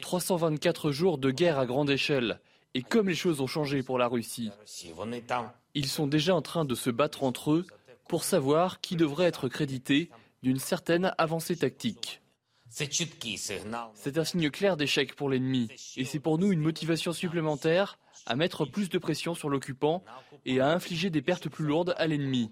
[0.00, 2.40] 324 jours de guerre à grande échelle.
[2.74, 4.50] Et comme les choses ont changé pour la Russie,
[5.74, 7.66] ils sont déjà en train de se battre entre eux
[8.08, 10.10] pour savoir qui devrait être crédité
[10.42, 12.20] d'une certaine avancée tactique.
[12.68, 18.34] C'est un signe clair d'échec pour l'ennemi et c'est pour nous une motivation supplémentaire à
[18.34, 20.02] mettre plus de pression sur l'occupant
[20.44, 22.50] et à infliger des pertes plus lourdes à l'ennemi.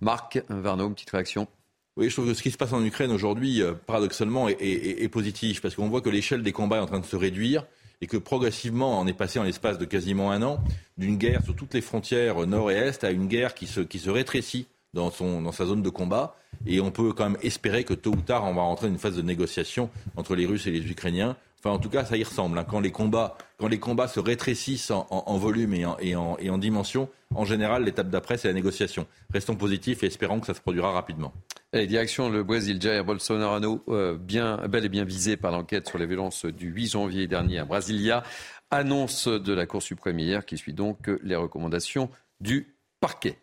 [0.00, 1.48] Marc Varno, petite réaction.
[1.96, 5.08] Oui, je trouve que ce qui se passe en Ukraine aujourd'hui, paradoxalement, est, est, est
[5.08, 7.66] positif parce qu'on voit que l'échelle des combats est en train de se réduire
[8.02, 10.62] et que progressivement, on est passé en l'espace de quasiment un an
[10.98, 14.66] d'une guerre sur toutes les frontières nord et est à une guerre qui se, rétrécit
[14.92, 16.36] dans, dans sa zone de combat.
[16.66, 18.98] Et on peut quand même espérer que tôt ou tard, on va rentrer dans une
[18.98, 21.36] phase de négociation entre les Russes et les Ukrainiens.
[21.64, 22.58] Enfin, en tout cas, ça y ressemble.
[22.58, 22.64] Hein.
[22.64, 28.48] Quand, les combats, se rétrécissent en, volume et en, dimension, en général, l'étape d'après, c'est
[28.48, 29.06] la négociation.
[29.32, 31.32] Restons positifs et espérons que ça se produira rapidement.
[31.72, 36.06] Direction le Brésil, Jair Bolsonaro, euh, bien, bel et bien visé par l'enquête sur les
[36.06, 38.24] violences du 8 janvier dernier à Brasilia,
[38.72, 42.10] annonce de la Cour suprême hier qui suit donc les recommandations
[42.40, 43.38] du parquet.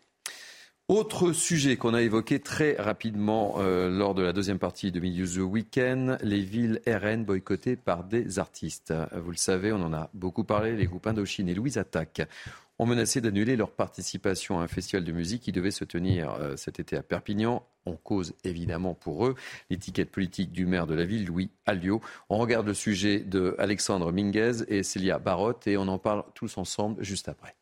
[0.90, 5.24] Autre sujet qu'on a évoqué très rapidement euh, lors de la deuxième partie de Milieu
[5.24, 8.92] the Weekend, les villes RN boycottées par des artistes.
[9.12, 12.22] Vous le savez, on en a beaucoup parlé, les groupes Indochine et Louise Attaque
[12.80, 16.56] ont menacé d'annuler leur participation à un festival de musique qui devait se tenir euh,
[16.56, 17.62] cet été à Perpignan.
[17.86, 19.36] On cause évidemment pour eux
[19.70, 22.00] l'étiquette politique du maire de la ville, Louis Alliot.
[22.30, 26.58] On regarde le sujet de Alexandre Minguez et Célia Barotte et on en parle tous
[26.58, 27.54] ensemble juste après.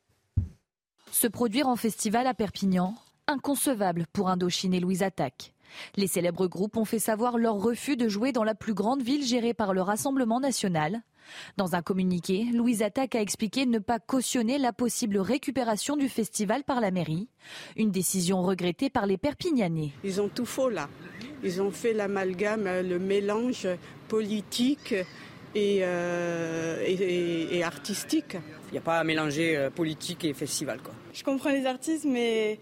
[1.12, 2.94] Se produire en festival à Perpignan,
[3.28, 5.52] inconcevable pour Indochine et Louise Attaque.
[5.96, 9.24] Les célèbres groupes ont fait savoir leur refus de jouer dans la plus grande ville
[9.24, 11.02] gérée par le Rassemblement national.
[11.58, 16.64] Dans un communiqué, Louise Attaque a expliqué ne pas cautionner la possible récupération du festival
[16.64, 17.28] par la mairie.
[17.76, 19.90] Une décision regrettée par les Perpignanais.
[20.04, 20.88] Ils ont tout faux là.
[21.44, 23.68] Ils ont fait l'amalgame, le mélange
[24.08, 24.94] politique
[25.54, 28.38] et, euh, et, et, et artistique.
[28.68, 30.80] Il n'y a pas à mélanger euh, politique et festival.
[30.80, 30.94] Quoi.
[31.12, 32.58] Je comprends les artistes, mais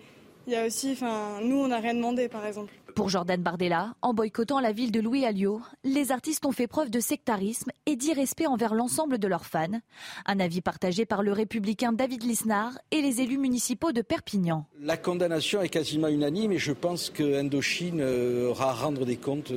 [0.47, 2.73] il y a aussi, enfin, nous, on n'a rien demandé, par exemple.
[2.97, 6.89] Pour Jordan Bardella, en boycottant la ville de Louis Alliot, les artistes ont fait preuve
[6.89, 9.83] de sectarisme et d'irrespect envers l'ensemble de leurs fans.
[10.25, 14.65] Un avis partagé par le républicain David Lisnard et les élus municipaux de Perpignan.
[14.81, 18.03] La condamnation est quasiment unanime et je pense que Indochine
[18.49, 19.53] aura à rendre des comptes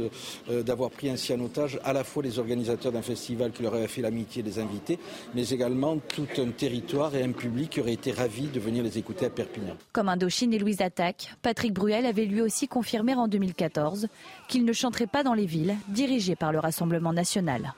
[0.50, 3.88] d'avoir pris ainsi en otage à la fois les organisateurs d'un festival qui leur avait
[3.88, 5.00] fait l'amitié des invités,
[5.34, 8.98] mais également tout un territoire et un public qui aurait été ravi de venir les
[8.98, 9.78] écouter à Perpignan.
[9.94, 14.08] Comme Indochine et Louise Attaque, Patrick Bruel avait lui aussi confirmé en 2014
[14.48, 17.74] qu'il ne chanterait pas dans les villes dirigées par le Rassemblement national.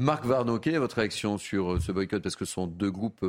[0.00, 2.22] Marc Varno, quelle est votre réaction sur ce boycott?
[2.22, 3.26] Parce que ce sont deux groupes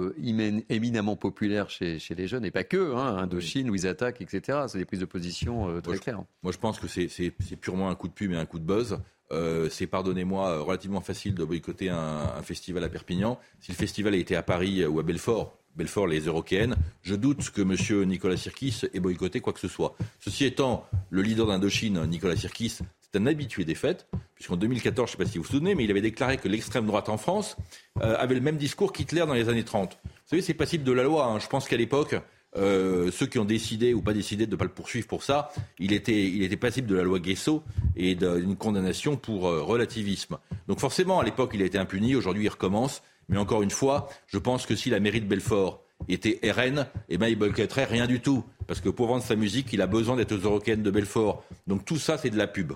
[0.69, 4.59] éminemment populaires chez, chez les jeunes, et pas que, hein, Indochine, Louise Attaque, etc.
[4.67, 6.23] C'est des prises de position euh, très moi, claires.
[6.43, 8.99] Moi, je pense que c'est purement un coup de pub et un coup de buzz.
[9.31, 13.39] Euh, c'est, pardonnez-moi, relativement facile de boycotter un, festival à Perpignan.
[13.59, 17.51] Si le festival a été à Paris ou à Belfort, Belfort, les Européennes, je doute
[17.51, 18.07] que M.
[18.07, 19.95] Nicolas Sirkis ait boycotté quoi que ce soit.
[20.19, 22.79] Ceci étant, le leader d'Indochine, Nicolas Sirkis,
[23.11, 25.75] c'est un habitué des fêtes, puisqu'en 2014, je ne sais pas si vous vous souvenez,
[25.75, 27.55] mais il avait déclaré que l'extrême droite en France
[28.01, 29.97] euh, avait le même discours qu'Hitler dans les années 30.
[30.25, 31.25] savez, c'est passible de la loi.
[31.25, 31.39] hein.
[31.39, 32.15] Je pense qu'à l'époque,
[32.55, 35.51] euh, ceux qui ont décidé ou pas décidé de ne pas le poursuivre pour ça,
[35.77, 37.63] il était, il était passible de la loi Guesso
[37.95, 40.37] et d'une condamnation pour euh, relativisme.
[40.67, 42.15] Donc forcément, à l'époque, il a été impuni.
[42.15, 43.03] Aujourd'hui, il recommence.
[43.27, 47.17] Mais encore une fois, je pense que si la mairie de Belfort était RN, eh
[47.17, 48.43] ben, il boycotterait rien du tout.
[48.65, 51.43] Parce que pour vendre sa musique, il a besoin d'être aux Européennes de Belfort.
[51.67, 52.73] Donc tout ça, c'est de la pub.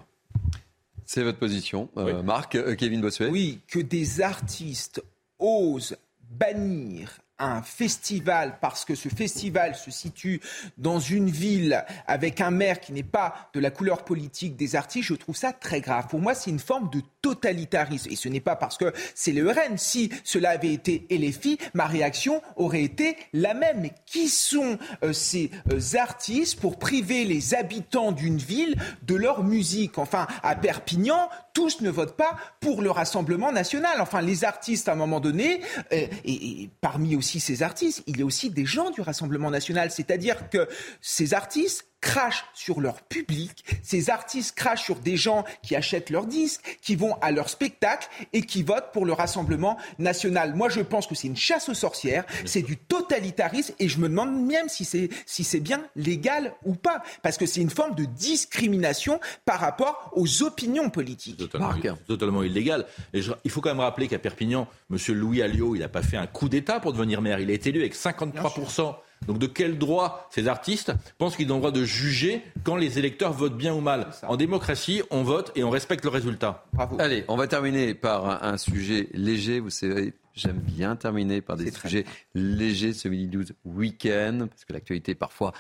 [1.06, 1.90] C'est votre position.
[1.98, 3.30] Euh, Marc, euh, Kevin Bossuet?
[3.30, 5.04] Oui, que des artistes
[5.40, 5.98] osent
[6.30, 10.42] bannir un festival parce que ce festival se situe
[10.78, 15.08] dans une ville avec un maire qui n'est pas de la couleur politique des artistes,
[15.08, 16.08] je trouve ça très grave.
[16.08, 18.12] Pour moi, c'est une forme de totalitarisme.
[18.12, 19.78] Et ce n'est pas parce que c'est le RN.
[19.78, 23.82] Si cela avait été LFI, ma réaction aurait été la même.
[23.82, 29.44] Mais qui sont euh, ces euh, artistes pour priver les habitants d'une ville de leur
[29.44, 29.98] musique?
[29.98, 34.02] Enfin, à Perpignan, tous ne votent pas pour le Rassemblement national.
[34.02, 35.62] Enfin, les artistes, à un moment donné,
[35.92, 39.52] euh, et, et parmi aussi ces artistes, il y a aussi des gens du Rassemblement
[39.52, 39.92] national.
[39.92, 40.68] C'est-à-dire que
[41.02, 46.26] ces artistes crachent sur leur public, ces artistes crachent sur des gens qui achètent leurs
[46.26, 50.54] disques, qui vont à leur spectacle et qui votent pour le Rassemblement national.
[50.54, 54.10] Moi, je pense que c'est une chasse aux sorcières, c'est du totalitarisme et je me
[54.10, 57.96] demande même si c'est si c'est bien légal ou pas, parce que c'est une forme
[57.96, 61.38] de discrimination par rapport aux opinions politiques.
[61.38, 61.70] Totalement,
[62.08, 62.86] totalement illégal.
[63.14, 64.98] Et je- il faut quand même rappeler qu'à Perpignan, M.
[65.16, 67.40] Louis Alliot, il n'a pas fait un coup d'État pour devenir maire.
[67.40, 68.96] Il a été élu avec 53%.
[69.28, 73.00] Donc de quel droit ces artistes pensent qu'ils ont le droit de juger quand les
[73.00, 74.08] électeurs votent bien ou mal?
[74.28, 76.66] En démocratie, on vote et on respecte le résultat.
[77.00, 79.60] Allez, on va terminer par un, un sujet léger.
[79.60, 84.74] Vous savez, j'aime bien terminer par des sujets légers ce midi 12 week-end, parce que
[84.74, 85.54] l'actualité parfois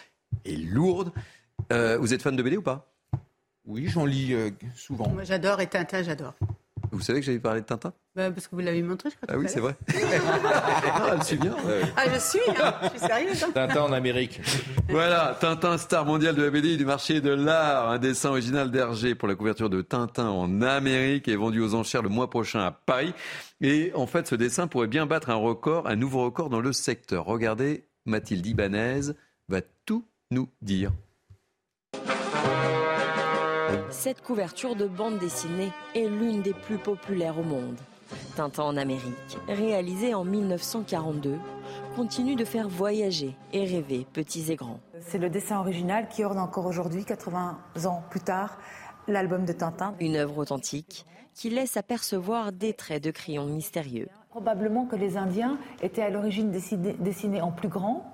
[0.45, 1.11] est lourde.
[1.71, 2.91] Euh, vous êtes fan de BD ou pas?
[3.65, 5.07] Oui, j'en lis euh, souvent.
[5.09, 6.33] Moi, j'adore et Tintin, j'adore.
[6.93, 7.91] Vous savez que j'avais parlé de Tintin?
[8.15, 9.27] Bah, parce que vous l'avez montré, je crois.
[9.29, 9.75] Ah oui, c'est vrai.
[10.85, 11.55] ah, elle suit bien.
[11.97, 12.73] Ah, je suis, hein.
[12.83, 13.43] je suis sérieuse.
[13.43, 13.51] hein.
[13.53, 14.39] Tintin en Amérique.
[14.89, 17.89] Voilà, Tintin, star mondial de la BD et du marché de l'art.
[17.89, 22.03] Un dessin original d'Hergé pour la couverture de Tintin en Amérique est vendu aux enchères
[22.03, 23.13] le mois prochain à Paris.
[23.61, 26.73] Et en fait, ce dessin pourrait bien battre un record, un nouveau record dans le
[26.73, 27.25] secteur.
[27.25, 29.13] Regardez, Mathilde Ibanez
[29.49, 30.91] va tout nous dire.
[33.89, 37.77] Cette couverture de bande dessinée est l'une des plus populaires au monde.
[38.35, 41.37] Tintin en Amérique, réalisée en 1942,
[41.95, 44.79] continue de faire voyager et rêver petits et grands.
[44.99, 48.57] C'est le dessin original qui orne encore aujourd'hui, 80 ans plus tard,
[49.07, 49.95] l'album de Tintin.
[49.99, 54.07] Une œuvre authentique qui laisse apercevoir des traits de crayon mystérieux.
[54.29, 58.12] Probablement que les Indiens étaient à l'origine dessinés, dessinés en plus grand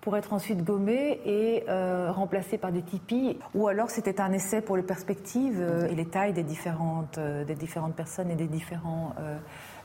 [0.00, 3.38] pour être ensuite gommés et euh, remplacés par des tipis.
[3.54, 7.44] Ou alors c'était un essai pour les perspectives euh, et les tailles des différentes, euh,
[7.44, 9.36] des différentes personnes et des différents euh,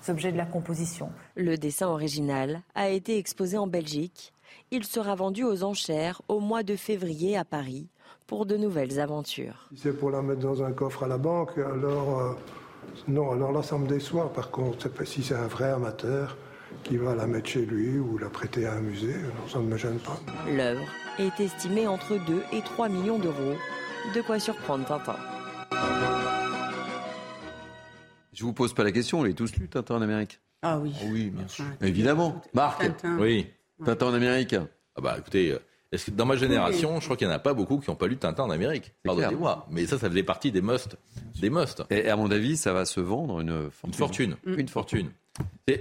[0.08, 1.10] objets de la composition.
[1.36, 4.34] Le dessin original a été exposé en Belgique.
[4.72, 7.88] Il sera vendu aux enchères au mois de février à Paris
[8.28, 9.68] pour de nouvelles aventures.
[9.74, 12.34] Si c'est pour la mettre dans un coffre à la banque, alors euh,
[13.08, 14.32] non, alors là ça me déçoit.
[14.34, 16.38] Par contre, si c'est un vrai amateur
[16.84, 19.66] qui va la mettre chez lui ou la prêter à un musée, non, ça ne
[19.66, 20.20] me gêne pas.
[20.50, 20.86] L'œuvre
[21.20, 23.56] est estimée entre 2 et 3 millions d'euros.
[24.14, 25.16] De quoi surprendre Tintin.
[28.34, 30.40] Je vous pose pas la question, on les tous lu Tintin en Amérique.
[30.62, 30.94] Ah oui.
[31.06, 31.66] Oui, bien sûr.
[31.82, 32.42] Évidemment.
[32.54, 33.18] Marc Tintin.
[33.20, 33.48] Oui.
[33.86, 34.56] Tintin en Amérique
[34.96, 35.60] Ah bah écoutez, euh,
[35.92, 37.96] est-ce que dans ma génération, je crois qu'il n'y en a pas beaucoup qui n'ont
[37.96, 38.94] pas lu Tintin en Amérique?
[39.04, 39.68] Pardonnez-moi.
[39.70, 40.98] Mais ça, ça faisait partie des musts.
[41.40, 41.84] Des musts.
[41.90, 43.92] Et à mon avis, ça va se vendre une fortune.
[43.92, 44.60] Une fortune.
[44.60, 45.12] Une fortune.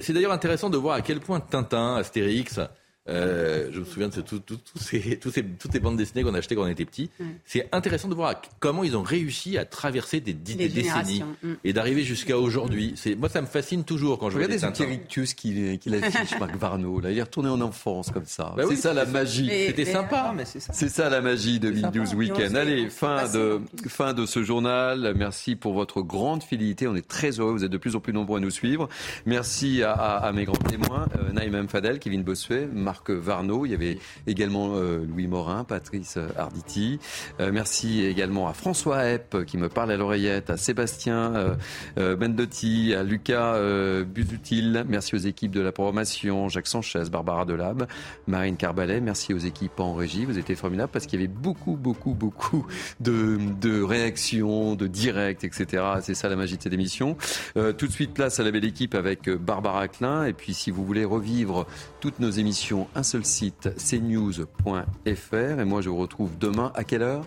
[0.01, 2.61] C'est d'ailleurs intéressant de voir à quel point Tintin, Astérix,
[3.09, 5.97] euh, je me souviens de ce- tout- tout- tout ces- tous ces- toutes ces bandes
[5.97, 7.11] dessinées qu'on achetait quand on était petit.
[7.45, 11.53] C'est intéressant de voir comment ils ont réussi à traverser des, décennies mm.
[11.65, 12.93] et d'arriver jusqu'à aujourd'hui.
[12.97, 16.39] C'est Moi, ça me fascine toujours quand je vois des petit rictus qu'il qu'il affiche,
[16.39, 17.01] Marc Varno.
[17.01, 18.53] Là, il est retourné en enfance comme ça.
[18.57, 19.51] Bah c'est oui, ça la c'est- magie.
[19.67, 20.35] C'était sympa.
[20.45, 20.73] C'est ça.
[20.73, 21.91] C'est ça la magie de sympa.
[21.91, 22.55] 2012 Et on Week-end.
[22.55, 25.13] Allez, fin de, fin de ce journal.
[25.17, 26.87] Merci pour votre grande fidélité.
[26.87, 27.53] On est très heureux.
[27.53, 28.89] Vous êtes de plus en plus nombreux à nous suivre.
[29.27, 31.69] Merci à, à- à mes grands témoins, euh, Naïm M.
[31.69, 33.67] Fadel, Kevin Bossuet, Marc Varno.
[33.67, 36.99] Il y avait également euh, Louis Morin, Patrice Arditi.
[37.41, 41.57] Euh, merci également à François Epp qui me parle à l'oreillette, à Sébastien
[41.99, 43.59] euh, Bendotti, à Lucas
[44.05, 44.85] Buzutil.
[44.89, 47.87] Merci aux équipes de la programmation, Jacques Sanchez, Barbara Delab,
[48.27, 49.01] Marine Carbalet.
[49.01, 50.25] Merci aux équipes en régie.
[50.25, 52.67] Vous étiez formidables parce qu'il y avait beaucoup, beaucoup, beaucoup
[53.01, 55.85] de, de réactions, de directs, etc.
[56.03, 57.17] C'est ça la magie de cette émission.
[57.55, 60.25] Tout de suite, place à la belle équipe avec Barbara Klein.
[60.25, 61.67] Et puis, si vous voulez revivre
[62.01, 65.35] toutes nos émissions, un seul site, cnews.fr.
[65.61, 67.25] Et moi, je vous retrouve demain à quelle heure?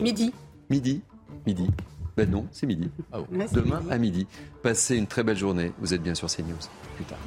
[0.00, 0.32] Midi.
[0.70, 1.00] Midi
[1.46, 1.66] Midi.
[2.16, 2.90] Ben non, c'est midi.
[3.12, 3.92] C'est Demain midi.
[3.92, 4.26] à midi.
[4.62, 5.72] Passez une très belle journée.
[5.78, 6.56] Vous êtes bien sur CNews.
[6.96, 7.18] Plus tard.